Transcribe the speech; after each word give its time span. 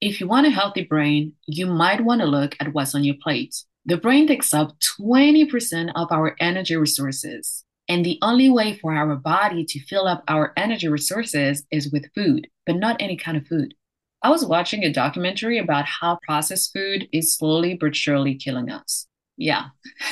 If 0.00 0.20
you 0.20 0.28
want 0.28 0.46
a 0.46 0.50
healthy 0.50 0.84
brain, 0.84 1.32
you 1.46 1.66
might 1.66 2.04
want 2.04 2.20
to 2.20 2.26
look 2.26 2.54
at 2.60 2.74
what's 2.74 2.94
on 2.94 3.02
your 3.02 3.14
plate. 3.22 3.54
The 3.86 3.96
brain 3.96 4.26
takes 4.26 4.52
up 4.52 4.76
20% 5.00 5.92
of 5.94 6.12
our 6.12 6.36
energy 6.38 6.76
resources. 6.76 7.64
And 7.88 8.04
the 8.04 8.18
only 8.20 8.50
way 8.50 8.76
for 8.76 8.92
our 8.94 9.16
body 9.16 9.64
to 9.64 9.80
fill 9.86 10.06
up 10.06 10.22
our 10.28 10.52
energy 10.54 10.88
resources 10.88 11.64
is 11.70 11.90
with 11.90 12.12
food, 12.14 12.46
but 12.66 12.76
not 12.76 13.00
any 13.00 13.16
kind 13.16 13.38
of 13.38 13.46
food. 13.46 13.72
I 14.22 14.28
was 14.28 14.44
watching 14.44 14.84
a 14.84 14.92
documentary 14.92 15.56
about 15.56 15.86
how 15.86 16.18
processed 16.26 16.74
food 16.74 17.08
is 17.10 17.34
slowly 17.34 17.74
but 17.74 17.96
surely 17.96 18.34
killing 18.34 18.70
us. 18.70 19.06
Yeah, 19.38 19.66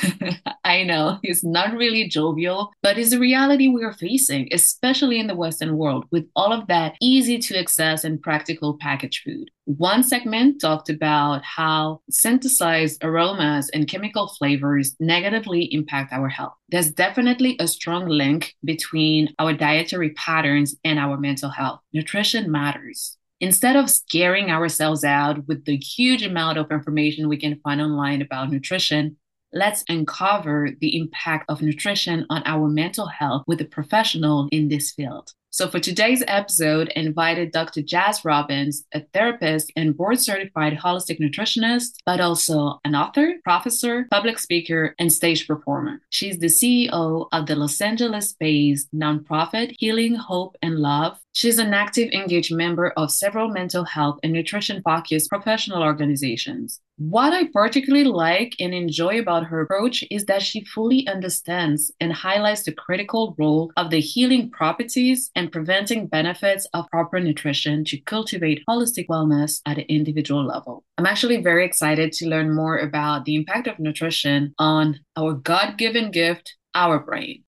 I 0.63 0.83
know 0.83 1.19
it's 1.23 1.43
not 1.43 1.73
really 1.73 2.07
jovial, 2.07 2.71
but 2.83 2.99
it's 2.99 3.09
the 3.09 3.19
reality 3.19 3.67
we 3.67 3.83
are 3.83 3.93
facing, 3.93 4.49
especially 4.51 5.19
in 5.19 5.25
the 5.25 5.35
Western 5.35 5.77
world, 5.77 6.05
with 6.11 6.27
all 6.35 6.53
of 6.53 6.67
that 6.67 6.95
easy 7.01 7.39
to 7.39 7.57
access 7.57 8.03
and 8.03 8.21
practical 8.21 8.77
packaged 8.79 9.23
food. 9.23 9.49
One 9.65 10.03
segment 10.03 10.61
talked 10.61 10.89
about 10.89 11.43
how 11.43 12.01
synthesized 12.09 13.03
aromas 13.03 13.69
and 13.69 13.87
chemical 13.87 14.27
flavors 14.27 14.95
negatively 14.99 15.73
impact 15.73 16.13
our 16.13 16.29
health. 16.29 16.53
There's 16.69 16.91
definitely 16.91 17.55
a 17.59 17.67
strong 17.67 18.07
link 18.07 18.53
between 18.63 19.33
our 19.39 19.53
dietary 19.53 20.11
patterns 20.11 20.75
and 20.83 20.99
our 20.99 21.17
mental 21.17 21.49
health. 21.49 21.79
Nutrition 21.93 22.51
matters. 22.51 23.17
Instead 23.45 23.75
of 23.75 23.91
scaring 23.91 24.49
ourselves 24.49 25.03
out 25.03 25.47
with 25.47 25.65
the 25.65 25.77
huge 25.77 26.23
amount 26.23 26.57
of 26.57 26.71
information 26.71 27.29
we 27.29 27.37
can 27.37 27.59
find 27.59 27.79
online 27.79 28.19
about 28.19 28.49
nutrition, 28.49 29.15
let's 29.53 29.83
uncover 29.87 30.69
the 30.81 30.97
impact 30.97 31.45
of 31.47 31.61
nutrition 31.61 32.25
on 32.31 32.41
our 32.47 32.67
mental 32.67 33.05
health 33.05 33.43
with 33.45 33.61
a 33.61 33.65
professional 33.65 34.49
in 34.51 34.67
this 34.67 34.89
field. 34.93 35.31
So 35.55 35.69
for 35.69 35.79
today's 35.79 36.21
episode, 36.27 36.91
I 36.97 36.99
invited 36.99 37.53
Dr. 37.53 37.81
Jaz 37.81 38.25
Robbins, 38.25 38.83
a 38.93 38.99
therapist 39.13 39.71
and 39.77 39.95
board 39.95 40.19
certified 40.19 40.73
holistic 40.73 41.17
nutritionist, 41.17 41.93
but 42.05 42.19
also 42.19 42.81
an 42.83 42.93
author, 42.93 43.35
professor, 43.41 44.05
public 44.11 44.37
speaker, 44.37 44.93
and 44.99 45.13
stage 45.13 45.47
performer. 45.47 46.01
She's 46.09 46.39
the 46.39 46.47
CEO 46.47 47.29
of 47.31 47.45
the 47.45 47.55
Los 47.55 47.79
Angeles 47.79 48.33
based 48.33 48.93
nonprofit 48.93 49.73
Healing, 49.79 50.15
Hope, 50.15 50.57
and 50.61 50.77
Love. 50.79 51.21
She's 51.31 51.57
an 51.57 51.73
active, 51.73 52.09
engaged 52.11 52.53
member 52.53 52.89
of 52.97 53.09
several 53.09 53.47
mental 53.47 53.85
health 53.85 54.19
and 54.23 54.33
nutrition 54.33 54.81
focused 54.81 55.29
professional 55.29 55.83
organizations. 55.83 56.81
What 56.97 57.33
I 57.33 57.47
particularly 57.51 58.05
like 58.05 58.55
and 58.57 58.73
enjoy 58.73 59.19
about 59.19 59.47
her 59.47 59.59
approach 59.59 60.01
is 60.09 60.25
that 60.27 60.41
she 60.41 60.63
fully 60.63 61.05
understands 61.07 61.91
and 61.99 62.13
highlights 62.13 62.63
the 62.63 62.71
critical 62.71 63.35
role 63.37 63.69
of 63.75 63.89
the 63.89 63.99
healing 63.99 64.49
properties 64.49 65.29
and 65.35 65.51
preventing 65.51 66.07
benefits 66.07 66.65
of 66.73 66.87
proper 66.91 67.19
nutrition 67.19 67.83
to 67.85 67.97
cultivate 67.97 68.63
holistic 68.69 69.07
wellness 69.07 69.59
at 69.65 69.77
an 69.77 69.85
individual 69.89 70.45
level. 70.45 70.85
I'm 70.97 71.05
actually 71.05 71.41
very 71.41 71.65
excited 71.65 72.13
to 72.13 72.29
learn 72.29 72.55
more 72.55 72.77
about 72.77 73.25
the 73.25 73.35
impact 73.35 73.67
of 73.67 73.77
nutrition 73.77 74.53
on 74.57 75.01
our 75.17 75.33
God 75.33 75.77
given 75.77 76.11
gift, 76.11 76.55
our 76.75 76.99
brain. 76.99 77.44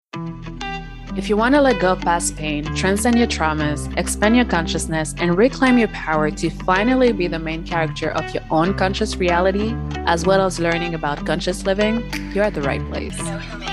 If 1.16 1.28
you 1.28 1.36
want 1.36 1.54
to 1.54 1.60
let 1.60 1.78
go 1.78 1.92
of 1.92 2.00
past 2.00 2.34
pain, 2.34 2.64
transcend 2.74 3.16
your 3.16 3.28
traumas, 3.28 3.96
expand 3.96 4.34
your 4.34 4.46
consciousness, 4.46 5.14
and 5.18 5.38
reclaim 5.38 5.78
your 5.78 5.86
power 5.88 6.28
to 6.28 6.50
finally 6.50 7.12
be 7.12 7.28
the 7.28 7.38
main 7.38 7.64
character 7.64 8.10
of 8.10 8.34
your 8.34 8.42
own 8.50 8.74
conscious 8.74 9.14
reality, 9.14 9.76
as 10.06 10.26
well 10.26 10.44
as 10.44 10.58
learning 10.58 10.92
about 10.92 11.24
conscious 11.24 11.64
living, 11.64 12.02
you're 12.34 12.42
at 12.42 12.54
the 12.54 12.62
right 12.62 12.84
place. 12.90 13.16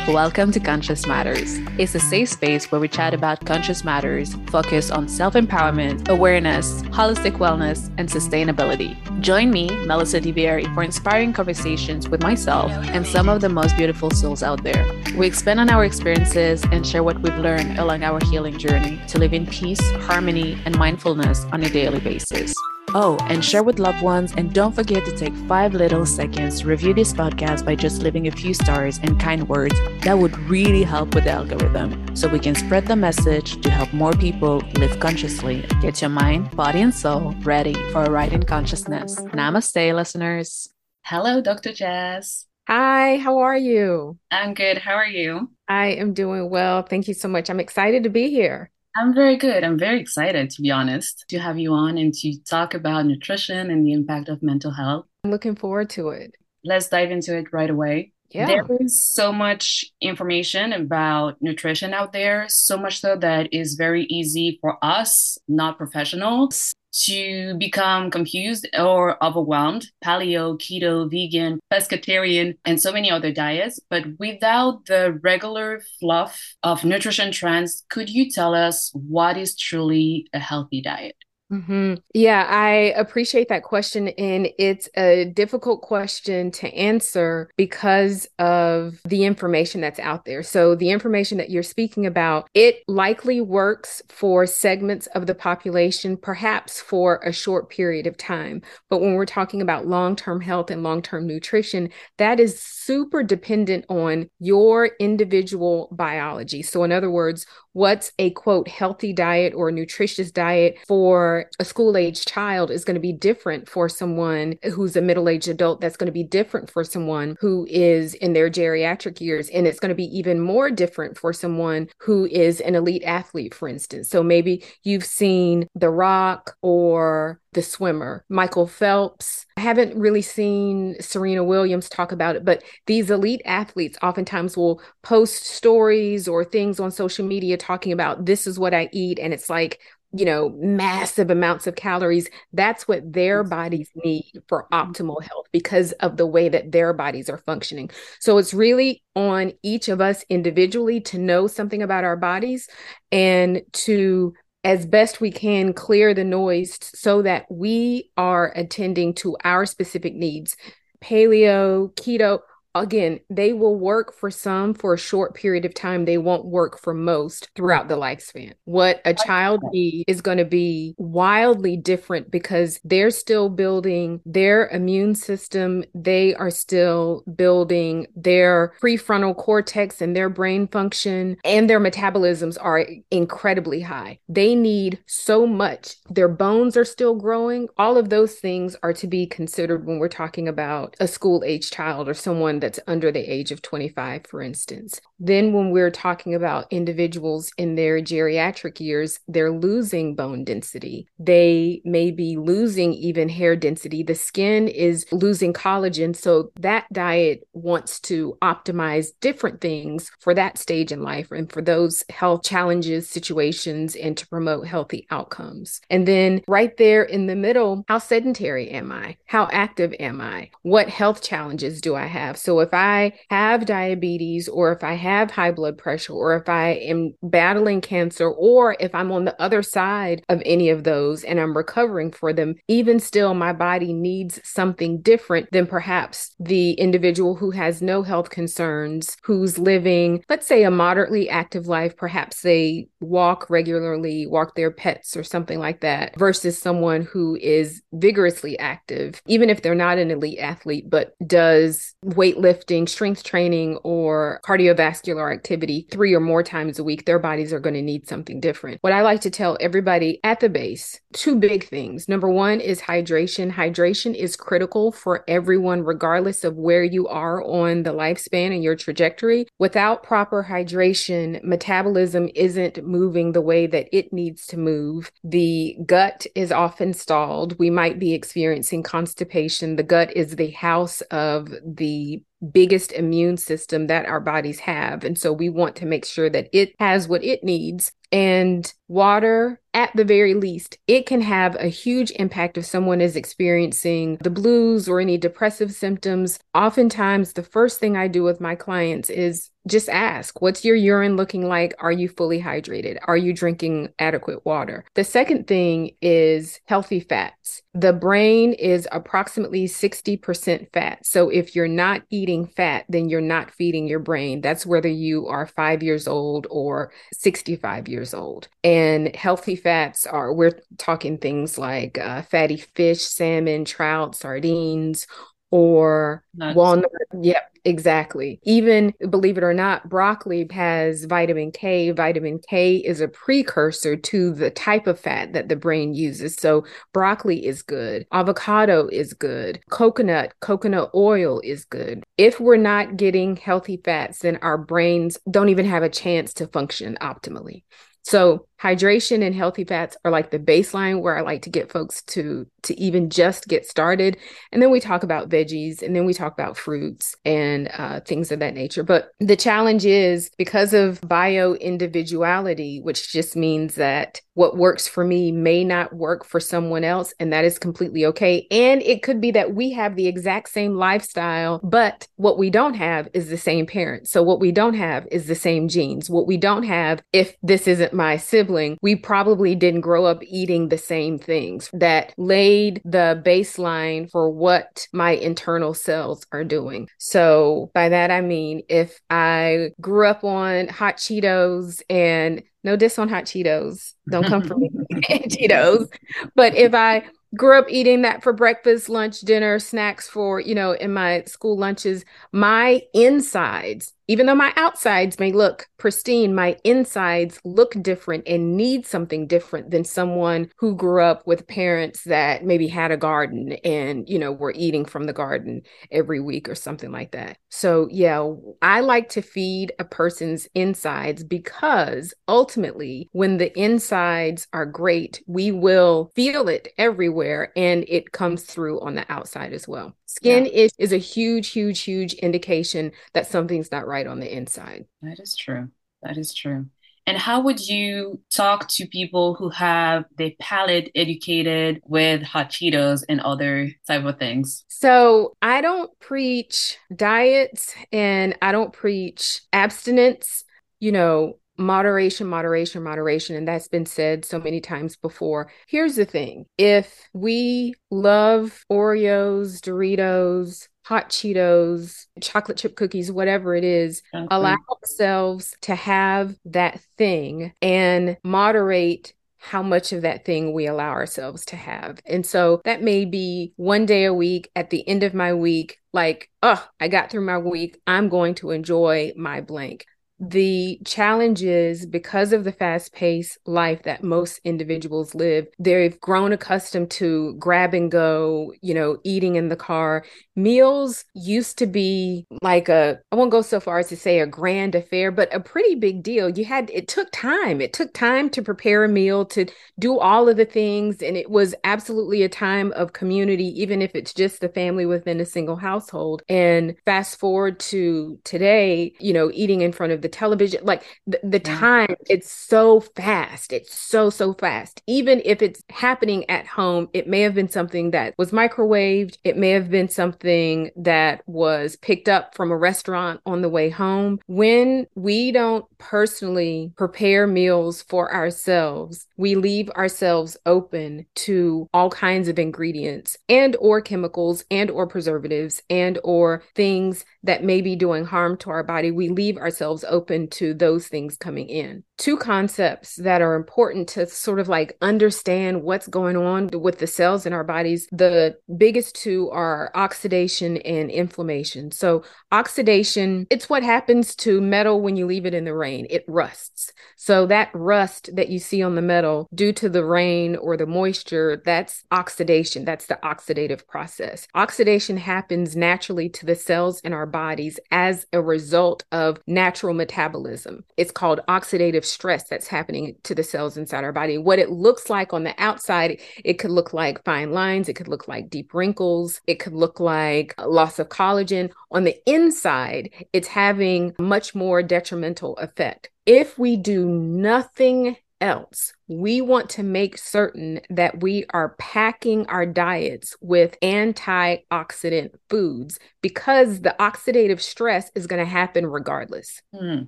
Welcome 0.07 0.51
to 0.53 0.59
Conscious 0.59 1.05
Matters. 1.05 1.59
It's 1.77 1.93
a 1.93 1.99
safe 1.99 2.29
space 2.29 2.71
where 2.71 2.81
we 2.81 2.87
chat 2.87 3.13
about 3.13 3.45
conscious 3.45 3.83
matters, 3.83 4.35
focus 4.47 4.89
on 4.89 5.07
self 5.07 5.35
empowerment, 5.35 6.09
awareness, 6.09 6.81
holistic 6.83 7.37
wellness, 7.37 7.91
and 7.99 8.09
sustainability. 8.09 8.97
Join 9.21 9.51
me, 9.51 9.69
Melissa 9.85 10.19
DiVieri, 10.19 10.73
for 10.73 10.81
inspiring 10.81 11.33
conversations 11.33 12.09
with 12.09 12.23
myself 12.23 12.71
and 12.71 13.05
some 13.05 13.29
of 13.29 13.41
the 13.41 13.49
most 13.49 13.77
beautiful 13.77 14.09
souls 14.09 14.41
out 14.41 14.63
there. 14.63 14.83
We 15.15 15.27
expand 15.27 15.59
on 15.59 15.69
our 15.69 15.85
experiences 15.85 16.63
and 16.71 16.85
share 16.85 17.03
what 17.03 17.21
we've 17.31 17.43
learned 17.43 17.77
along 17.79 18.03
our 18.03 18.19
healing 18.25 18.57
journey 18.57 18.99
to 19.07 19.19
live 19.19 19.33
in 19.33 19.45
peace, 19.45 19.81
harmony, 20.01 20.57
and 20.65 20.77
mindfulness 20.77 21.45
on 21.51 21.63
a 21.63 21.69
daily 21.69 21.99
basis. 21.99 22.53
Oh, 22.93 23.17
and 23.29 23.43
share 23.43 23.63
with 23.63 23.79
loved 23.79 24.01
ones. 24.01 24.33
And 24.35 24.53
don't 24.53 24.75
forget 24.75 25.05
to 25.05 25.15
take 25.15 25.33
five 25.47 25.73
little 25.73 26.05
seconds 26.05 26.59
to 26.59 26.67
review 26.67 26.93
this 26.93 27.13
podcast 27.13 27.65
by 27.65 27.75
just 27.75 28.01
leaving 28.01 28.27
a 28.27 28.31
few 28.31 28.53
stars 28.53 28.99
and 29.01 29.17
kind 29.17 29.47
words. 29.47 29.75
That 30.01 30.17
would 30.17 30.37
really 30.49 30.83
help 30.83 31.15
with 31.15 31.23
the 31.23 31.31
algorithm 31.31 32.15
so 32.15 32.27
we 32.27 32.39
can 32.39 32.55
spread 32.55 32.87
the 32.87 32.97
message 32.97 33.61
to 33.61 33.69
help 33.69 33.93
more 33.93 34.11
people 34.11 34.61
live 34.75 34.99
consciously. 34.99 35.65
Get 35.81 36.01
your 36.01 36.09
mind, 36.09 36.53
body, 36.55 36.81
and 36.81 36.93
soul 36.93 37.33
ready 37.43 37.75
for 37.91 38.03
a 38.03 38.11
ride 38.11 38.33
in 38.33 38.43
consciousness. 38.43 39.15
Namaste, 39.15 39.95
listeners. 39.95 40.67
Hello, 41.03 41.41
Dr. 41.41 41.69
Jaz. 41.69 42.45
Hi, 42.67 43.17
how 43.17 43.39
are 43.39 43.57
you? 43.57 44.17
I'm 44.29 44.53
good. 44.53 44.77
How 44.77 44.95
are 44.95 45.07
you? 45.07 45.49
I 45.71 45.93
am 45.93 46.13
doing 46.13 46.49
well. 46.49 46.81
Thank 46.81 47.07
you 47.07 47.13
so 47.13 47.29
much. 47.29 47.49
I'm 47.49 47.61
excited 47.61 48.03
to 48.03 48.09
be 48.09 48.29
here. 48.29 48.69
I'm 48.93 49.13
very 49.13 49.37
good. 49.37 49.63
I'm 49.63 49.79
very 49.79 50.01
excited, 50.01 50.49
to 50.49 50.61
be 50.61 50.69
honest, 50.69 51.23
to 51.29 51.39
have 51.39 51.57
you 51.57 51.71
on 51.71 51.97
and 51.97 52.13
to 52.15 52.37
talk 52.43 52.73
about 52.73 53.05
nutrition 53.05 53.71
and 53.71 53.87
the 53.87 53.93
impact 53.93 54.27
of 54.27 54.43
mental 54.43 54.71
health. 54.71 55.05
I'm 55.23 55.31
looking 55.31 55.55
forward 55.55 55.89
to 55.91 56.09
it. 56.09 56.35
Let's 56.65 56.89
dive 56.89 57.09
into 57.09 57.37
it 57.37 57.53
right 57.53 57.69
away. 57.69 58.11
Yeah. 58.31 58.47
There 58.47 58.65
is 58.81 59.01
so 59.01 59.31
much 59.31 59.85
information 60.01 60.73
about 60.73 61.37
nutrition 61.41 61.93
out 61.93 62.11
there, 62.11 62.47
so 62.49 62.77
much 62.77 62.99
so 62.99 63.15
that 63.15 63.53
is 63.53 63.75
very 63.75 64.03
easy 64.09 64.57
for 64.59 64.77
us, 64.83 65.37
not 65.47 65.77
professionals, 65.77 66.73
to 66.91 67.55
become 67.57 68.11
confused 68.11 68.67
or 68.77 69.23
overwhelmed 69.23 69.87
paleo, 70.03 70.57
keto, 70.59 71.09
vegan, 71.09 71.59
pescatarian, 71.71 72.57
and 72.65 72.81
so 72.81 72.91
many 72.91 73.09
other 73.09 73.31
diets. 73.31 73.79
But 73.89 74.05
without 74.19 74.85
the 74.85 75.19
regular 75.21 75.81
fluff 75.99 76.55
of 76.63 76.83
nutrition 76.83 77.31
trends, 77.31 77.83
could 77.89 78.09
you 78.09 78.29
tell 78.29 78.53
us 78.53 78.91
what 78.93 79.37
is 79.37 79.55
truly 79.55 80.27
a 80.33 80.39
healthy 80.39 80.81
diet? 80.81 81.15
Mm-hmm. 81.51 81.95
Yeah, 82.13 82.45
I 82.49 82.93
appreciate 82.95 83.49
that 83.49 83.63
question. 83.63 84.07
And 84.09 84.47
it's 84.57 84.87
a 84.95 85.25
difficult 85.35 85.81
question 85.81 86.49
to 86.51 86.73
answer 86.73 87.49
because 87.57 88.25
of 88.39 89.01
the 89.03 89.25
information 89.25 89.81
that's 89.81 89.99
out 89.99 90.23
there. 90.23 90.43
So, 90.43 90.75
the 90.75 90.91
information 90.91 91.37
that 91.39 91.49
you're 91.49 91.61
speaking 91.61 92.05
about, 92.05 92.47
it 92.53 92.83
likely 92.87 93.41
works 93.41 94.01
for 94.07 94.45
segments 94.45 95.07
of 95.07 95.27
the 95.27 95.35
population, 95.35 96.15
perhaps 96.15 96.79
for 96.79 97.19
a 97.25 97.33
short 97.33 97.69
period 97.69 98.07
of 98.07 98.15
time. 98.15 98.61
But 98.89 99.01
when 99.01 99.15
we're 99.15 99.25
talking 99.25 99.61
about 99.61 99.87
long 99.87 100.15
term 100.15 100.39
health 100.39 100.71
and 100.71 100.83
long 100.83 101.01
term 101.01 101.27
nutrition, 101.27 101.89
that 102.17 102.39
is 102.39 102.61
super 102.61 103.23
dependent 103.23 103.83
on 103.89 104.29
your 104.39 104.91
individual 105.01 105.89
biology. 105.91 106.61
So, 106.61 106.85
in 106.85 106.93
other 106.93 107.11
words, 107.11 107.45
what's 107.73 108.11
a 108.19 108.31
quote 108.31 108.67
healthy 108.67 109.13
diet 109.13 109.53
or 109.53 109.71
nutritious 109.71 110.31
diet 110.31 110.77
for 110.87 111.49
a 111.59 111.65
school 111.65 111.97
age 111.97 112.25
child 112.25 112.71
is 112.71 112.85
going 112.85 112.95
to 112.95 113.01
be 113.01 113.13
different 113.13 113.67
for 113.69 113.87
someone 113.89 114.55
who's 114.73 114.95
a 114.95 115.01
middle 115.01 115.29
aged 115.29 115.47
adult. 115.47 115.81
That's 115.81 115.97
going 115.97 116.07
to 116.07 116.11
be 116.11 116.23
different 116.23 116.69
for 116.69 116.83
someone 116.83 117.35
who 117.39 117.67
is 117.69 118.13
in 118.15 118.33
their 118.33 118.49
geriatric 118.49 119.21
years. 119.21 119.49
And 119.49 119.67
it's 119.67 119.79
going 119.79 119.89
to 119.89 119.95
be 119.95 120.17
even 120.17 120.39
more 120.39 120.69
different 120.71 121.17
for 121.17 121.33
someone 121.33 121.87
who 121.99 122.25
is 122.25 122.61
an 122.61 122.75
elite 122.75 123.03
athlete, 123.03 123.53
for 123.53 123.67
instance. 123.67 124.09
So 124.09 124.23
maybe 124.23 124.63
you've 124.83 125.05
seen 125.05 125.67
The 125.75 125.89
Rock 125.89 126.55
or 126.61 127.40
the 127.53 127.61
swimmer, 127.61 128.23
Michael 128.29 128.67
Phelps. 128.67 129.45
I 129.57 129.61
haven't 129.61 129.97
really 129.97 130.21
seen 130.21 130.95
Serena 131.01 131.43
Williams 131.43 131.89
talk 131.89 132.11
about 132.11 132.35
it, 132.35 132.45
but 132.45 132.63
these 132.85 133.11
elite 133.11 133.41
athletes 133.45 133.97
oftentimes 134.01 134.55
will 134.55 134.81
post 135.03 135.45
stories 135.45 136.27
or 136.27 136.45
things 136.45 136.79
on 136.79 136.91
social 136.91 137.25
media 137.25 137.57
talking 137.57 137.91
about 137.91 138.25
this 138.25 138.47
is 138.47 138.57
what 138.57 138.73
I 138.73 138.89
eat. 138.93 139.19
And 139.19 139.33
it's 139.33 139.49
like, 139.49 139.79
you 140.13 140.25
know, 140.25 140.49
massive 140.57 141.29
amounts 141.29 141.67
of 141.67 141.75
calories. 141.75 142.29
That's 142.53 142.87
what 142.87 143.11
their 143.11 143.43
bodies 143.43 143.89
need 143.95 144.31
for 144.47 144.67
mm-hmm. 144.71 144.91
optimal 144.91 145.21
health 145.21 145.47
because 145.51 145.91
of 145.93 146.17
the 146.17 146.27
way 146.27 146.49
that 146.49 146.71
their 146.71 146.93
bodies 146.93 147.29
are 147.29 147.37
functioning. 147.37 147.89
So 148.19 148.37
it's 148.37 148.53
really 148.53 149.03
on 149.15 149.53
each 149.61 149.89
of 149.89 149.99
us 149.99 150.23
individually 150.29 151.01
to 151.01 151.17
know 151.17 151.47
something 151.47 151.81
about 151.81 152.03
our 152.05 152.17
bodies 152.17 152.67
and 153.11 153.61
to 153.73 154.33
as 154.63 154.85
best 154.85 155.21
we 155.21 155.31
can 155.31 155.73
clear 155.73 156.13
the 156.13 156.23
noise 156.23 156.77
so 156.81 157.21
that 157.21 157.45
we 157.49 158.11
are 158.17 158.51
attending 158.55 159.13
to 159.15 159.35
our 159.43 159.65
specific 159.65 160.13
needs. 160.13 160.55
Paleo 161.01 161.93
keto 161.95 162.39
again, 162.75 163.19
they 163.29 163.53
will 163.53 163.75
work 163.77 164.13
for 164.13 164.31
some 164.31 164.73
for 164.73 164.93
a 164.93 164.97
short 164.97 165.35
period 165.35 165.65
of 165.65 165.73
time. 165.73 166.05
They 166.05 166.17
won't 166.17 166.45
work 166.45 166.79
for 166.79 166.93
most 166.93 167.49
throughout 167.55 167.87
the 167.87 167.97
lifespan. 167.97 168.53
What 168.65 169.01
a 169.05 169.13
child 169.13 169.61
needs 169.71 170.05
is 170.07 170.21
going 170.21 170.37
to 170.37 170.45
be 170.45 170.95
wildly 170.97 171.77
different 171.77 172.31
because 172.31 172.79
they're 172.83 173.11
still 173.11 173.49
building 173.49 174.21
their 174.25 174.69
immune 174.69 175.15
system. 175.15 175.83
They 175.93 176.33
are 176.35 176.49
still 176.49 177.23
building 177.35 178.07
their 178.15 178.73
prefrontal 178.81 179.35
cortex 179.35 180.01
and 180.01 180.15
their 180.15 180.29
brain 180.29 180.67
function, 180.67 181.37
and 181.43 181.69
their 181.69 181.79
metabolisms 181.79 182.57
are 182.59 182.85
incredibly 183.09 183.81
high. 183.81 184.19
They 184.29 184.55
need 184.55 184.99
so 185.07 185.45
much. 185.45 185.95
Their 186.09 186.29
bones 186.29 186.77
are 186.77 186.85
still 186.85 187.15
growing. 187.15 187.67
All 187.77 187.97
of 187.97 188.09
those 188.09 188.35
things 188.35 188.75
are 188.83 188.93
to 188.93 189.07
be 189.07 189.25
considered 189.25 189.85
when 189.85 189.99
we're 189.99 190.07
talking 190.07 190.47
about 190.47 190.95
a 190.99 191.07
school 191.07 191.43
age 191.45 191.71
child 191.71 192.07
or 192.07 192.13
someone 192.13 192.60
that's 192.61 192.79
under 192.87 193.11
the 193.11 193.19
age 193.19 193.51
of 193.51 193.61
25, 193.61 194.27
for 194.27 194.41
instance. 194.41 195.01
Then, 195.19 195.53
when 195.53 195.71
we're 195.71 195.91
talking 195.91 196.33
about 196.33 196.71
individuals 196.71 197.51
in 197.57 197.75
their 197.75 198.01
geriatric 198.01 198.79
years, 198.79 199.19
they're 199.27 199.51
losing 199.51 200.15
bone 200.15 200.43
density. 200.43 201.07
They 201.19 201.81
may 201.85 202.11
be 202.11 202.37
losing 202.37 202.93
even 202.93 203.29
hair 203.29 203.55
density. 203.55 204.03
The 204.03 204.15
skin 204.15 204.67
is 204.67 205.05
losing 205.11 205.53
collagen. 205.53 206.15
So, 206.15 206.51
that 206.59 206.85
diet 206.91 207.47
wants 207.53 207.99
to 208.01 208.37
optimize 208.41 209.09
different 209.19 209.61
things 209.61 210.11
for 210.19 210.33
that 210.33 210.57
stage 210.57 210.91
in 210.91 211.03
life 211.03 211.31
and 211.31 211.51
for 211.51 211.61
those 211.61 212.03
health 212.09 212.43
challenges, 212.43 213.09
situations, 213.09 213.95
and 213.95 214.17
to 214.17 214.27
promote 214.27 214.67
healthy 214.67 215.07
outcomes. 215.11 215.81
And 215.89 216.07
then, 216.07 216.41
right 216.47 216.75
there 216.77 217.03
in 217.03 217.27
the 217.27 217.35
middle, 217.35 217.83
how 217.87 217.99
sedentary 217.99 218.69
am 218.69 218.91
I? 218.91 219.17
How 219.25 219.47
active 219.51 219.93
am 219.99 220.21
I? 220.21 220.49
What 220.63 220.89
health 220.89 221.21
challenges 221.21 221.81
do 221.81 221.95
I 221.95 222.05
have? 222.05 222.37
So, 222.37 222.50
if 222.59 222.73
I 222.73 223.13
have 223.29 223.65
diabetes, 223.65 224.47
or 224.47 224.71
if 224.71 224.83
I 224.83 224.93
have 224.93 225.31
high 225.31 225.51
blood 225.51 225.77
pressure, 225.77 226.13
or 226.13 226.35
if 226.35 226.49
I 226.49 226.71
am 226.71 227.13
battling 227.23 227.81
cancer, 227.81 228.29
or 228.29 228.75
if 228.79 228.93
I'm 228.93 229.11
on 229.11 229.25
the 229.25 229.39
other 229.41 229.63
side 229.63 230.23
of 230.29 230.41
any 230.45 230.69
of 230.69 230.83
those 230.83 231.23
and 231.23 231.39
I'm 231.39 231.55
recovering 231.55 232.11
for 232.11 232.33
them, 232.33 232.55
even 232.67 232.99
still, 232.99 233.33
my 233.33 233.53
body 233.53 233.93
needs 233.93 234.39
something 234.43 235.01
different 235.01 235.51
than 235.51 235.67
perhaps 235.67 236.35
the 236.39 236.71
individual 236.73 237.35
who 237.35 237.51
has 237.51 237.81
no 237.81 238.03
health 238.03 238.29
concerns, 238.29 239.17
who's 239.23 239.57
living, 239.57 240.23
let's 240.29 240.47
say, 240.47 240.63
a 240.63 240.71
moderately 240.71 241.29
active 241.29 241.67
life. 241.67 241.95
Perhaps 241.95 242.41
they 242.41 242.87
walk 242.99 243.49
regularly, 243.49 244.27
walk 244.27 244.55
their 244.55 244.71
pets, 244.71 245.15
or 245.15 245.23
something 245.23 245.59
like 245.59 245.81
that, 245.81 246.17
versus 246.17 246.57
someone 246.57 247.03
who 247.03 247.35
is 247.41 247.81
vigorously 247.93 248.57
active, 248.59 249.21
even 249.27 249.49
if 249.49 249.61
they're 249.61 249.75
not 249.75 249.97
an 249.97 250.11
elite 250.11 250.39
athlete, 250.39 250.89
but 250.89 251.13
does 251.25 251.93
weightlifting, 252.41 252.87
strength 252.87 253.23
training, 253.23 253.77
or 253.77 254.39
cardiovascular 254.43 255.33
activity 255.33 255.87
three 255.91 256.13
or 256.13 256.19
more 256.19 256.43
times 256.43 256.79
a 256.79 256.83
week, 256.83 257.05
their 257.05 257.19
bodies 257.19 257.53
are 257.53 257.59
going 257.59 257.73
to 257.73 257.81
need 257.81 258.07
something 258.07 258.39
different. 258.39 258.79
What 258.81 258.93
I 258.93 259.01
like 259.01 259.21
to 259.21 259.29
tell 259.29 259.57
everybody 259.59 260.19
at 260.23 260.39
the 260.39 260.49
base 260.49 260.99
two 261.13 261.37
big 261.37 261.67
things. 261.67 262.07
Number 262.07 262.29
one 262.29 262.59
is 262.59 262.81
hydration. 262.81 263.51
Hydration 263.51 264.15
is 264.15 264.35
critical 264.35 264.91
for 264.91 265.23
everyone, 265.27 265.83
regardless 265.83 266.43
of 266.43 266.55
where 266.55 266.83
you 266.83 267.07
are 267.07 267.43
on 267.43 267.83
the 267.83 267.93
lifespan 267.93 268.53
and 268.53 268.63
your 268.63 268.75
trajectory. 268.75 269.47
Without 269.59 270.03
proper 270.03 270.45
hydration, 270.49 271.43
metabolism 271.43 272.29
isn't 272.35 272.85
moving 272.85 273.31
the 273.31 273.41
way 273.41 273.67
that 273.67 273.87
it 273.91 274.13
needs 274.13 274.45
to 274.47 274.57
move. 274.57 275.11
The 275.23 275.77
gut 275.85 276.25
is 276.35 276.51
often 276.51 276.93
stalled. 276.93 277.57
We 277.59 277.69
might 277.69 277.99
be 277.99 278.13
experiencing 278.13 278.83
constipation. 278.83 279.75
The 279.75 279.83
gut 279.83 280.15
is 280.15 280.35
the 280.35 280.51
house 280.51 281.01
of 281.11 281.49
the 281.65 282.23
biggest 282.51 282.91
immune 282.91 283.37
system 283.37 283.87
that 283.87 284.05
our 284.05 284.19
bodies 284.19 284.59
have. 284.59 285.03
And 285.03 285.17
so 285.17 285.31
we 285.31 285.49
want 285.49 285.75
to 285.77 285.85
make 285.85 286.05
sure 286.05 286.29
that 286.29 286.49
it 286.51 286.73
has 286.79 287.07
what 287.07 287.23
it 287.23 287.43
needs. 287.43 287.91
And 288.11 288.71
water, 288.87 289.61
at 289.73 289.95
the 289.95 290.03
very 290.03 290.33
least, 290.33 290.77
it 290.87 291.05
can 291.05 291.21
have 291.21 291.55
a 291.55 291.67
huge 291.67 292.11
impact 292.11 292.57
if 292.57 292.65
someone 292.65 292.99
is 292.99 293.15
experiencing 293.15 294.17
the 294.17 294.29
blues 294.29 294.89
or 294.89 294.99
any 294.99 295.17
depressive 295.17 295.71
symptoms. 295.71 296.39
Oftentimes, 296.53 297.33
the 297.33 297.43
first 297.43 297.79
thing 297.79 297.95
I 297.95 298.07
do 298.09 298.23
with 298.23 298.41
my 298.41 298.55
clients 298.55 299.09
is 299.09 299.50
just 299.67 299.89
ask, 299.89 300.41
what's 300.41 300.65
your 300.65 300.75
urine 300.75 301.15
looking 301.15 301.47
like? 301.47 301.73
Are 301.79 301.91
you 301.91 302.09
fully 302.09 302.41
hydrated? 302.41 302.97
Are 303.03 303.17
you 303.17 303.33
drinking 303.33 303.89
adequate 303.99 304.45
water? 304.45 304.85
The 304.95 305.03
second 305.03 305.47
thing 305.47 305.91
is 306.01 306.59
healthy 306.65 306.99
fats. 306.99 307.61
The 307.73 307.93
brain 307.93 308.53
is 308.53 308.87
approximately 308.91 309.65
60% 309.65 310.73
fat. 310.73 311.05
So 311.05 311.29
if 311.29 311.55
you're 311.55 311.67
not 311.67 312.01
eating 312.09 312.47
fat, 312.47 312.85
then 312.89 313.07
you're 313.07 313.21
not 313.21 313.51
feeding 313.51 313.87
your 313.87 313.99
brain. 313.99 314.41
That's 314.41 314.65
whether 314.65 314.89
you 314.89 315.27
are 315.27 315.45
five 315.45 315.81
years 315.81 316.07
old 316.07 316.47
or 316.49 316.91
65 317.13 317.87
years 317.87 318.13
old. 318.13 318.49
And 318.63 319.15
healthy 319.15 319.55
fats 319.55 320.05
are, 320.05 320.33
we're 320.33 320.59
talking 320.77 321.17
things 321.17 321.57
like 321.57 321.97
uh, 321.97 322.23
fatty 322.23 322.57
fish, 322.57 323.01
salmon, 323.01 323.65
trout, 323.65 324.15
sardines, 324.15 325.07
or 325.51 326.23
Nuts. 326.33 326.55
walnut. 326.55 326.91
Yep, 327.21 327.43
exactly. 327.65 328.39
Even 328.43 328.93
believe 329.09 329.37
it 329.37 329.43
or 329.43 329.53
not, 329.53 329.89
broccoli 329.89 330.47
has 330.51 331.03
vitamin 331.03 331.51
K. 331.51 331.91
Vitamin 331.91 332.39
K 332.49 332.77
is 332.77 333.01
a 333.01 333.09
precursor 333.09 333.95
to 333.97 334.33
the 334.33 334.49
type 334.49 334.87
of 334.87 334.99
fat 334.99 335.33
that 335.33 335.49
the 335.49 335.57
brain 335.57 335.93
uses. 335.93 336.35
So 336.35 336.65
broccoli 336.93 337.45
is 337.45 337.61
good. 337.61 338.07
Avocado 338.13 338.87
is 338.87 339.13
good. 339.13 339.59
Coconut, 339.69 340.33
coconut 340.39 340.89
oil 340.95 341.41
is 341.43 341.65
good. 341.65 342.03
If 342.17 342.39
we're 342.39 342.55
not 342.57 342.95
getting 342.97 343.35
healthy 343.35 343.81
fats, 343.83 344.19
then 344.19 344.37
our 344.37 344.57
brains 344.57 345.19
don't 345.29 345.49
even 345.49 345.65
have 345.65 345.83
a 345.83 345.89
chance 345.89 346.33
to 346.35 346.47
function 346.47 346.97
optimally. 347.01 347.63
So 348.03 348.47
hydration 348.61 349.25
and 349.25 349.33
healthy 349.33 349.63
fats 349.63 349.97
are 350.05 350.11
like 350.11 350.31
the 350.31 350.39
baseline 350.39 351.01
where 351.01 351.17
I 351.17 351.21
like 351.21 351.41
to 351.43 351.49
get 351.49 351.71
folks 351.71 352.03
to 352.03 352.47
to 352.63 352.79
even 352.79 353.09
just 353.09 353.47
get 353.47 353.65
started. 353.65 354.17
And 354.51 354.61
then 354.61 354.69
we 354.69 354.79
talk 354.79 355.03
about 355.03 355.29
veggies 355.29 355.81
and 355.81 355.95
then 355.95 356.05
we 356.05 356.13
talk 356.13 356.33
about 356.33 356.57
fruits 356.57 357.15
and 357.25 357.69
uh, 357.73 358.01
things 358.01 358.31
of 358.31 358.39
that 358.39 358.53
nature. 358.53 358.83
But 358.83 359.11
the 359.19 359.35
challenge 359.35 359.85
is 359.85 360.29
because 360.37 360.73
of 360.73 361.01
bio 361.01 361.53
individuality, 361.55 362.79
which 362.81 363.11
just 363.11 363.35
means 363.35 363.75
that 363.75 364.21
what 364.33 364.57
works 364.57 364.87
for 364.87 365.03
me 365.03 365.31
may 365.31 365.63
not 365.63 365.93
work 365.93 366.23
for 366.23 366.39
someone 366.39 366.83
else. 366.83 367.13
And 367.19 367.33
that 367.33 367.43
is 367.43 367.59
completely 367.59 368.05
okay. 368.05 368.47
And 368.49 368.81
it 368.83 369.03
could 369.03 369.19
be 369.19 369.31
that 369.31 369.55
we 369.55 369.71
have 369.71 369.95
the 369.95 370.07
exact 370.07 370.49
same 370.49 370.75
lifestyle, 370.75 371.59
but 371.63 372.07
what 372.15 372.37
we 372.37 372.49
don't 372.49 372.75
have 372.75 373.09
is 373.13 373.29
the 373.29 373.37
same 373.37 373.65
parents. 373.65 374.11
So 374.11 374.23
what 374.23 374.39
we 374.39 374.51
don't 374.51 374.75
have 374.75 375.07
is 375.11 375.27
the 375.27 375.35
same 375.35 375.67
genes. 375.67 376.09
What 376.09 376.27
we 376.27 376.37
don't 376.37 376.63
have, 376.63 377.01
if 377.11 377.35
this 377.41 377.67
isn't 377.67 377.93
my 377.93 378.17
sibling, 378.17 378.50
sibling, 378.51 378.77
we 378.81 378.95
probably 378.95 379.55
didn't 379.55 379.81
grow 379.81 380.05
up 380.05 380.21
eating 380.23 380.69
the 380.69 380.77
same 380.77 381.17
things 381.17 381.69
that 381.73 382.13
laid 382.17 382.81
the 382.85 383.21
baseline 383.25 384.09
for 384.09 384.29
what 384.29 384.87
my 384.93 385.11
internal 385.11 385.73
cells 385.73 386.25
are 386.31 386.43
doing. 386.43 386.87
So, 386.97 387.71
by 387.73 387.89
that 387.89 388.11
I 388.11 388.21
mean, 388.21 388.63
if 388.69 388.99
I 389.09 389.71
grew 389.79 390.07
up 390.07 390.23
on 390.23 390.67
hot 390.67 390.97
Cheetos 390.97 391.81
and 391.89 392.43
no 392.63 392.75
diss 392.75 392.99
on 392.99 393.09
hot 393.09 393.25
Cheetos, 393.25 393.93
don't 394.09 394.25
come 394.25 394.43
for 394.43 394.55
me, 394.55 394.69
Cheetos. 394.93 395.87
But 396.35 396.55
if 396.55 396.73
I 396.73 397.03
grew 397.35 397.57
up 397.57 397.65
eating 397.69 398.01
that 398.01 398.23
for 398.23 398.33
breakfast, 398.33 398.89
lunch, 398.89 399.21
dinner, 399.21 399.57
snacks 399.57 400.07
for, 400.07 400.39
you 400.39 400.53
know, 400.53 400.73
in 400.73 400.93
my 400.93 401.23
school 401.25 401.57
lunches, 401.57 402.03
my 402.31 402.81
insides 402.93 403.93
even 404.11 404.25
though 404.25 404.35
my 404.35 404.51
outsides 404.57 405.19
may 405.19 405.31
look 405.31 405.67
pristine, 405.77 406.35
my 406.35 406.57
insides 406.65 407.39
look 407.45 407.81
different 407.81 408.27
and 408.27 408.57
need 408.57 408.85
something 408.85 409.25
different 409.25 409.71
than 409.71 409.85
someone 409.85 410.49
who 410.57 410.75
grew 410.75 411.01
up 411.01 411.25
with 411.25 411.47
parents 411.47 412.03
that 412.03 412.43
maybe 412.43 412.67
had 412.67 412.91
a 412.91 412.97
garden 412.97 413.53
and, 413.63 414.09
you 414.09 414.19
know, 414.19 414.33
were 414.33 414.51
eating 414.53 414.83
from 414.83 415.05
the 415.05 415.13
garden 415.13 415.61
every 415.91 416.19
week 416.19 416.49
or 416.49 416.55
something 416.55 416.91
like 416.91 417.11
that. 417.11 417.37
So, 417.51 417.87
yeah, 417.89 418.29
I 418.61 418.81
like 418.81 419.07
to 419.11 419.21
feed 419.21 419.71
a 419.79 419.85
person's 419.85 420.45
insides 420.53 421.23
because 421.23 422.13
ultimately, 422.27 423.07
when 423.13 423.37
the 423.37 423.57
insides 423.57 424.45
are 424.51 424.65
great, 424.65 425.23
we 425.25 425.53
will 425.53 426.11
feel 426.17 426.49
it 426.49 426.67
everywhere 426.77 427.53
and 427.55 427.85
it 427.87 428.11
comes 428.11 428.43
through 428.43 428.81
on 428.81 428.95
the 428.95 429.09
outside 429.09 429.53
as 429.53 429.69
well. 429.69 429.95
Skin 430.15 430.45
yeah. 430.45 430.51
is, 430.51 430.71
is 430.77 430.91
a 430.91 430.97
huge, 430.97 431.49
huge, 431.49 431.81
huge 431.81 432.13
indication 432.15 432.91
that 433.13 433.27
something's 433.27 433.71
not 433.71 433.87
right 433.87 434.05
on 434.05 434.19
the 434.19 434.35
inside. 434.35 434.85
That 435.01 435.19
is 435.19 435.37
true. 435.37 435.69
That 436.03 436.17
is 436.17 436.33
true. 436.33 436.65
And 437.07 437.17
how 437.17 437.41
would 437.41 437.59
you 437.61 438.19
talk 438.29 438.67
to 438.69 438.87
people 438.87 439.35
who 439.35 439.49
have 439.49 440.05
their 440.17 440.31
palate 440.39 440.91
educated 440.95 441.81
with 441.85 442.21
hot 442.23 442.49
Cheetos 442.49 443.03
and 443.07 443.21
other 443.21 443.69
type 443.87 444.03
of 444.05 444.19
things? 444.19 444.65
So 444.67 445.35
I 445.41 445.61
don't 445.61 445.97
preach 445.99 446.77
diets 446.95 447.73
and 447.91 448.37
I 448.41 448.51
don't 448.51 448.73
preach 448.73 449.41
abstinence. 449.53 450.43
You 450.79 450.91
know, 450.91 451.39
moderation, 451.57 452.27
moderation, 452.27 452.83
moderation. 452.83 453.35
And 453.35 453.47
that's 453.47 453.67
been 453.67 453.85
said 453.85 454.25
so 454.25 454.39
many 454.39 454.59
times 454.59 454.95
before. 454.95 455.51
Here's 455.67 455.95
the 455.95 456.05
thing 456.05 456.45
if 456.57 457.07
we 457.13 457.73
love 457.89 458.63
Oreos, 458.71 459.59
Doritos, 459.59 460.67
hot 460.85 461.09
Cheetos, 461.09 462.05
chocolate 462.21 462.57
chip 462.57 462.75
cookies, 462.75 463.11
whatever 463.11 463.55
it 463.55 463.63
is, 463.63 464.01
okay. 464.13 464.27
allow 464.29 464.57
ourselves 464.81 465.55
to 465.61 465.75
have 465.75 466.35
that 466.45 466.81
thing 466.97 467.53
and 467.61 468.17
moderate 468.23 469.13
how 469.37 469.63
much 469.63 469.91
of 469.91 470.03
that 470.03 470.23
thing 470.23 470.53
we 470.53 470.67
allow 470.67 470.91
ourselves 470.91 471.45
to 471.45 471.55
have. 471.55 471.99
And 472.05 472.23
so 472.25 472.61
that 472.63 472.83
may 472.83 473.05
be 473.05 473.53
one 473.55 473.87
day 473.87 474.05
a 474.05 474.13
week 474.13 474.51
at 474.55 474.69
the 474.69 474.87
end 474.87 475.01
of 475.01 475.15
my 475.15 475.33
week, 475.33 475.79
like, 475.93 476.29
oh, 476.43 476.63
I 476.79 476.87
got 476.87 477.09
through 477.09 477.25
my 477.25 477.39
week. 477.39 477.79
I'm 477.87 478.07
going 478.07 478.35
to 478.35 478.51
enjoy 478.51 479.13
my 479.17 479.41
blank 479.41 479.85
the 480.21 480.79
challenges 480.85 481.87
because 481.87 482.31
of 482.31 482.43
the 482.43 482.51
fast 482.51 482.93
paced 482.93 483.39
life 483.47 483.81
that 483.83 484.03
most 484.03 484.39
individuals 484.43 485.15
live 485.15 485.47
they've 485.57 485.99
grown 485.99 486.31
accustomed 486.31 486.91
to 486.91 487.33
grab 487.39 487.73
and 487.73 487.91
go 487.91 488.53
you 488.61 488.71
know 488.71 488.99
eating 489.03 489.35
in 489.35 489.49
the 489.49 489.55
car. 489.55 490.05
Meals 490.35 491.05
used 491.15 491.57
to 491.57 491.65
be 491.65 492.27
like 492.43 492.69
a 492.69 492.99
i 493.11 493.15
won't 493.15 493.31
go 493.31 493.41
so 493.41 493.59
far 493.59 493.79
as 493.79 493.89
to 493.89 493.97
say 493.97 494.19
a 494.19 494.27
grand 494.27 494.75
affair 494.75 495.11
but 495.11 495.33
a 495.33 495.39
pretty 495.39 495.73
big 495.73 496.03
deal. 496.03 496.29
You 496.29 496.45
had 496.45 496.69
it 496.69 496.87
took 496.87 497.11
time. 497.11 497.59
It 497.59 497.73
took 497.73 497.91
time 497.93 498.29
to 498.29 498.43
prepare 498.43 498.83
a 498.83 498.89
meal 498.89 499.25
to 499.25 499.47
do 499.79 499.97
all 499.97 500.29
of 500.29 500.37
the 500.37 500.45
things 500.45 501.01
and 501.01 501.17
it 501.17 501.31
was 501.31 501.55
absolutely 501.63 502.21
a 502.21 502.29
time 502.29 502.71
of 502.73 502.93
community 502.93 503.59
even 503.59 503.81
if 503.81 503.95
it's 503.95 504.13
just 504.13 504.39
the 504.39 504.49
family 504.49 504.85
within 504.85 505.19
a 505.19 505.25
single 505.25 505.55
household. 505.55 506.21
And 506.29 506.75
fast 506.85 507.19
forward 507.19 507.59
to 507.71 508.19
today 508.23 508.93
you 508.99 509.13
know 509.13 509.31
eating 509.33 509.61
in 509.61 509.71
front 509.71 509.93
of 509.93 510.03
the 510.03 510.10
television 510.11 510.63
like 510.63 510.83
the, 511.07 511.19
the 511.23 511.39
time 511.39 511.95
it's 512.09 512.31
so 512.31 512.79
fast. 512.79 513.53
It's 513.53 513.73
so 513.73 514.09
so 514.09 514.33
fast. 514.33 514.81
Even 514.87 515.21
if 515.25 515.41
it's 515.41 515.63
happening 515.69 516.29
at 516.29 516.47
home 516.47 516.89
it 516.93 517.07
may 517.07 517.21
have 517.21 517.33
been 517.33 517.49
something 517.49 517.91
that 517.91 518.13
was 518.17 518.31
microwaved. 518.31 519.17
It 519.23 519.37
may 519.37 519.51
have 519.51 519.69
been 519.69 519.89
something 519.89 520.71
that 520.75 521.21
was 521.27 521.75
picked 521.75 522.09
up 522.09 522.35
from 522.35 522.51
a 522.51 522.57
restaurant 522.57 523.21
on 523.25 523.41
the 523.41 523.49
way 523.49 523.69
home. 523.69 524.19
When 524.27 524.87
we 524.95 525.31
don't 525.31 525.65
personally 525.77 526.73
prepare 526.75 527.27
meals 527.27 527.81
for 527.81 528.13
ourselves 528.13 529.07
we 529.21 529.35
leave 529.35 529.69
ourselves 529.71 530.35
open 530.47 531.05
to 531.13 531.69
all 531.75 531.91
kinds 531.91 532.27
of 532.27 532.39
ingredients 532.39 533.15
and 533.29 533.55
or 533.57 533.79
chemicals 533.79 534.43
and 534.49 534.71
or 534.71 534.87
preservatives 534.87 535.61
and 535.69 535.99
or 536.03 536.43
things 536.55 537.05
that 537.21 537.43
may 537.43 537.61
be 537.61 537.75
doing 537.75 538.03
harm 538.03 538.35
to 538.37 538.49
our 538.49 538.63
body. 538.63 538.89
We 538.89 539.09
leave 539.09 539.37
ourselves 539.37 539.85
open 539.87 540.00
open 540.01 540.27
to 540.29 540.53
those 540.55 540.87
things 540.87 541.17
coming 541.17 541.49
in. 541.49 541.83
Two 542.01 542.17
concepts 542.17 542.95
that 542.95 543.21
are 543.21 543.35
important 543.35 543.87
to 543.89 544.07
sort 544.07 544.39
of 544.39 544.49
like 544.49 544.75
understand 544.81 545.61
what's 545.61 545.87
going 545.87 546.17
on 546.17 546.47
with 546.47 546.79
the 546.79 546.87
cells 546.87 547.27
in 547.27 547.31
our 547.31 547.43
bodies. 547.43 547.87
The 547.91 548.37
biggest 548.57 548.95
two 548.95 549.29
are 549.29 549.69
oxidation 549.75 550.57
and 550.57 550.89
inflammation. 550.89 551.69
So, 551.69 552.03
oxidation, 552.31 553.27
it's 553.29 553.51
what 553.51 553.61
happens 553.61 554.15
to 554.15 554.41
metal 554.41 554.81
when 554.81 554.95
you 554.95 555.05
leave 555.05 555.27
it 555.27 555.35
in 555.35 555.45
the 555.45 555.53
rain, 555.53 555.85
it 555.91 556.03
rusts. 556.07 556.73
So, 556.95 557.27
that 557.27 557.51
rust 557.53 558.09
that 558.15 558.29
you 558.29 558.39
see 558.39 558.63
on 558.63 558.73
the 558.73 558.81
metal 558.81 559.29
due 559.35 559.53
to 559.53 559.69
the 559.69 559.85
rain 559.85 560.35
or 560.37 560.57
the 560.57 560.65
moisture, 560.65 561.39
that's 561.45 561.83
oxidation. 561.91 562.65
That's 562.65 562.87
the 562.87 562.97
oxidative 563.03 563.67
process. 563.67 564.27
Oxidation 564.33 564.97
happens 564.97 565.55
naturally 565.55 566.09
to 566.09 566.25
the 566.25 566.35
cells 566.35 566.79
in 566.81 566.93
our 566.93 567.05
bodies 567.05 567.59
as 567.69 568.07
a 568.11 568.23
result 568.23 568.85
of 568.91 569.19
natural 569.27 569.75
metabolism. 569.75 570.63
It's 570.77 570.91
called 570.91 571.19
oxidative 571.27 571.90
stress 571.91 572.23
that's 572.27 572.47
happening 572.47 572.95
to 573.03 573.13
the 573.13 573.23
cells 573.23 573.57
inside 573.57 573.83
our 573.83 573.91
body. 573.91 574.17
What 574.17 574.39
it 574.39 574.49
looks 574.49 574.89
like 574.89 575.13
on 575.13 575.23
the 575.23 575.35
outside, 575.37 575.99
it 576.23 576.35
could 576.35 576.51
look 576.51 576.73
like 576.73 577.03
fine 577.03 577.31
lines, 577.31 577.69
it 577.69 577.75
could 577.75 577.87
look 577.87 578.07
like 578.07 578.29
deep 578.29 578.53
wrinkles, 578.53 579.21
it 579.27 579.35
could 579.35 579.53
look 579.53 579.79
like 579.79 580.33
loss 580.39 580.79
of 580.79 580.89
collagen. 580.89 581.51
On 581.71 581.83
the 581.83 581.97
inside, 582.05 582.89
it's 583.13 583.27
having 583.27 583.93
much 583.99 584.33
more 584.33 584.63
detrimental 584.63 585.37
effect. 585.37 585.89
If 586.05 586.39
we 586.39 586.57
do 586.57 586.85
nothing 586.85 587.97
else, 588.21 588.73
we 588.87 589.19
want 589.19 589.49
to 589.49 589.63
make 589.63 589.97
certain 589.97 590.61
that 590.69 591.01
we 591.01 591.25
are 591.31 591.55
packing 591.57 592.25
our 592.27 592.45
diets 592.45 593.17
with 593.19 593.59
antioxidant 593.61 595.11
foods 595.29 595.79
because 596.01 596.61
the 596.61 596.75
oxidative 596.79 597.41
stress 597.41 597.91
is 597.95 598.07
going 598.07 598.23
to 598.23 598.29
happen 598.29 598.65
regardless. 598.67 599.41
Mm. 599.53 599.87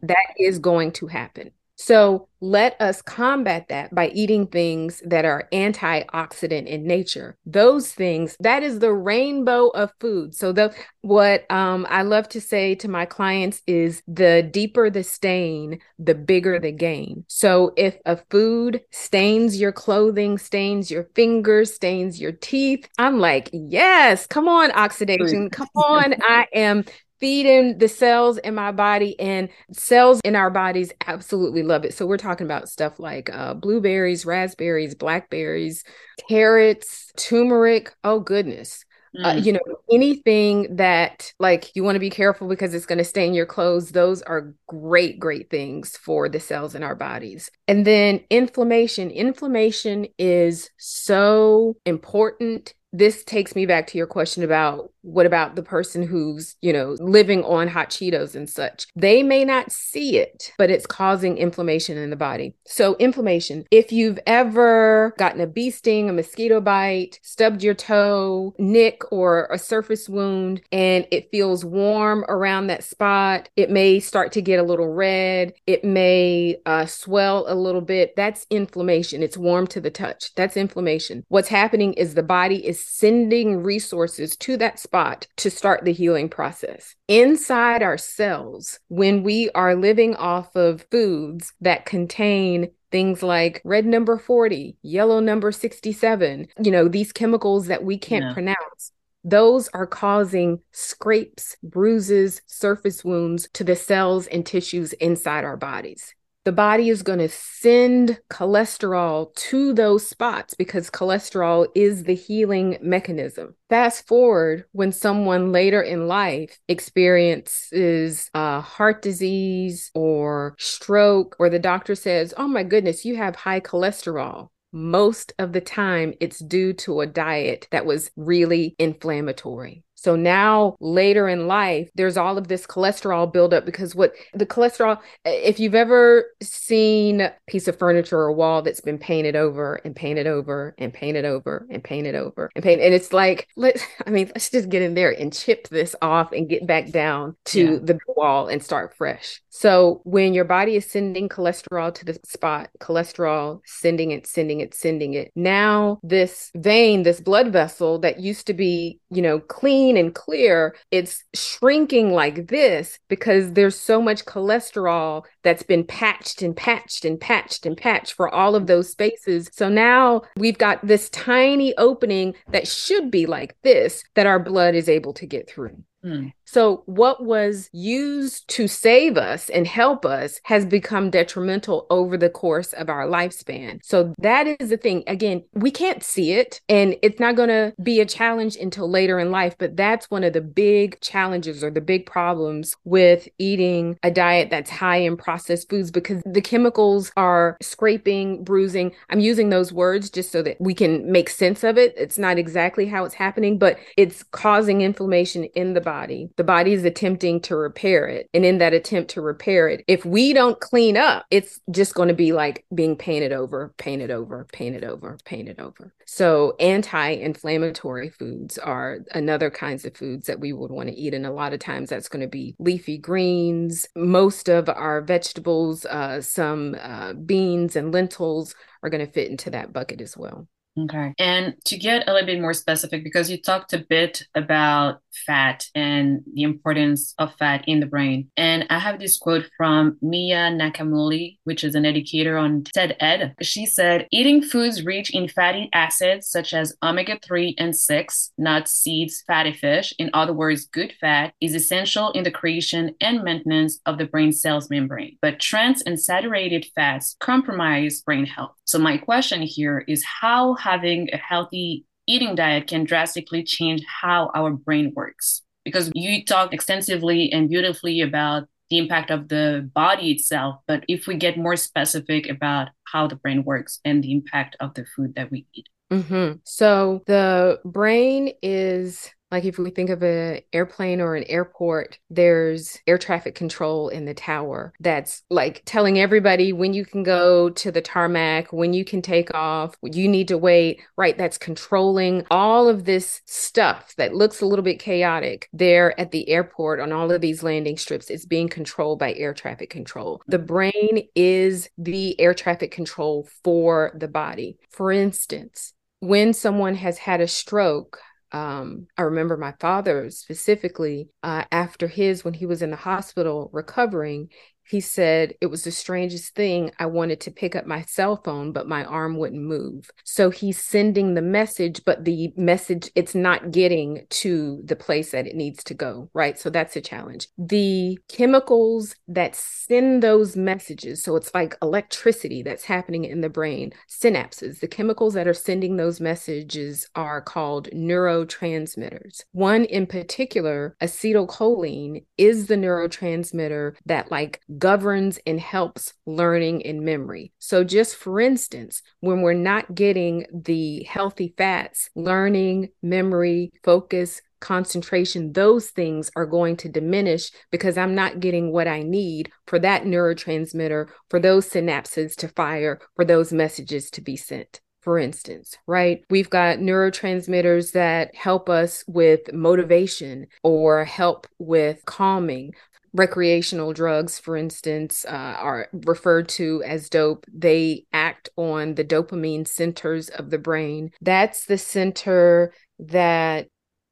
That 0.01 0.33
is 0.37 0.59
going 0.59 0.91
to 0.93 1.07
happen. 1.07 1.51
So 1.75 2.29
let 2.39 2.79
us 2.81 3.01
combat 3.01 3.67
that 3.69 3.95
by 3.95 4.09
eating 4.09 4.47
things 4.47 5.01
that 5.05 5.25
are 5.25 5.47
antioxidant 5.53 6.67
in 6.67 6.85
nature. 6.85 7.37
Those 7.45 7.91
things, 7.91 8.35
that 8.41 8.63
is 8.63 8.79
the 8.79 8.93
rainbow 8.93 9.69
of 9.69 9.91
food. 9.99 10.35
So 10.35 10.51
the 10.51 10.73
what 11.01 11.49
um, 11.49 11.87
I 11.89 12.03
love 12.03 12.29
to 12.29 12.41
say 12.41 12.75
to 12.75 12.87
my 12.87 13.05
clients 13.05 13.61
is 13.65 14.03
the 14.07 14.47
deeper 14.51 14.89
the 14.89 15.03
stain, 15.03 15.79
the 15.97 16.15
bigger 16.15 16.59
the 16.59 16.71
gain. 16.71 17.25
So 17.27 17.73
if 17.77 17.97
a 18.05 18.17
food 18.29 18.81
stains 18.91 19.59
your 19.59 19.71
clothing, 19.71 20.37
stains 20.37 20.91
your 20.91 21.07
fingers, 21.15 21.73
stains 21.73 22.19
your 22.19 22.33
teeth, 22.33 22.87
I'm 22.97 23.19
like, 23.19 23.49
yes, 23.53 24.27
come 24.27 24.47
on, 24.47 24.71
oxidation. 24.71 25.49
Come 25.49 25.69
on. 25.75 26.13
I 26.21 26.45
am 26.53 26.83
feeding 27.23 27.77
the 27.77 27.87
cells 27.87 28.37
in 28.39 28.53
my 28.53 28.69
body 28.69 29.17
and 29.17 29.47
cells 29.71 30.19
in 30.25 30.35
our 30.35 30.49
bodies 30.49 30.91
absolutely 31.07 31.63
love 31.63 31.85
it. 31.85 31.93
So 31.93 32.05
we're 32.05 32.17
talking 32.17 32.43
about 32.43 32.67
stuff 32.67 32.99
like 32.99 33.33
uh, 33.33 33.53
blueberries, 33.53 34.25
raspberries, 34.25 34.93
blackberries, 34.93 35.85
carrots, 36.27 37.13
turmeric. 37.15 37.95
Oh 38.03 38.19
goodness. 38.19 38.83
Uh, 39.17 39.19
mm. 39.19 39.35
Uh, 39.35 39.37
you 39.37 39.53
know, 39.53 39.61
anything 39.89 40.75
that 40.75 41.31
like 41.39 41.73
you 41.77 41.83
want 41.85 41.95
to 41.95 41.99
be 42.01 42.09
careful 42.09 42.49
because 42.49 42.73
it's 42.73 42.85
going 42.85 42.97
to 42.97 43.05
stain 43.05 43.33
your 43.33 43.45
clothes, 43.45 43.93
those 43.93 44.21
are 44.23 44.53
great, 44.67 45.17
great 45.17 45.49
things 45.49 45.95
for 45.95 46.27
the 46.27 46.41
cells 46.41 46.75
in 46.75 46.83
our 46.83 46.95
bodies. 46.95 47.49
And 47.69 47.87
then 47.87 48.19
inflammation. 48.31 49.11
Inflammation 49.11 50.07
is 50.17 50.69
so 50.75 51.77
important 51.85 52.73
this 52.93 53.23
takes 53.23 53.55
me 53.55 53.65
back 53.65 53.87
to 53.87 53.97
your 53.97 54.05
question 54.05 54.43
about 54.43 54.92
what 55.03 55.25
about 55.25 55.55
the 55.55 55.63
person 55.63 56.01
who's, 56.01 56.55
you 56.61 56.73
know, 56.73 56.95
living 56.99 57.43
on 57.43 57.67
hot 57.67 57.89
Cheetos 57.89 58.35
and 58.35 58.49
such? 58.49 58.87
They 58.95 59.21
may 59.21 59.43
not 59.45 59.71
see 59.71 60.17
it, 60.17 60.53
but 60.57 60.71
it's 60.71 60.87
causing 60.87 61.37
inflammation 61.37 61.97
in 61.97 62.09
the 62.09 62.15
body. 62.15 62.55
So, 62.65 62.95
inflammation, 62.95 63.65
if 63.69 63.91
you've 63.91 64.19
ever 64.25 65.13
gotten 65.17 65.41
a 65.41 65.47
bee 65.47 65.69
sting, 65.69 66.09
a 66.09 66.13
mosquito 66.13 66.61
bite, 66.61 67.19
stubbed 67.21 67.63
your 67.63 67.73
toe, 67.73 68.55
nick, 68.57 69.01
or 69.11 69.47
a 69.51 69.59
surface 69.59 70.07
wound, 70.07 70.61
and 70.71 71.05
it 71.11 71.29
feels 71.31 71.65
warm 71.65 72.23
around 72.29 72.67
that 72.67 72.83
spot, 72.83 73.49
it 73.57 73.69
may 73.69 73.99
start 73.99 74.31
to 74.31 74.41
get 74.41 74.59
a 74.59 74.63
little 74.63 74.87
red, 74.87 75.53
it 75.67 75.83
may 75.83 76.57
uh, 76.65 76.85
swell 76.85 77.45
a 77.47 77.55
little 77.55 77.81
bit. 77.81 78.15
That's 78.15 78.45
inflammation. 78.49 79.21
It's 79.21 79.37
warm 79.37 79.67
to 79.67 79.81
the 79.81 79.91
touch. 79.91 80.33
That's 80.35 80.55
inflammation. 80.55 81.25
What's 81.27 81.49
happening 81.49 81.93
is 81.93 82.13
the 82.13 82.23
body 82.23 82.65
is 82.65 82.83
sending 82.83 83.61
resources 83.61 84.37
to 84.37 84.55
that 84.57 84.79
spot 84.79 84.92
to 85.37 85.49
start 85.49 85.83
the 85.83 85.91
healing 85.91 86.29
process. 86.29 86.95
Inside 87.07 87.81
our 87.81 87.97
cells, 87.97 88.79
when 88.87 89.23
we 89.23 89.49
are 89.55 89.75
living 89.75 90.15
off 90.15 90.55
of 90.55 90.85
foods 90.91 91.53
that 91.61 91.85
contain 91.85 92.71
things 92.91 93.23
like 93.23 93.61
red 93.65 93.85
number 93.85 94.17
40, 94.17 94.77
yellow 94.83 95.19
number 95.19 95.51
67, 95.51 96.47
you 96.61 96.71
know, 96.71 96.87
these 96.87 97.11
chemicals 97.11 97.67
that 97.67 97.83
we 97.83 97.97
can't 97.97 98.25
yeah. 98.25 98.33
pronounce. 98.33 98.91
Those 99.23 99.69
are 99.69 99.87
causing 99.87 100.59
scrapes, 100.71 101.57
bruises, 101.63 102.41
surface 102.45 103.03
wounds 103.03 103.49
to 103.53 103.63
the 103.63 103.75
cells 103.75 104.27
and 104.27 104.45
tissues 104.45 104.93
inside 104.93 105.43
our 105.43 105.57
bodies 105.57 106.13
the 106.45 106.51
body 106.51 106.89
is 106.89 107.03
going 107.03 107.19
to 107.19 107.29
send 107.29 108.19
cholesterol 108.29 109.33
to 109.35 109.73
those 109.73 110.05
spots 110.05 110.53
because 110.53 110.89
cholesterol 110.89 111.67
is 111.73 112.03
the 112.03 112.15
healing 112.15 112.77
mechanism. 112.81 113.55
Fast 113.69 114.07
forward 114.07 114.65
when 114.73 114.91
someone 114.91 115.51
later 115.51 115.81
in 115.81 116.07
life 116.07 116.59
experiences 116.67 118.29
uh, 118.33 118.59
heart 118.59 119.01
disease 119.01 119.89
or 119.93 120.55
stroke, 120.59 121.35
or 121.39 121.49
the 121.49 121.59
doctor 121.59 121.95
says, 121.95 122.33
Oh 122.37 122.47
my 122.47 122.63
goodness, 122.63 123.05
you 123.05 123.15
have 123.15 123.35
high 123.35 123.61
cholesterol. 123.61 124.49
Most 124.75 125.33
of 125.37 125.53
the 125.53 125.61
time, 125.61 126.15
it's 126.19 126.39
due 126.39 126.73
to 126.73 127.01
a 127.01 127.07
diet 127.07 127.67
that 127.71 127.85
was 127.85 128.09
really 128.15 128.75
inflammatory. 128.79 129.83
So 130.03 130.17
now 130.17 130.75
later 130.81 131.29
in 131.29 131.47
life, 131.47 131.89
there's 131.95 132.17
all 132.17 132.37
of 132.37 132.49
this 132.49 132.67
cholesterol 132.67 133.31
buildup 133.31 133.65
because 133.65 133.95
what 133.95 134.13
the 134.33 134.45
cholesterol, 134.45 134.99
if 135.23 135.61
you've 135.61 135.75
ever 135.75 136.25
seen 136.41 137.21
a 137.21 137.33
piece 137.47 137.69
of 137.69 137.79
furniture 137.79 138.19
or 138.19 138.33
wall 138.33 138.61
that's 138.61 138.81
been 138.81 138.97
painted 138.97 139.37
over 139.37 139.75
and 139.85 139.95
painted 139.95 140.27
over 140.27 140.75
and 140.77 140.93
painted 140.93 141.23
over 141.23 141.65
and 141.69 141.81
painted 141.81 142.15
over 142.15 142.51
and 142.53 142.63
paint, 142.65 142.81
and 142.81 142.93
it's 142.93 143.13
like, 143.13 143.47
let 143.55 143.77
I 144.05 144.09
mean, 144.09 144.27
let's 144.27 144.49
just 144.49 144.67
get 144.67 144.81
in 144.81 144.93
there 144.93 145.11
and 145.11 145.31
chip 145.31 145.69
this 145.69 145.95
off 146.01 146.33
and 146.33 146.49
get 146.49 146.67
back 146.67 146.89
down 146.89 147.37
to 147.45 147.73
yeah. 147.73 147.79
the 147.81 147.97
wall 148.07 148.49
and 148.49 148.61
start 148.61 148.93
fresh. 148.97 149.41
So 149.49 150.01
when 150.03 150.33
your 150.33 150.45
body 150.45 150.75
is 150.75 150.85
sending 150.85 151.29
cholesterol 151.29 151.93
to 151.95 152.03
the 152.05 152.19
spot, 152.25 152.69
cholesterol 152.81 153.61
sending 153.65 154.11
it, 154.11 154.27
sending 154.27 154.59
it, 154.59 154.73
sending 154.73 155.13
it. 155.13 155.31
Now 155.33 155.99
this 156.03 156.51
vein, 156.55 157.03
this 157.03 157.21
blood 157.21 157.53
vessel 157.53 157.99
that 157.99 158.19
used 158.19 158.47
to 158.47 158.53
be, 158.53 158.99
you 159.09 159.21
know, 159.21 159.39
clean 159.39 159.92
and 159.97 160.13
clear, 160.13 160.75
it's 160.91 161.23
shrinking 161.33 162.11
like 162.11 162.47
this 162.47 162.99
because 163.07 163.53
there's 163.53 163.79
so 163.79 164.01
much 164.01 164.25
cholesterol 164.25 165.23
that's 165.43 165.63
been 165.63 165.83
patched 165.83 166.41
and 166.41 166.55
patched 166.55 167.05
and 167.05 167.19
patched 167.19 167.65
and 167.65 167.77
patched 167.77 168.13
for 168.13 168.33
all 168.33 168.55
of 168.55 168.67
those 168.67 168.89
spaces. 168.89 169.49
So 169.53 169.69
now 169.69 170.23
we've 170.37 170.57
got 170.57 170.85
this 170.85 171.09
tiny 171.09 171.75
opening 171.77 172.35
that 172.49 172.67
should 172.67 173.11
be 173.11 173.25
like 173.25 173.55
this 173.63 174.03
that 174.15 174.27
our 174.27 174.39
blood 174.39 174.75
is 174.75 174.89
able 174.89 175.13
to 175.13 175.25
get 175.25 175.49
through. 175.49 175.83
Mm. 176.03 176.33
So, 176.45 176.83
what 176.85 177.23
was 177.23 177.69
used 177.71 178.47
to 178.49 178.67
save 178.67 179.17
us 179.17 179.49
and 179.49 179.65
help 179.65 180.05
us 180.05 180.39
has 180.43 180.65
become 180.65 181.09
detrimental 181.09 181.87
over 181.89 182.17
the 182.17 182.29
course 182.29 182.73
of 182.73 182.89
our 182.89 183.07
lifespan. 183.07 183.79
So, 183.83 184.13
that 184.19 184.47
is 184.59 184.69
the 184.69 184.77
thing. 184.77 185.03
Again, 185.07 185.43
we 185.53 185.71
can't 185.71 186.03
see 186.03 186.33
it, 186.33 186.61
and 186.69 186.95
it's 187.01 187.19
not 187.19 187.35
going 187.35 187.49
to 187.49 187.73
be 187.81 187.99
a 187.99 188.05
challenge 188.05 188.55
until 188.55 188.89
later 188.89 189.19
in 189.19 189.31
life. 189.31 189.55
But 189.57 189.77
that's 189.77 190.09
one 190.09 190.23
of 190.23 190.33
the 190.33 190.41
big 190.41 190.99
challenges 191.01 191.63
or 191.63 191.71
the 191.71 191.81
big 191.81 192.05
problems 192.05 192.75
with 192.83 193.27
eating 193.39 193.97
a 194.03 194.11
diet 194.11 194.49
that's 194.49 194.69
high 194.69 194.97
in 194.97 195.17
processed 195.17 195.69
foods 195.69 195.91
because 195.91 196.21
the 196.25 196.41
chemicals 196.41 197.11
are 197.17 197.57
scraping, 197.61 198.43
bruising. 198.43 198.91
I'm 199.09 199.19
using 199.19 199.49
those 199.49 199.71
words 199.71 200.09
just 200.09 200.31
so 200.31 200.41
that 200.43 200.57
we 200.59 200.73
can 200.73 201.11
make 201.11 201.29
sense 201.29 201.63
of 201.63 201.77
it. 201.77 201.93
It's 201.97 202.17
not 202.17 202.37
exactly 202.37 202.85
how 202.85 203.05
it's 203.05 203.15
happening, 203.15 203.57
but 203.57 203.77
it's 203.97 204.23
causing 204.23 204.81
inflammation 204.81 205.45
in 205.55 205.73
the 205.73 205.81
body. 205.81 206.29
The 206.35 206.43
body 206.43 206.73
is 206.73 206.83
attempting 206.83 207.41
to 207.41 207.55
repair 207.55 208.07
it. 208.07 208.29
And 208.33 208.43
in 208.45 208.57
that 208.57 208.73
attempt 208.73 209.11
to 209.11 209.21
repair 209.21 209.67
it, 209.67 209.83
if 209.87 210.05
we 210.05 210.33
don't 210.33 210.59
clean 210.59 210.97
up, 210.97 211.25
it's 211.29 211.59
just 211.71 211.93
going 211.93 212.09
to 212.09 212.13
be 212.13 212.33
like 212.33 212.65
being 212.73 212.95
painted 212.95 213.31
over, 213.31 213.73
painted 213.77 214.11
over, 214.11 214.47
painted 214.51 214.83
over, 214.83 215.17
painted 215.25 215.59
over. 215.59 215.93
So 216.05 216.55
anti-inflammatory 216.59 218.09
foods 218.09 218.57
are 218.57 218.99
another 219.11 219.49
kinds 219.49 219.85
of 219.85 219.95
foods 219.95 220.27
that 220.27 220.39
we 220.39 220.53
would 220.53 220.71
want 220.71 220.89
to 220.89 220.95
eat. 220.95 221.13
And 221.13 221.25
a 221.25 221.31
lot 221.31 221.53
of 221.53 221.59
times 221.59 221.89
that's 221.89 222.09
going 222.09 222.21
to 222.21 222.27
be 222.27 222.55
leafy 222.59 222.97
greens. 222.97 223.87
Most 223.95 224.49
of 224.49 224.69
our 224.69 225.01
vegetables, 225.01 225.85
uh, 225.85 226.21
some 226.21 226.75
uh, 226.81 227.13
beans 227.13 227.75
and 227.75 227.93
lentils 227.93 228.55
are 228.81 228.89
going 228.89 229.05
to 229.05 229.11
fit 229.11 229.29
into 229.29 229.49
that 229.51 229.71
bucket 229.71 230.01
as 230.01 230.17
well. 230.17 230.47
Okay. 230.75 231.13
And 231.19 231.53
to 231.65 231.77
get 231.77 232.07
a 232.07 232.11
little 232.11 232.25
bit 232.25 232.41
more 232.41 232.55
specific, 232.55 233.03
because 233.03 233.29
you 233.29 233.39
talked 233.39 233.73
a 233.73 233.85
bit 233.87 234.23
about 234.33 235.02
fat 235.25 235.65
and 235.75 236.21
the 236.33 236.43
importance 236.43 237.13
of 237.17 237.35
fat 237.35 237.63
in 237.67 237.79
the 237.79 237.85
brain. 237.85 238.29
And 238.37 238.65
I 238.69 238.79
have 238.79 238.99
this 238.99 239.17
quote 239.17 239.49
from 239.57 239.97
Mia 240.01 240.49
Nacamulli, 240.51 241.39
which 241.43 241.63
is 241.63 241.75
an 241.75 241.85
educator 241.85 242.37
on 242.37 242.63
TED 242.63 242.95
Ed. 242.99 243.35
She 243.41 243.65
said, 243.65 244.07
eating 244.11 244.41
foods 244.41 244.83
rich 244.85 245.11
in 245.11 245.27
fatty 245.27 245.69
acids 245.73 246.27
such 246.27 246.53
as 246.53 246.75
omega 246.83 247.19
3 247.23 247.55
and 247.57 247.75
6, 247.75 248.31
nuts, 248.37 248.71
seeds, 248.71 249.23
fatty 249.25 249.53
fish, 249.53 249.93
in 249.99 250.09
other 250.13 250.33
words, 250.33 250.65
good 250.65 250.93
fat, 250.99 251.33
is 251.41 251.55
essential 251.55 252.11
in 252.11 252.23
the 252.23 252.31
creation 252.31 252.95
and 253.01 253.23
maintenance 253.23 253.79
of 253.85 253.97
the 253.97 254.05
brain 254.05 254.31
cells 254.31 254.69
membrane. 254.69 255.17
But 255.21 255.39
trans 255.39 255.81
and 255.81 255.99
saturated 255.99 256.65
fats 256.75 257.15
compromise 257.19 258.01
brain 258.01 258.25
health. 258.25 258.55
So 258.65 258.79
my 258.79 258.97
question 258.97 259.41
here 259.41 259.83
is 259.87 260.03
how 260.03 260.55
having 260.55 261.09
a 261.11 261.17
healthy 261.17 261.85
eating 262.07 262.35
diet 262.35 262.67
can 262.67 262.83
drastically 262.83 263.43
change 263.43 263.83
how 264.01 264.31
our 264.35 264.51
brain 264.51 264.91
works. 264.95 265.41
Because 265.63 265.91
you 265.95 266.25
talk 266.25 266.53
extensively 266.53 267.31
and 267.31 267.49
beautifully 267.49 268.01
about 268.01 268.47
the 268.69 268.77
impact 268.77 269.11
of 269.11 269.29
the 269.29 269.69
body 269.73 270.11
itself, 270.11 270.55
but 270.67 270.83
if 270.87 271.07
we 271.07 271.15
get 271.15 271.37
more 271.37 271.55
specific 271.55 272.27
about 272.27 272.69
how 272.91 273.07
the 273.07 273.15
brain 273.15 273.43
works 273.43 273.79
and 273.85 274.03
the 274.03 274.11
impact 274.11 274.55
of 274.59 274.73
the 274.73 274.85
food 274.95 275.13
that 275.15 275.31
we 275.31 275.45
eat. 275.53 275.67
Mm-hmm. 275.91 276.37
So 276.43 277.03
the 277.05 277.59
brain 277.63 278.33
is 278.41 279.11
like 279.33 279.45
if 279.45 279.57
we 279.57 279.71
think 279.71 279.89
of 279.89 280.03
an 280.03 280.41
airplane 280.53 281.01
or 281.01 281.15
an 281.15 281.23
airport, 281.23 281.97
there's 282.11 282.77
air 282.85 282.99
traffic 282.99 283.33
control 283.33 283.89
in 283.89 284.05
the 284.05 284.13
tower 284.13 284.73
that's 284.79 285.23
like 285.31 285.63
telling 285.65 285.99
everybody 285.99 286.53
when 286.53 286.71
you 286.71 286.85
can 286.85 287.01
go 287.01 287.49
to 287.49 287.71
the 287.71 287.81
tarmac, 287.81 288.53
when 288.53 288.73
you 288.73 288.85
can 288.85 289.01
take 289.01 289.33
off, 289.33 289.75
you 289.81 290.07
need 290.07 290.27
to 290.27 290.37
wait, 290.37 290.81
right? 290.97 291.17
That's 291.17 291.39
controlling 291.39 292.27
all 292.29 292.69
of 292.69 292.85
this 292.85 293.21
stuff 293.25 293.95
that 293.97 294.13
looks 294.13 294.39
a 294.39 294.45
little 294.45 294.63
bit 294.63 294.77
chaotic 294.77 295.49
there 295.51 295.99
at 295.99 296.11
the 296.11 296.29
airport 296.29 296.79
on 296.79 296.91
all 296.91 297.11
of 297.11 297.19
these 297.19 297.41
landing 297.41 297.77
strips. 297.77 298.11
It's 298.11 298.27
being 298.27 298.49
controlled 298.49 298.99
by 298.99 299.15
air 299.15 299.33
traffic 299.33 299.71
control. 299.71 300.21
The 300.27 300.37
brain 300.37 301.07
is 301.15 301.71
the 301.79 302.19
air 302.21 302.35
traffic 302.35 302.69
control 302.69 303.27
for 303.43 303.93
the 303.95 304.07
body. 304.07 304.59
For 304.69 304.91
instance, 304.91 305.73
when 306.01 306.33
someone 306.33 306.75
has 306.75 306.99
had 306.99 307.19
a 307.19 307.27
stroke, 307.27 307.99
um, 308.33 308.87
I 308.97 309.03
remember 309.03 309.37
my 309.37 309.53
father 309.59 310.09
specifically 310.09 311.09
uh, 311.21 311.45
after 311.51 311.87
his, 311.87 312.23
when 312.25 312.33
he 312.33 312.45
was 312.45 312.61
in 312.61 312.71
the 312.71 312.75
hospital 312.75 313.49
recovering, 313.53 314.29
he 314.65 314.79
said 314.79 315.33
it 315.41 315.47
was 315.47 315.63
the 315.63 315.71
strangest 315.71 316.35
thing. 316.35 316.71
I 316.79 316.85
wanted 316.85 317.19
to 317.21 317.31
pick 317.31 317.55
up 317.55 317.65
my 317.65 317.81
cell 317.83 318.21
phone, 318.23 318.51
but 318.51 318.67
my 318.67 318.85
arm 318.85 319.17
wouldn't 319.17 319.41
move. 319.41 319.89
So 320.03 320.29
he's 320.29 320.61
sending 320.61 321.13
the 321.13 321.21
message, 321.21 321.81
but 321.85 322.05
the 322.05 322.33
message, 322.37 322.89
it's 322.95 323.15
not 323.15 323.51
getting 323.51 324.05
to 324.09 324.61
the 324.65 324.75
place 324.75 325.11
that 325.11 325.27
it 325.27 325.35
needs 325.35 325.63
to 325.65 325.73
go, 325.73 326.09
right? 326.13 326.39
So 326.39 326.49
that's 326.49 326.75
a 326.75 326.81
challenge. 326.81 327.27
The 327.37 327.99
chemicals 328.07 328.95
that 329.07 329.35
send 329.35 330.03
those 330.03 330.35
messages, 330.35 331.03
so 331.03 331.15
it's 331.15 331.33
like 331.33 331.57
electricity 331.61 332.43
that's 332.43 332.65
happening 332.65 333.05
in 333.05 333.21
the 333.21 333.29
brain, 333.29 333.73
synapses, 333.89 334.59
the 334.59 334.67
chemicals 334.67 335.13
that 335.13 335.27
are 335.27 335.33
sending 335.33 335.77
those 335.77 335.99
messages 335.99 336.87
are 336.95 337.21
called 337.21 337.69
neurotransmitters. 337.71 339.23
One 339.31 339.65
in 339.65 339.87
particular, 339.87 340.75
acetylcholine, 340.81 342.05
is 342.17 342.47
the 342.47 342.55
neurotransmitter 342.55 343.75
that 343.85 344.11
like 344.11 344.41
governs 344.57 345.19
and 345.25 345.39
helps 345.39 345.93
learning 346.05 346.65
and 346.65 346.81
memory. 346.81 347.31
So, 347.39 347.63
just 347.63 347.95
for 347.95 348.19
instance, 348.19 348.81
when 348.99 349.21
we're 349.21 349.33
not 349.33 349.73
getting 349.75 350.25
the 350.33 350.83
healthy 350.83 351.33
fats, 351.37 351.89
learning, 351.95 352.69
memory, 352.81 353.51
focus, 353.63 354.21
concentration, 354.39 355.31
those 355.31 355.69
things 355.69 356.11
are 356.15 356.25
going 356.25 356.57
to 356.57 356.69
diminish 356.69 357.31
because 357.49 357.77
I'm 357.77 357.95
not 357.95 358.19
getting 358.19 358.51
what 358.51 358.67
I 358.67 358.83
need 358.83 359.31
for 359.47 359.57
that 359.59 359.83
neurotransmitter, 359.83 360.89
for 361.09 361.19
those 361.19 361.49
synapses 361.49 362.15
to 362.17 362.27
fire, 362.27 362.79
for 362.95 363.05
those 363.05 363.31
messages 363.31 363.89
to 363.91 364.01
be 364.01 364.17
sent 364.17 364.59
for 364.83 364.99
instance, 364.99 365.57
right? 365.65 366.03
We've 366.09 366.29
got 366.29 366.57
neurotransmitters 366.57 367.71
that 367.71 368.13
help 368.13 368.49
us 368.49 368.83
with 368.85 369.31
motivation 369.31 370.27
or 370.43 370.83
help 370.83 371.25
with 371.39 371.81
calming 371.85 372.51
recreational 372.93 373.73
drugs, 373.73 374.19
for 374.19 374.37
instance, 374.37 375.05
uh, 375.05 375.35
are 375.39 375.67
referred 375.85 376.29
to 376.29 376.63
as 376.63 376.89
dope. 376.89 377.25
They 377.33 377.85
act 377.91 378.29
on 378.35 378.75
the 378.75 378.83
dopamine 378.83 379.47
centers 379.47 380.09
of 380.09 380.29
the 380.29 380.37
brain. 380.37 380.91
That's 381.01 381.45
the 381.45 381.57
center 381.57 382.53
that 382.79 383.47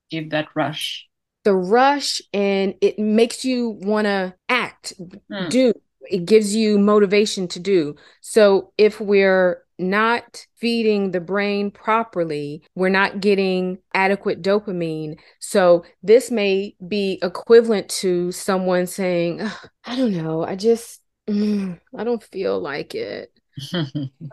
give 0.10 0.30
that 0.32 0.48
rush. 0.56 1.08
The 1.44 1.56
rush, 1.56 2.22
and 2.34 2.76
it 2.82 3.00
makes 3.00 3.44
you 3.44 3.70
want 3.70 4.06
to 4.06 4.36
act, 4.48 4.94
hmm. 4.98 5.50
do. 5.50 5.74
It 6.10 6.26
gives 6.26 6.56
you 6.56 6.78
motivation 6.78 7.48
to 7.50 7.60
do. 7.60 7.96
So 8.22 8.74
if 8.78 9.00
we're 9.00 9.64
not 9.82 10.46
feeding 10.58 11.12
the 11.12 11.20
brain 11.20 11.72
properly, 11.72 12.63
we're 12.76 12.89
not 12.89 13.20
getting 13.22 13.80
adequate 13.94 14.41
dopamine. 14.41 15.20
So, 15.39 15.84
this 16.04 16.32
may 16.32 16.76
be 16.88 17.20
equivalent 17.22 17.89
to 17.89 18.32
someone 18.32 18.88
saying, 18.88 19.41
I 19.86 19.96
don't 19.96 20.13
know, 20.13 20.44
I 20.44 20.56
just, 20.56 21.02
mm, 21.28 21.80
I 21.98 22.04
don't 22.04 22.24
feel 22.24 22.60
like 22.60 22.96
it. 22.96 23.32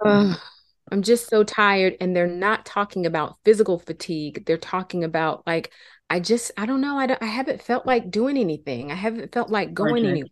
uh, 0.05 0.35
I'm 0.91 1.03
just 1.03 1.29
so 1.29 1.45
tired. 1.45 1.97
And 2.01 2.15
they're 2.15 2.27
not 2.27 2.65
talking 2.65 3.07
about 3.07 3.37
physical 3.45 3.79
fatigue. 3.79 4.45
They're 4.47 4.57
talking 4.59 5.05
about, 5.05 5.47
like, 5.47 5.71
I 6.11 6.21
just, 6.21 6.51
I 6.57 6.67
don't 6.67 6.81
know. 6.81 6.99
I, 6.99 7.07
don't, 7.07 7.23
I 7.23 7.27
haven't 7.27 7.63
felt 7.63 7.87
like 7.87 8.11
doing 8.11 8.39
anything. 8.39 8.91
I 8.91 8.95
haven't 8.95 9.33
felt 9.33 9.51
like 9.51 9.75
going 9.75 10.07
anywhere. 10.07 10.31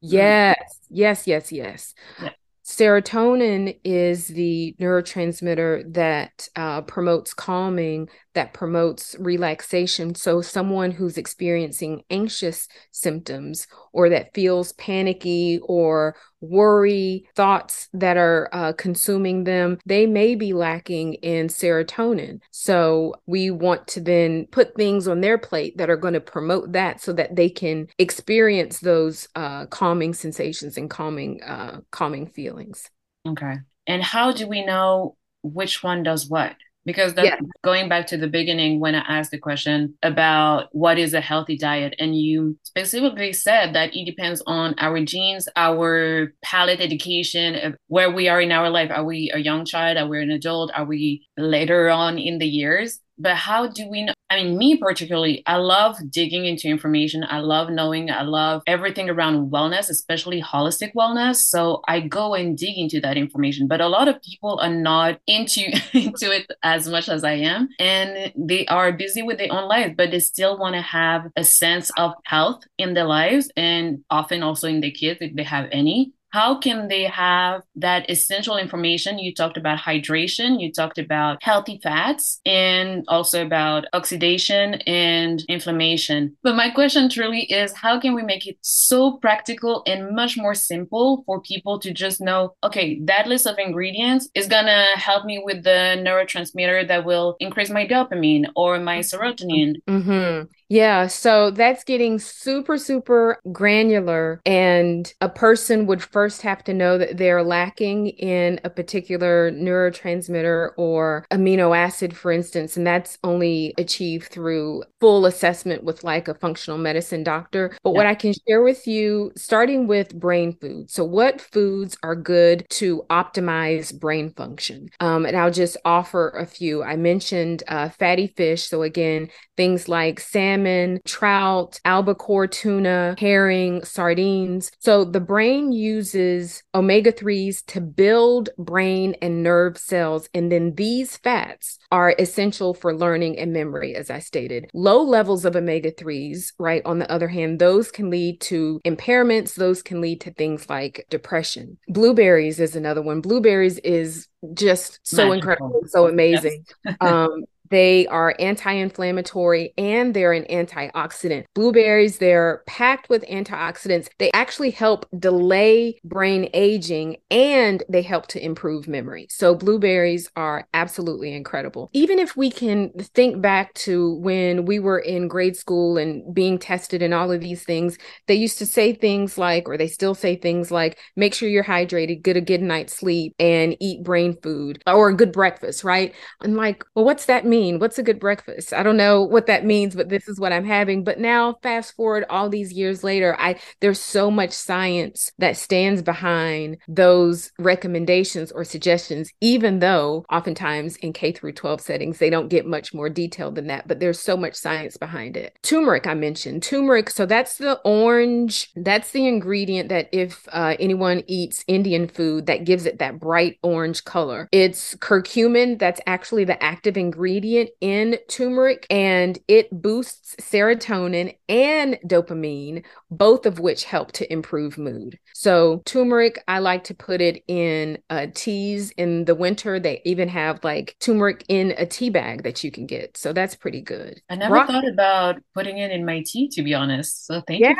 Yes, 0.00 0.56
yes, 0.90 1.26
yes, 1.26 1.50
yes. 1.50 1.94
Yeah. 2.22 2.30
Serotonin 2.68 3.80
is 3.82 4.28
the 4.28 4.76
neurotransmitter 4.78 5.90
that 5.94 6.48
uh, 6.54 6.82
promotes 6.82 7.32
calming, 7.32 8.10
that 8.34 8.54
promotes 8.54 9.16
relaxation. 9.18 10.14
So, 10.14 10.40
someone 10.40 10.90
who's 10.90 11.18
experiencing 11.18 12.02
anxious 12.10 12.68
symptoms 12.92 13.66
or 13.92 14.08
that 14.10 14.34
feels 14.34 14.72
panicky 14.72 15.60
or 15.62 16.16
worry, 16.40 17.28
thoughts 17.34 17.88
that 17.92 18.16
are 18.16 18.48
uh, 18.52 18.72
consuming 18.74 19.44
them, 19.44 19.78
they 19.86 20.06
may 20.06 20.34
be 20.34 20.52
lacking 20.52 21.14
in 21.14 21.48
serotonin. 21.48 22.40
So, 22.50 23.14
we 23.26 23.50
want 23.50 23.86
to 23.88 24.00
then 24.00 24.46
put 24.50 24.74
things 24.76 25.08
on 25.08 25.20
their 25.20 25.38
plate 25.38 25.78
that 25.78 25.90
are 25.90 25.96
going 25.96 26.14
to 26.14 26.20
promote 26.20 26.72
that 26.72 27.00
so 27.00 27.12
that 27.14 27.36
they 27.36 27.48
can 27.48 27.88
experience 27.98 28.80
those 28.80 29.28
uh, 29.34 29.66
calming 29.66 30.14
sensations 30.14 30.76
and 30.76 30.88
calming, 30.90 31.42
uh, 31.42 31.80
calming 31.90 32.26
feelings. 32.26 32.88
Okay. 33.26 33.56
And 33.86 34.02
how 34.02 34.32
do 34.32 34.46
we 34.46 34.64
know 34.64 35.16
which 35.42 35.82
one 35.82 36.02
does 36.02 36.28
what? 36.28 36.54
Because 36.88 37.12
that's 37.12 37.26
yeah. 37.26 37.38
going 37.62 37.86
back 37.86 38.06
to 38.06 38.16
the 38.16 38.26
beginning 38.26 38.80
when 38.80 38.94
I 38.94 39.18
asked 39.18 39.30
the 39.30 39.38
question 39.38 39.92
about 40.02 40.68
what 40.72 40.96
is 40.96 41.12
a 41.12 41.20
healthy 41.20 41.58
diet. 41.58 41.94
And 41.98 42.18
you 42.18 42.56
specifically 42.62 43.34
said 43.34 43.74
that 43.74 43.94
it 43.94 44.06
depends 44.06 44.42
on 44.46 44.74
our 44.78 44.98
genes, 45.04 45.50
our 45.54 46.32
palate 46.42 46.80
education, 46.80 47.76
where 47.88 48.10
we 48.10 48.30
are 48.30 48.40
in 48.40 48.52
our 48.52 48.70
life. 48.70 48.90
Are 48.90 49.04
we 49.04 49.30
a 49.34 49.38
young 49.38 49.66
child? 49.66 49.98
Are 49.98 50.08
we 50.08 50.22
an 50.22 50.30
adult? 50.30 50.72
Are 50.74 50.86
we 50.86 51.28
later 51.36 51.90
on 51.90 52.16
in 52.16 52.38
the 52.38 52.48
years? 52.48 53.00
But 53.18 53.36
how 53.36 53.66
do 53.66 53.88
we 53.88 54.04
know? 54.04 54.14
I 54.30 54.42
mean, 54.42 54.58
me 54.58 54.76
particularly, 54.76 55.42
I 55.46 55.56
love 55.56 55.96
digging 56.10 56.44
into 56.44 56.68
information. 56.68 57.24
I 57.28 57.40
love 57.40 57.70
knowing, 57.70 58.10
I 58.10 58.22
love 58.22 58.62
everything 58.66 59.08
around 59.08 59.50
wellness, 59.50 59.88
especially 59.88 60.42
holistic 60.42 60.92
wellness. 60.94 61.36
So 61.36 61.80
I 61.88 62.00
go 62.00 62.34
and 62.34 62.56
dig 62.56 62.76
into 62.76 63.00
that 63.00 63.16
information. 63.16 63.68
But 63.68 63.80
a 63.80 63.88
lot 63.88 64.06
of 64.06 64.20
people 64.22 64.60
are 64.60 64.72
not 64.72 65.18
into, 65.26 65.62
into 65.94 66.30
it 66.30 66.50
as 66.62 66.88
much 66.88 67.08
as 67.08 67.24
I 67.24 67.32
am. 67.32 67.68
And 67.78 68.32
they 68.36 68.66
are 68.66 68.92
busy 68.92 69.22
with 69.22 69.38
their 69.38 69.52
own 69.52 69.66
life, 69.66 69.94
but 69.96 70.10
they 70.10 70.20
still 70.20 70.58
want 70.58 70.74
to 70.74 70.82
have 70.82 71.30
a 71.36 71.44
sense 71.44 71.90
of 71.96 72.12
health 72.24 72.64
in 72.76 72.92
their 72.92 73.06
lives 73.06 73.50
and 73.56 74.04
often 74.10 74.42
also 74.42 74.68
in 74.68 74.80
their 74.80 74.90
kids 74.90 75.20
if 75.22 75.34
they 75.34 75.44
have 75.44 75.68
any 75.72 76.12
how 76.30 76.58
can 76.58 76.88
they 76.88 77.04
have 77.04 77.62
that 77.76 78.08
essential 78.10 78.56
information? 78.56 79.18
You 79.18 79.34
talked 79.34 79.56
about 79.56 79.78
hydration, 79.78 80.60
you 80.60 80.72
talked 80.72 80.98
about 80.98 81.42
healthy 81.42 81.80
fats, 81.82 82.40
and 82.44 83.04
also 83.08 83.44
about 83.44 83.86
oxidation 83.92 84.74
and 84.86 85.42
inflammation. 85.48 86.36
But 86.42 86.56
my 86.56 86.70
question 86.70 87.08
truly 87.08 87.42
is 87.42 87.72
how 87.72 87.98
can 87.98 88.14
we 88.14 88.22
make 88.22 88.46
it 88.46 88.58
so 88.60 89.16
practical 89.18 89.82
and 89.86 90.14
much 90.14 90.36
more 90.36 90.54
simple 90.54 91.22
for 91.26 91.40
people 91.40 91.78
to 91.80 91.92
just 91.92 92.20
know, 92.20 92.54
okay, 92.62 93.00
that 93.04 93.26
list 93.26 93.46
of 93.46 93.58
ingredients 93.58 94.28
is 94.34 94.46
gonna 94.46 94.84
help 94.94 95.24
me 95.24 95.40
with 95.42 95.64
the 95.64 95.96
neurotransmitter 95.98 96.88
that 96.88 97.04
will 97.04 97.36
increase 97.40 97.70
my 97.70 97.86
dopamine 97.86 98.46
or 98.54 98.78
my 98.78 98.98
serotonin? 98.98 99.76
Mm-hmm. 99.88 100.46
Yeah, 100.70 101.06
so 101.06 101.50
that's 101.50 101.82
getting 101.82 102.18
super, 102.18 102.76
super 102.76 103.40
granular. 103.52 104.42
And 104.44 105.10
a 105.22 105.28
person 105.28 105.86
would 105.86 106.02
first 106.02 106.42
have 106.42 106.62
to 106.64 106.74
know 106.74 106.98
that 106.98 107.16
they're 107.16 107.42
lacking 107.42 108.08
in 108.08 108.60
a 108.64 108.70
particular 108.70 109.50
neurotransmitter 109.50 110.72
or 110.76 111.24
amino 111.32 111.76
acid, 111.76 112.14
for 112.14 112.30
instance. 112.30 112.76
And 112.76 112.86
that's 112.86 113.18
only 113.24 113.72
achieved 113.78 114.28
through 114.30 114.84
full 115.00 115.24
assessment 115.24 115.84
with 115.84 116.04
like 116.04 116.28
a 116.28 116.34
functional 116.34 116.78
medicine 116.78 117.24
doctor. 117.24 117.74
But 117.82 117.90
yeah. 117.90 117.96
what 117.96 118.06
I 118.06 118.14
can 118.14 118.34
share 118.46 118.62
with 118.62 118.86
you, 118.86 119.32
starting 119.36 119.86
with 119.86 120.14
brain 120.14 120.52
food. 120.60 120.90
So, 120.90 121.02
what 121.02 121.40
foods 121.40 121.96
are 122.02 122.14
good 122.14 122.66
to 122.70 123.04
optimize 123.08 123.98
brain 123.98 124.34
function? 124.34 124.90
Um, 125.00 125.24
and 125.24 125.34
I'll 125.36 125.50
just 125.50 125.78
offer 125.86 126.28
a 126.30 126.44
few. 126.44 126.82
I 126.82 126.96
mentioned 126.96 127.62
uh, 127.68 127.88
fatty 127.88 128.26
fish. 128.26 128.64
So, 128.64 128.82
again, 128.82 129.30
things 129.56 129.88
like 129.88 130.20
salmon, 130.20 130.57
trout, 131.04 131.80
albacore 131.84 132.46
tuna, 132.46 133.14
herring, 133.18 133.84
sardines. 133.84 134.70
So 134.78 135.04
the 135.04 135.20
brain 135.20 135.72
uses 135.72 136.62
omega 136.74 137.12
3s 137.12 137.64
to 137.66 137.80
build 137.80 138.50
brain 138.58 139.16
and 139.22 139.42
nerve 139.42 139.78
cells. 139.78 140.28
And 140.34 140.50
then 140.50 140.74
these 140.74 141.16
fats 141.16 141.78
are 141.90 142.14
essential 142.18 142.74
for 142.74 142.94
learning 142.94 143.38
and 143.38 143.52
memory, 143.52 143.94
as 143.94 144.10
I 144.10 144.18
stated. 144.18 144.70
Low 144.74 145.02
levels 145.02 145.44
of 145.44 145.56
omega 145.56 145.90
3s, 145.92 146.52
right, 146.58 146.82
on 146.84 146.98
the 146.98 147.10
other 147.10 147.28
hand, 147.28 147.58
those 147.58 147.90
can 147.90 148.10
lead 148.10 148.40
to 148.42 148.80
impairments, 148.84 149.54
those 149.54 149.82
can 149.82 150.00
lead 150.00 150.20
to 150.22 150.32
things 150.32 150.68
like 150.68 151.06
depression. 151.10 151.78
Blueberries 151.88 152.60
is 152.60 152.76
another 152.76 153.02
one. 153.02 153.20
Blueberries 153.20 153.78
is 153.78 154.28
just 154.54 155.00
so 155.02 155.16
Magical. 155.16 155.32
incredible, 155.32 155.80
so 155.86 156.06
amazing. 156.06 156.64
Yes. 156.84 156.96
um, 157.00 157.44
they 157.70 158.06
are 158.06 158.34
anti 158.38 158.72
inflammatory 158.72 159.72
and 159.76 160.14
they're 160.14 160.32
an 160.32 160.44
antioxidant. 160.44 161.44
Blueberries, 161.54 162.18
they're 162.18 162.62
packed 162.66 163.08
with 163.08 163.24
antioxidants. 163.26 164.08
They 164.18 164.30
actually 164.32 164.70
help 164.70 165.06
delay 165.18 166.00
brain 166.04 166.48
aging 166.54 167.16
and 167.30 167.82
they 167.88 168.02
help 168.02 168.26
to 168.28 168.44
improve 168.44 168.88
memory. 168.88 169.26
So, 169.30 169.54
blueberries 169.54 170.30
are 170.36 170.66
absolutely 170.74 171.34
incredible. 171.34 171.90
Even 171.92 172.18
if 172.18 172.36
we 172.36 172.50
can 172.50 172.90
think 173.14 173.40
back 173.40 173.74
to 173.74 174.14
when 174.16 174.64
we 174.64 174.78
were 174.78 174.98
in 174.98 175.28
grade 175.28 175.56
school 175.56 175.98
and 175.98 176.34
being 176.34 176.58
tested 176.58 177.02
and 177.02 177.14
all 177.14 177.30
of 177.32 177.40
these 177.40 177.64
things, 177.64 177.98
they 178.26 178.34
used 178.34 178.58
to 178.58 178.66
say 178.66 178.92
things 178.92 179.38
like, 179.38 179.68
or 179.68 179.76
they 179.76 179.88
still 179.88 180.14
say 180.14 180.36
things 180.36 180.70
like, 180.70 180.98
make 181.16 181.34
sure 181.34 181.48
you're 181.48 181.64
hydrated, 181.64 182.22
get 182.22 182.36
a 182.36 182.40
good 182.40 182.62
night's 182.62 182.96
sleep, 182.96 183.34
and 183.38 183.76
eat 183.80 184.02
brain 184.02 184.36
food 184.42 184.82
or 184.86 185.08
a 185.08 185.16
good 185.16 185.32
breakfast, 185.32 185.84
right? 185.84 186.14
And 186.40 186.56
like, 186.56 186.84
well, 186.94 187.04
what's 187.04 187.26
that 187.26 187.44
mean? 187.46 187.57
Mean? 187.58 187.78
What's 187.78 187.98
a 187.98 188.02
good 188.02 188.20
breakfast? 188.20 188.72
I 188.72 188.82
don't 188.82 188.96
know 188.96 189.22
what 189.22 189.46
that 189.46 189.64
means, 189.64 189.94
but 189.94 190.08
this 190.08 190.28
is 190.28 190.38
what 190.38 190.52
I'm 190.52 190.64
having. 190.64 191.04
But 191.04 191.18
now 191.18 191.58
fast 191.62 191.94
forward 191.96 192.24
all 192.30 192.48
these 192.48 192.72
years 192.72 193.02
later, 193.02 193.36
I 193.38 193.58
there's 193.80 194.00
so 194.00 194.30
much 194.30 194.52
science 194.52 195.32
that 195.38 195.56
stands 195.56 196.02
behind 196.02 196.78
those 196.86 197.50
recommendations 197.58 198.52
or 198.52 198.64
suggestions, 198.64 199.32
even 199.40 199.80
though 199.80 200.24
oftentimes 200.30 200.96
in 200.96 201.12
K 201.12 201.32
through 201.32 201.52
12 201.52 201.80
settings, 201.80 202.18
they 202.18 202.30
don't 202.30 202.48
get 202.48 202.66
much 202.66 202.94
more 202.94 203.08
detailed 203.08 203.56
than 203.56 203.66
that, 203.66 203.88
but 203.88 204.00
there's 204.00 204.20
so 204.20 204.36
much 204.36 204.54
science 204.54 204.96
behind 204.96 205.36
it. 205.36 205.58
Turmeric, 205.62 206.06
I 206.06 206.14
mentioned. 206.14 206.62
Turmeric, 206.62 207.10
so 207.10 207.26
that's 207.26 207.56
the 207.56 207.80
orange, 207.84 208.70
that's 208.76 209.10
the 209.10 209.26
ingredient 209.26 209.88
that 209.88 210.08
if 210.12 210.46
uh, 210.52 210.76
anyone 210.78 211.22
eats 211.26 211.64
Indian 211.66 212.06
food, 212.08 212.46
that 212.46 212.64
gives 212.64 212.86
it 212.86 212.98
that 212.98 213.18
bright 213.18 213.58
orange 213.62 214.04
color. 214.04 214.48
It's 214.52 214.94
curcumin, 214.96 215.78
that's 215.78 216.00
actually 216.06 216.44
the 216.44 216.62
active 216.62 216.96
ingredient 216.96 217.47
ingredient 217.48 217.70
in 217.80 218.18
turmeric 218.28 218.86
and 218.90 219.38
it 219.48 219.68
boosts 219.70 220.36
serotonin 220.40 221.36
and 221.48 221.98
dopamine, 222.06 222.84
both 223.10 223.46
of 223.46 223.58
which 223.58 223.84
help 223.84 224.12
to 224.12 224.30
improve 224.32 224.78
mood. 224.78 225.18
So, 225.34 225.82
turmeric, 225.84 226.42
I 226.48 226.58
like 226.58 226.84
to 226.84 226.94
put 226.94 227.20
it 227.20 227.42
in 227.48 227.98
uh, 228.10 228.26
teas 228.34 228.90
in 228.92 229.24
the 229.24 229.34
winter. 229.34 229.78
They 229.80 230.02
even 230.04 230.28
have 230.28 230.62
like 230.64 230.96
turmeric 231.00 231.44
in 231.48 231.74
a 231.76 231.86
tea 231.86 232.10
bag 232.10 232.42
that 232.42 232.64
you 232.64 232.70
can 232.70 232.86
get. 232.86 233.16
So, 233.16 233.32
that's 233.32 233.54
pretty 233.54 233.80
good. 233.80 234.20
I 234.28 234.36
never 234.36 234.66
thought 234.66 234.88
about 234.88 235.36
putting 235.54 235.78
it 235.78 235.90
in 235.90 236.04
my 236.04 236.22
tea, 236.26 236.48
to 236.48 236.62
be 236.62 236.74
honest. 236.74 237.26
So, 237.26 237.40
thank 237.46 237.60
yes. 237.60 237.74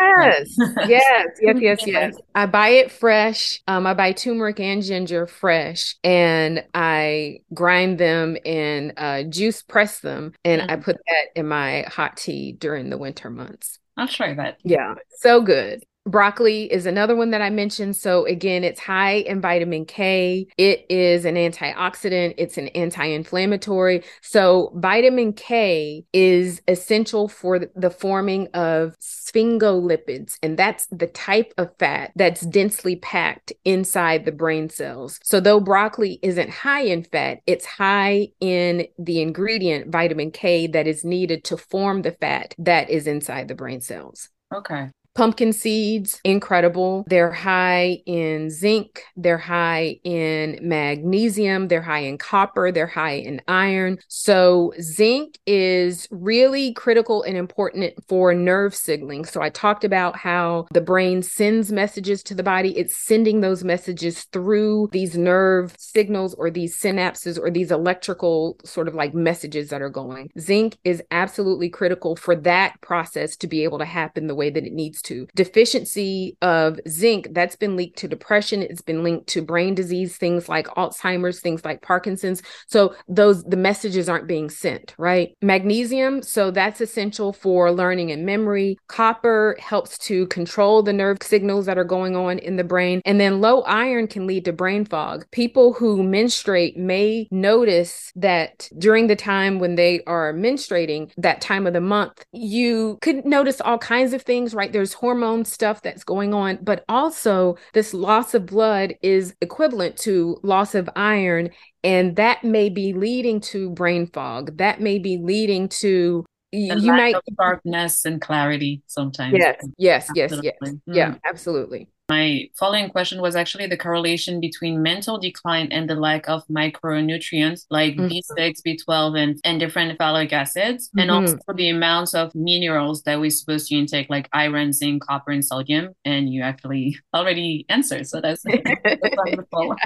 you. 0.56 0.74
yes, 0.86 0.86
yes, 0.88 1.26
yes, 1.40 1.56
yes, 1.60 1.86
yes. 1.86 2.14
I 2.34 2.46
buy 2.46 2.68
it 2.68 2.92
fresh. 2.92 3.60
Um, 3.66 3.86
I 3.86 3.94
buy 3.94 4.12
turmeric 4.12 4.60
and 4.60 4.82
ginger 4.82 5.26
fresh 5.26 5.96
and 6.04 6.64
I 6.74 7.40
grind 7.52 7.98
them 7.98 8.36
in 8.44 8.92
uh, 8.96 9.24
juice 9.24 9.57
just 9.58 9.68
press 9.68 10.00
them 10.00 10.32
and 10.44 10.62
mm-hmm. 10.62 10.70
I 10.70 10.76
put 10.76 10.96
that 10.96 11.24
in 11.34 11.48
my 11.48 11.84
hot 11.88 12.16
tea 12.16 12.52
during 12.52 12.90
the 12.90 12.98
winter 12.98 13.30
months. 13.30 13.78
I'll 13.96 14.08
try 14.08 14.34
that. 14.34 14.58
Yeah, 14.62 14.94
so 15.18 15.42
good. 15.42 15.82
Broccoli 16.08 16.72
is 16.72 16.86
another 16.86 17.14
one 17.14 17.30
that 17.30 17.42
I 17.42 17.50
mentioned. 17.50 17.96
So, 17.96 18.24
again, 18.24 18.64
it's 18.64 18.80
high 18.80 19.16
in 19.16 19.40
vitamin 19.40 19.84
K. 19.84 20.46
It 20.56 20.86
is 20.88 21.26
an 21.26 21.34
antioxidant, 21.34 22.34
it's 22.38 22.56
an 22.56 22.68
anti 22.68 23.04
inflammatory. 23.04 24.02
So, 24.22 24.72
vitamin 24.76 25.34
K 25.34 26.04
is 26.12 26.62
essential 26.66 27.28
for 27.28 27.58
the 27.58 27.90
forming 27.90 28.48
of 28.48 28.96
sphingolipids, 29.00 30.38
and 30.42 30.58
that's 30.58 30.86
the 30.86 31.08
type 31.08 31.52
of 31.58 31.70
fat 31.78 32.12
that's 32.16 32.40
densely 32.40 32.96
packed 32.96 33.52
inside 33.64 34.24
the 34.24 34.32
brain 34.32 34.70
cells. 34.70 35.20
So, 35.22 35.40
though 35.40 35.60
broccoli 35.60 36.18
isn't 36.22 36.50
high 36.50 36.82
in 36.82 37.04
fat, 37.04 37.40
it's 37.46 37.66
high 37.66 38.28
in 38.40 38.86
the 38.98 39.20
ingredient 39.20 39.92
vitamin 39.92 40.30
K 40.30 40.66
that 40.68 40.86
is 40.86 41.04
needed 41.04 41.44
to 41.44 41.58
form 41.58 42.02
the 42.02 42.12
fat 42.12 42.54
that 42.56 42.88
is 42.88 43.06
inside 43.06 43.48
the 43.48 43.54
brain 43.54 43.82
cells. 43.82 44.30
Okay. 44.54 44.88
Pumpkin 45.18 45.52
seeds, 45.52 46.20
incredible. 46.22 47.04
They're 47.08 47.32
high 47.32 48.02
in 48.06 48.50
zinc, 48.50 49.02
they're 49.16 49.36
high 49.36 49.98
in 50.04 50.60
magnesium, 50.62 51.66
they're 51.66 51.82
high 51.82 52.02
in 52.02 52.18
copper, 52.18 52.70
they're 52.70 52.86
high 52.86 53.14
in 53.14 53.42
iron. 53.48 53.98
So, 54.06 54.72
zinc 54.80 55.40
is 55.44 56.06
really 56.12 56.72
critical 56.74 57.24
and 57.24 57.36
important 57.36 57.94
for 58.06 58.32
nerve 58.32 58.76
signaling. 58.76 59.24
So, 59.24 59.42
I 59.42 59.50
talked 59.50 59.82
about 59.82 60.14
how 60.14 60.68
the 60.72 60.80
brain 60.80 61.22
sends 61.22 61.72
messages 61.72 62.22
to 62.22 62.34
the 62.36 62.44
body, 62.44 62.78
it's 62.78 62.96
sending 62.96 63.40
those 63.40 63.64
messages 63.64 64.22
through 64.32 64.88
these 64.92 65.18
nerve 65.18 65.74
signals 65.76 66.34
or 66.34 66.48
these 66.48 66.80
synapses 66.80 67.40
or 67.40 67.50
these 67.50 67.72
electrical 67.72 68.56
sort 68.64 68.86
of 68.86 68.94
like 68.94 69.14
messages 69.14 69.70
that 69.70 69.82
are 69.82 69.90
going. 69.90 70.30
Zinc 70.38 70.76
is 70.84 71.02
absolutely 71.10 71.70
critical 71.70 72.14
for 72.14 72.36
that 72.36 72.80
process 72.82 73.36
to 73.38 73.48
be 73.48 73.64
able 73.64 73.78
to 73.78 73.84
happen 73.84 74.28
the 74.28 74.36
way 74.36 74.50
that 74.50 74.64
it 74.64 74.72
needs 74.72 75.02
to. 75.02 75.07
Deficiency 75.34 76.36
of 76.42 76.78
zinc, 76.88 77.28
that's 77.32 77.56
been 77.56 77.76
linked 77.76 77.98
to 77.98 78.08
depression, 78.08 78.62
it's 78.62 78.82
been 78.82 79.02
linked 79.02 79.26
to 79.28 79.42
brain 79.42 79.74
disease, 79.74 80.16
things 80.16 80.48
like 80.48 80.66
Alzheimer's, 80.68 81.40
things 81.40 81.64
like 81.64 81.82
Parkinson's. 81.82 82.42
So 82.66 82.94
those 83.08 83.44
the 83.44 83.56
messages 83.56 84.08
aren't 84.08 84.26
being 84.26 84.50
sent, 84.50 84.94
right? 84.98 85.36
Magnesium, 85.42 86.22
so 86.22 86.50
that's 86.50 86.80
essential 86.80 87.32
for 87.32 87.70
learning 87.72 88.10
and 88.10 88.24
memory. 88.24 88.78
Copper 88.88 89.56
helps 89.60 89.98
to 89.98 90.26
control 90.28 90.82
the 90.82 90.92
nerve 90.92 91.18
signals 91.22 91.66
that 91.66 91.78
are 91.78 91.84
going 91.84 92.16
on 92.16 92.38
in 92.38 92.56
the 92.56 92.64
brain. 92.64 93.00
And 93.04 93.20
then 93.20 93.40
low 93.40 93.62
iron 93.62 94.06
can 94.06 94.26
lead 94.26 94.44
to 94.44 94.52
brain 94.52 94.84
fog. 94.84 95.26
People 95.30 95.72
who 95.72 96.02
menstruate 96.02 96.76
may 96.76 97.28
notice 97.30 98.12
that 98.16 98.68
during 98.78 99.06
the 99.06 99.16
time 99.16 99.58
when 99.58 99.74
they 99.74 100.02
are 100.06 100.32
menstruating, 100.32 101.10
that 101.16 101.40
time 101.40 101.66
of 101.66 101.72
the 101.72 101.80
month, 101.80 102.24
you 102.32 102.98
could 103.00 103.24
notice 103.24 103.60
all 103.60 103.78
kinds 103.78 104.12
of 104.12 104.22
things, 104.22 104.54
right? 104.54 104.72
There's 104.72 104.94
hormone 104.98 105.44
stuff 105.44 105.82
that's 105.82 106.04
going 106.04 106.34
on, 106.34 106.58
but 106.62 106.84
also 106.88 107.56
this 107.72 107.94
loss 107.94 108.34
of 108.34 108.46
blood 108.46 108.94
is 109.02 109.34
equivalent 109.40 109.96
to 109.98 110.38
loss 110.42 110.74
of 110.74 110.90
iron. 110.96 111.50
And 111.84 112.16
that 112.16 112.42
may 112.42 112.68
be 112.68 112.92
leading 112.92 113.40
to 113.42 113.70
brain 113.70 114.08
fog. 114.08 114.56
That 114.58 114.80
may 114.80 114.98
be 114.98 115.16
leading 115.18 115.68
to 115.80 116.24
you 116.50 116.92
might 116.92 117.16
sharpness 117.38 118.04
and 118.04 118.20
clarity 118.20 118.82
sometimes. 118.86 119.34
Yes, 119.38 119.68
yes, 119.76 120.10
yes, 120.14 120.40
yes. 120.42 120.54
Mm. 120.62 120.80
Yeah, 120.86 121.14
absolutely. 121.24 121.88
My 122.08 122.48
following 122.54 122.88
question 122.88 123.20
was 123.20 123.36
actually 123.36 123.66
the 123.66 123.76
correlation 123.76 124.40
between 124.40 124.82
mental 124.82 125.18
decline 125.18 125.68
and 125.70 125.90
the 125.90 125.94
lack 125.94 126.26
of 126.26 126.42
micronutrients 126.48 127.66
like 127.70 127.96
mm-hmm. 127.96 128.06
B6, 128.06 128.62
B12, 128.66 129.18
and, 129.18 129.40
and 129.44 129.60
different 129.60 129.98
folic 129.98 130.32
acids, 130.32 130.88
mm-hmm. 130.88 131.00
and 131.00 131.10
also 131.10 131.36
the 131.54 131.68
amounts 131.68 132.14
of 132.14 132.34
minerals 132.34 133.02
that 133.02 133.20
we're 133.20 133.28
supposed 133.28 133.68
to 133.68 133.76
intake, 133.76 134.08
like 134.08 134.26
iron, 134.32 134.72
zinc, 134.72 135.04
copper, 135.04 135.32
and 135.32 135.44
sodium. 135.44 135.90
And 136.06 136.32
you 136.32 136.40
actually 136.42 136.96
already 137.14 137.66
answered. 137.68 138.06
So 138.06 138.22
that's, 138.22 138.42
that's 138.84 139.16
wonderful. 139.16 139.76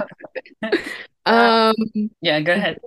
um 1.24 1.72
yeah 2.20 2.40
go 2.40 2.52
ahead 2.52 2.80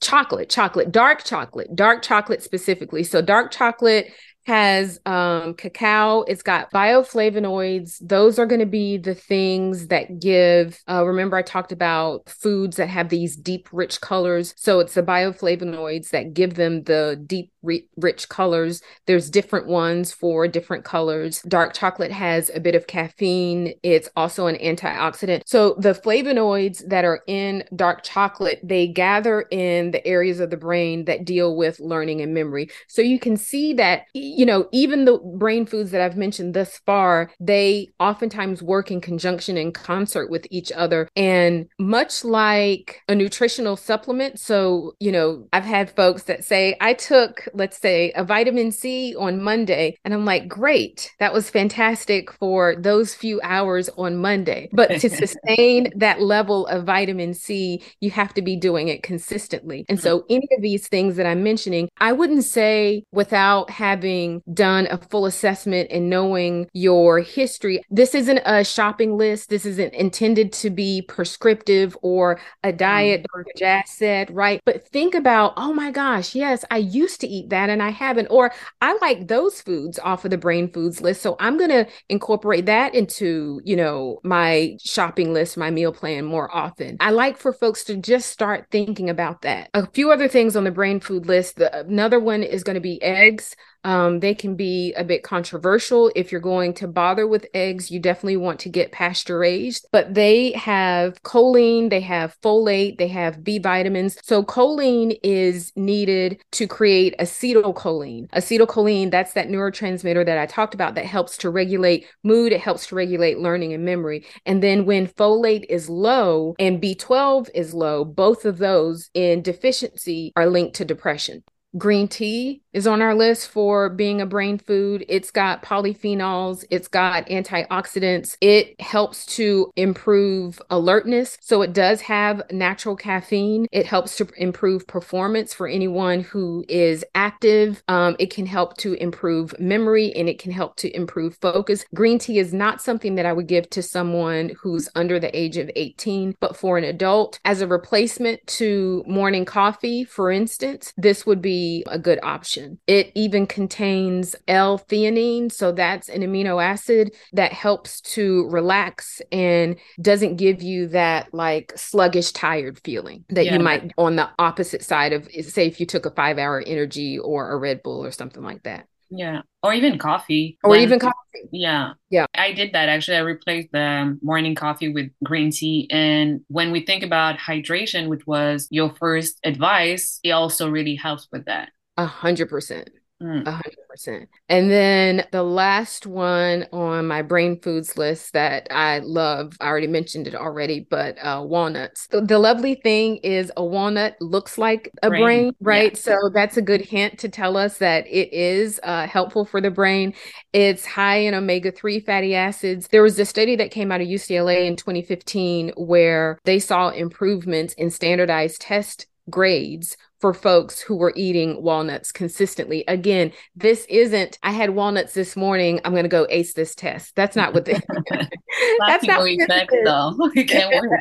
chocolate 0.00 0.48
chocolate 0.48 0.92
dark 0.92 1.24
chocolate 1.24 1.74
dark 1.74 2.00
chocolate 2.00 2.40
specifically 2.40 3.02
so 3.02 3.20
dark 3.20 3.50
chocolate 3.50 4.12
has 4.44 5.00
um, 5.06 5.54
cacao. 5.54 6.22
It's 6.22 6.42
got 6.42 6.70
bioflavonoids. 6.72 7.98
Those 8.00 8.38
are 8.38 8.46
going 8.46 8.60
to 8.60 8.66
be 8.66 8.98
the 8.98 9.14
things 9.14 9.88
that 9.88 10.20
give. 10.20 10.80
Uh, 10.88 11.04
remember, 11.04 11.36
I 11.36 11.42
talked 11.42 11.72
about 11.72 12.28
foods 12.28 12.76
that 12.76 12.88
have 12.88 13.08
these 13.08 13.36
deep, 13.36 13.68
rich 13.72 14.00
colors. 14.00 14.54
So 14.56 14.80
it's 14.80 14.94
the 14.94 15.02
bioflavonoids 15.02 16.10
that 16.10 16.34
give 16.34 16.54
them 16.54 16.82
the 16.84 17.22
deep, 17.26 17.52
rich 17.96 18.28
colors. 18.28 18.82
There's 19.06 19.30
different 19.30 19.68
ones 19.68 20.12
for 20.12 20.48
different 20.48 20.84
colors. 20.84 21.42
Dark 21.42 21.74
chocolate 21.74 22.10
has 22.10 22.50
a 22.52 22.60
bit 22.60 22.74
of 22.74 22.86
caffeine. 22.86 23.74
It's 23.82 24.08
also 24.16 24.46
an 24.46 24.56
antioxidant. 24.56 25.42
So 25.46 25.76
the 25.78 25.94
flavonoids 25.94 26.82
that 26.88 27.04
are 27.04 27.22
in 27.28 27.64
dark 27.76 28.02
chocolate, 28.02 28.60
they 28.64 28.88
gather 28.88 29.42
in 29.50 29.92
the 29.92 30.04
areas 30.06 30.40
of 30.40 30.50
the 30.50 30.56
brain 30.56 31.04
that 31.04 31.24
deal 31.24 31.56
with 31.56 31.78
learning 31.78 32.20
and 32.20 32.34
memory. 32.34 32.68
So 32.88 33.00
you 33.02 33.20
can 33.20 33.36
see 33.36 33.74
that 33.74 34.06
you 34.36 34.46
know, 34.46 34.68
even 34.72 35.04
the 35.04 35.18
brain 35.36 35.66
foods 35.66 35.90
that 35.90 36.00
I've 36.00 36.16
mentioned 36.16 36.54
thus 36.54 36.78
far, 36.86 37.30
they 37.40 37.88
oftentimes 38.00 38.62
work 38.62 38.90
in 38.90 39.00
conjunction 39.00 39.56
and 39.56 39.74
concert 39.74 40.30
with 40.30 40.46
each 40.50 40.72
other. 40.72 41.08
And 41.16 41.66
much 41.78 42.24
like 42.24 43.02
a 43.08 43.14
nutritional 43.14 43.76
supplement, 43.76 44.38
so, 44.38 44.94
you 45.00 45.12
know, 45.12 45.46
I've 45.52 45.64
had 45.64 45.94
folks 45.94 46.24
that 46.24 46.44
say, 46.44 46.76
I 46.80 46.94
took, 46.94 47.48
let's 47.54 47.78
say, 47.78 48.12
a 48.12 48.24
vitamin 48.24 48.72
C 48.72 49.14
on 49.16 49.42
Monday, 49.42 49.96
and 50.04 50.14
I'm 50.14 50.24
like, 50.24 50.48
great, 50.48 51.12
that 51.18 51.32
was 51.32 51.50
fantastic 51.50 52.32
for 52.32 52.74
those 52.76 53.14
few 53.14 53.40
hours 53.42 53.88
on 53.96 54.16
Monday. 54.16 54.68
But 54.72 55.00
to 55.00 55.10
sustain 55.22 55.92
that 55.96 56.20
level 56.20 56.66
of 56.66 56.84
vitamin 56.84 57.34
C, 57.34 57.82
you 58.00 58.10
have 58.10 58.34
to 58.34 58.42
be 58.42 58.56
doing 58.56 58.88
it 58.88 59.02
consistently. 59.02 59.84
And 59.88 60.00
so, 60.00 60.20
mm-hmm. 60.20 60.34
any 60.34 60.48
of 60.56 60.62
these 60.62 60.88
things 60.88 61.16
that 61.16 61.26
I'm 61.26 61.42
mentioning, 61.42 61.88
I 61.98 62.12
wouldn't 62.12 62.44
say 62.44 63.04
without 63.12 63.70
having 63.70 64.21
having 64.22 64.42
done 64.52 64.86
a 64.90 64.98
full 64.98 65.26
assessment 65.26 65.88
and 65.90 66.08
knowing 66.08 66.68
your 66.72 67.20
history. 67.20 67.82
This 67.90 68.14
isn't 68.14 68.40
a 68.44 68.64
shopping 68.64 69.16
list. 69.16 69.48
This 69.48 69.66
isn't 69.66 69.94
intended 69.94 70.52
to 70.54 70.70
be 70.70 71.02
prescriptive 71.02 71.96
or 72.02 72.40
a 72.62 72.72
diet, 72.72 73.22
mm-hmm. 73.22 73.42
Dr. 73.42 73.64
Jaz 73.64 73.88
said, 73.88 74.34
right? 74.34 74.60
But 74.64 74.86
think 74.88 75.14
about, 75.14 75.54
oh 75.56 75.72
my 75.72 75.90
gosh, 75.90 76.34
yes, 76.34 76.64
I 76.70 76.78
used 76.78 77.20
to 77.22 77.26
eat 77.26 77.50
that 77.50 77.70
and 77.70 77.82
I 77.82 77.90
haven't. 77.90 78.28
Or 78.28 78.52
I 78.80 78.96
like 79.00 79.28
those 79.28 79.60
foods 79.60 79.98
off 79.98 80.24
of 80.24 80.30
the 80.30 80.38
brain 80.38 80.70
foods 80.72 81.00
list. 81.00 81.22
So 81.22 81.36
I'm 81.40 81.58
going 81.58 81.70
to 81.70 81.86
incorporate 82.08 82.66
that 82.66 82.94
into, 82.94 83.60
you 83.64 83.76
know, 83.76 84.20
my 84.22 84.76
shopping 84.82 85.32
list, 85.32 85.56
my 85.56 85.70
meal 85.70 85.92
plan 85.92 86.24
more 86.24 86.54
often. 86.54 86.96
I 87.00 87.10
like 87.10 87.36
for 87.36 87.52
folks 87.52 87.84
to 87.84 87.96
just 87.96 88.30
start 88.30 88.66
thinking 88.70 89.10
about 89.10 89.42
that. 89.42 89.70
A 89.74 89.86
few 89.90 90.10
other 90.10 90.28
things 90.28 90.56
on 90.56 90.64
the 90.64 90.70
brain 90.70 91.00
food 91.00 91.26
list. 91.26 91.56
The, 91.56 91.80
another 91.80 92.20
one 92.20 92.42
is 92.42 92.62
going 92.62 92.74
to 92.74 92.80
be 92.80 93.02
eggs. 93.02 93.56
Um, 93.84 94.20
they 94.20 94.34
can 94.34 94.54
be 94.54 94.92
a 94.94 95.04
bit 95.04 95.22
controversial. 95.22 96.10
If 96.14 96.30
you're 96.30 96.40
going 96.40 96.74
to 96.74 96.88
bother 96.88 97.26
with 97.26 97.46
eggs, 97.54 97.90
you 97.90 97.98
definitely 97.98 98.36
want 98.36 98.60
to 98.60 98.68
get 98.68 98.92
pasture 98.92 99.38
raised, 99.38 99.86
but 99.92 100.14
they 100.14 100.52
have 100.52 101.22
choline, 101.22 101.90
they 101.90 102.00
have 102.00 102.36
folate, 102.42 102.98
they 102.98 103.08
have 103.08 103.42
B 103.42 103.58
vitamins. 103.58 104.18
So, 104.22 104.42
choline 104.42 105.18
is 105.22 105.72
needed 105.76 106.40
to 106.52 106.66
create 106.66 107.14
acetylcholine. 107.18 108.28
Acetylcholine, 108.30 109.10
that's 109.10 109.32
that 109.32 109.48
neurotransmitter 109.48 110.24
that 110.26 110.38
I 110.38 110.46
talked 110.46 110.74
about 110.74 110.94
that 110.94 111.06
helps 111.06 111.36
to 111.38 111.50
regulate 111.50 112.06
mood, 112.22 112.52
it 112.52 112.60
helps 112.60 112.86
to 112.88 112.94
regulate 112.94 113.38
learning 113.38 113.72
and 113.72 113.84
memory. 113.84 114.26
And 114.46 114.62
then 114.62 114.86
when 114.86 115.06
folate 115.06 115.66
is 115.68 115.88
low 115.88 116.54
and 116.58 116.80
B12 116.80 117.48
is 117.54 117.74
low, 117.74 118.04
both 118.04 118.44
of 118.44 118.58
those 118.58 119.10
in 119.14 119.42
deficiency 119.42 120.32
are 120.36 120.46
linked 120.46 120.76
to 120.76 120.84
depression. 120.84 121.42
Green 121.76 122.06
tea 122.06 122.61
is 122.72 122.86
on 122.86 123.02
our 123.02 123.14
list 123.14 123.48
for 123.48 123.88
being 123.88 124.20
a 124.20 124.26
brain 124.26 124.58
food. 124.58 125.04
It's 125.08 125.30
got 125.30 125.62
polyphenols, 125.62 126.64
it's 126.70 126.88
got 126.88 127.26
antioxidants. 127.26 128.36
It 128.40 128.80
helps 128.80 129.26
to 129.36 129.70
improve 129.76 130.60
alertness. 130.70 131.38
So 131.40 131.62
it 131.62 131.72
does 131.72 132.00
have 132.02 132.42
natural 132.50 132.96
caffeine. 132.96 133.66
It 133.72 133.86
helps 133.86 134.16
to 134.16 134.28
improve 134.36 134.86
performance 134.86 135.52
for 135.52 135.66
anyone 135.66 136.20
who 136.20 136.64
is 136.68 137.04
active. 137.14 137.82
Um, 137.88 138.16
it 138.18 138.32
can 138.32 138.46
help 138.46 138.76
to 138.78 138.94
improve 138.94 139.58
memory 139.58 140.12
and 140.14 140.28
it 140.28 140.38
can 140.38 140.52
help 140.52 140.76
to 140.76 140.94
improve 140.96 141.36
focus. 141.40 141.84
Green 141.94 142.18
tea 142.18 142.38
is 142.38 142.52
not 142.52 142.80
something 142.80 143.14
that 143.16 143.26
I 143.26 143.32
would 143.32 143.46
give 143.46 143.68
to 143.70 143.82
someone 143.82 144.52
who's 144.60 144.88
under 144.94 145.18
the 145.18 145.36
age 145.36 145.56
of 145.56 145.70
18, 145.76 146.36
but 146.40 146.56
for 146.56 146.78
an 146.78 146.84
adult, 146.84 147.38
as 147.44 147.60
a 147.60 147.66
replacement 147.66 148.46
to 148.46 149.04
morning 149.06 149.44
coffee, 149.44 150.04
for 150.04 150.30
instance, 150.30 150.92
this 150.96 151.26
would 151.26 151.42
be 151.42 151.84
a 151.86 151.98
good 151.98 152.18
option. 152.22 152.61
It 152.86 153.12
even 153.14 153.46
contains 153.46 154.36
L-theanine, 154.48 155.50
so 155.50 155.72
that's 155.72 156.08
an 156.08 156.22
amino 156.22 156.62
acid 156.62 157.14
that 157.32 157.52
helps 157.52 158.00
to 158.02 158.48
relax 158.48 159.20
and 159.30 159.76
doesn't 160.00 160.36
give 160.36 160.62
you 160.62 160.88
that 160.88 161.32
like 161.32 161.72
sluggish, 161.76 162.32
tired 162.32 162.80
feeling 162.84 163.24
that 163.30 163.46
yeah. 163.46 163.54
you 163.54 163.60
might 163.60 163.92
on 163.98 164.16
the 164.16 164.28
opposite 164.38 164.82
side 164.82 165.12
of 165.12 165.28
say 165.42 165.66
if 165.66 165.80
you 165.80 165.86
took 165.86 166.06
a 166.06 166.10
5-hour 166.10 166.64
energy 166.66 167.18
or 167.18 167.50
a 167.52 167.56
Red 167.56 167.82
Bull 167.82 168.04
or 168.04 168.10
something 168.10 168.42
like 168.42 168.62
that. 168.62 168.86
Yeah. 169.14 169.42
Or 169.62 169.74
even 169.74 169.98
coffee. 169.98 170.58
Or 170.64 170.70
when, 170.70 170.80
even 170.80 170.98
coffee. 170.98 171.14
Yeah. 171.52 171.92
Yeah. 172.08 172.24
I 172.34 172.52
did 172.52 172.72
that 172.72 172.88
actually. 172.88 173.18
I 173.18 173.20
replaced 173.20 173.70
the 173.70 174.18
morning 174.22 174.54
coffee 174.54 174.90
with 174.90 175.10
green 175.22 175.50
tea. 175.50 175.86
And 175.90 176.40
when 176.48 176.72
we 176.72 176.80
think 176.80 177.02
about 177.02 177.38
hydration, 177.38 178.08
which 178.08 178.26
was 178.26 178.68
your 178.70 178.94
first 178.94 179.38
advice, 179.44 180.18
it 180.24 180.30
also 180.30 180.70
really 180.70 180.94
helps 180.94 181.28
with 181.30 181.44
that. 181.44 181.68
A 181.96 182.06
hundred 182.06 182.48
percent. 182.48 182.90
A 183.20 183.50
hundred 183.50 183.76
100%. 183.92 184.26
And 184.48 184.70
then 184.70 185.26
the 185.32 185.42
last 185.42 186.06
one 186.06 186.66
on 186.72 187.06
my 187.06 187.22
brain 187.22 187.60
foods 187.60 187.96
list 187.96 188.32
that 188.32 188.68
I 188.70 189.00
love, 189.00 189.54
I 189.60 189.66
already 189.66 189.86
mentioned 189.86 190.26
it 190.26 190.34
already, 190.34 190.86
but 190.88 191.16
uh, 191.18 191.42
walnuts. 191.44 192.06
The, 192.08 192.20
the, 192.20 192.38
lovely 192.38 192.74
thing 192.74 193.18
is 193.18 193.52
a 193.56 193.64
walnut 193.64 194.16
looks 194.20 194.58
like 194.58 194.90
a 195.02 195.08
brain, 195.08 195.22
brain 195.22 195.54
right? 195.60 195.92
Yeah. 195.92 195.98
So 195.98 196.30
that's 196.32 196.56
a 196.56 196.62
good 196.62 196.80
hint 196.80 197.18
to 197.20 197.28
tell 197.28 197.56
us 197.56 197.78
that 197.78 198.06
it 198.06 198.32
is 198.32 198.80
uh, 198.82 199.06
helpful 199.06 199.44
for 199.44 199.60
the 199.60 199.70
brain. 199.70 200.14
It's 200.52 200.84
high 200.84 201.18
in 201.18 201.34
omega 201.34 201.70
3 201.70 202.00
fatty 202.00 202.34
acids. 202.34 202.88
There 202.88 203.02
was 203.02 203.18
a 203.18 203.24
study 203.24 203.56
that 203.56 203.70
came 203.70 203.92
out 203.92 204.00
of 204.00 204.08
UCLA 204.08 204.66
in 204.66 204.76
2015 204.76 205.72
where 205.76 206.38
they 206.44 206.58
saw 206.58 206.88
improvements 206.88 207.74
in 207.74 207.90
standardized 207.90 208.60
test 208.60 209.06
grades 209.30 209.96
for 210.22 210.32
folks 210.32 210.80
who 210.80 210.94
were 210.94 211.12
eating 211.16 211.60
walnuts 211.60 212.12
consistently. 212.12 212.84
Again, 212.86 213.32
this 213.56 213.84
isn't, 213.86 214.38
I 214.44 214.52
had 214.52 214.70
walnuts 214.70 215.14
this 215.14 215.34
morning, 215.34 215.80
I'm 215.84 215.90
going 215.90 216.04
to 216.04 216.08
go 216.08 216.28
ace 216.30 216.54
this 216.54 216.76
test. 216.76 217.16
That's 217.16 217.34
not 217.34 217.52
what 217.52 217.64
this 217.66 217.80
That's 218.86 219.04
not 219.04 219.20
what 219.20 219.30
effect, 219.32 219.74
though. 219.84 220.14
It 220.36 220.44
can't 220.44 220.72
work. 220.72 221.00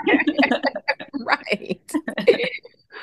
right. 1.23 1.91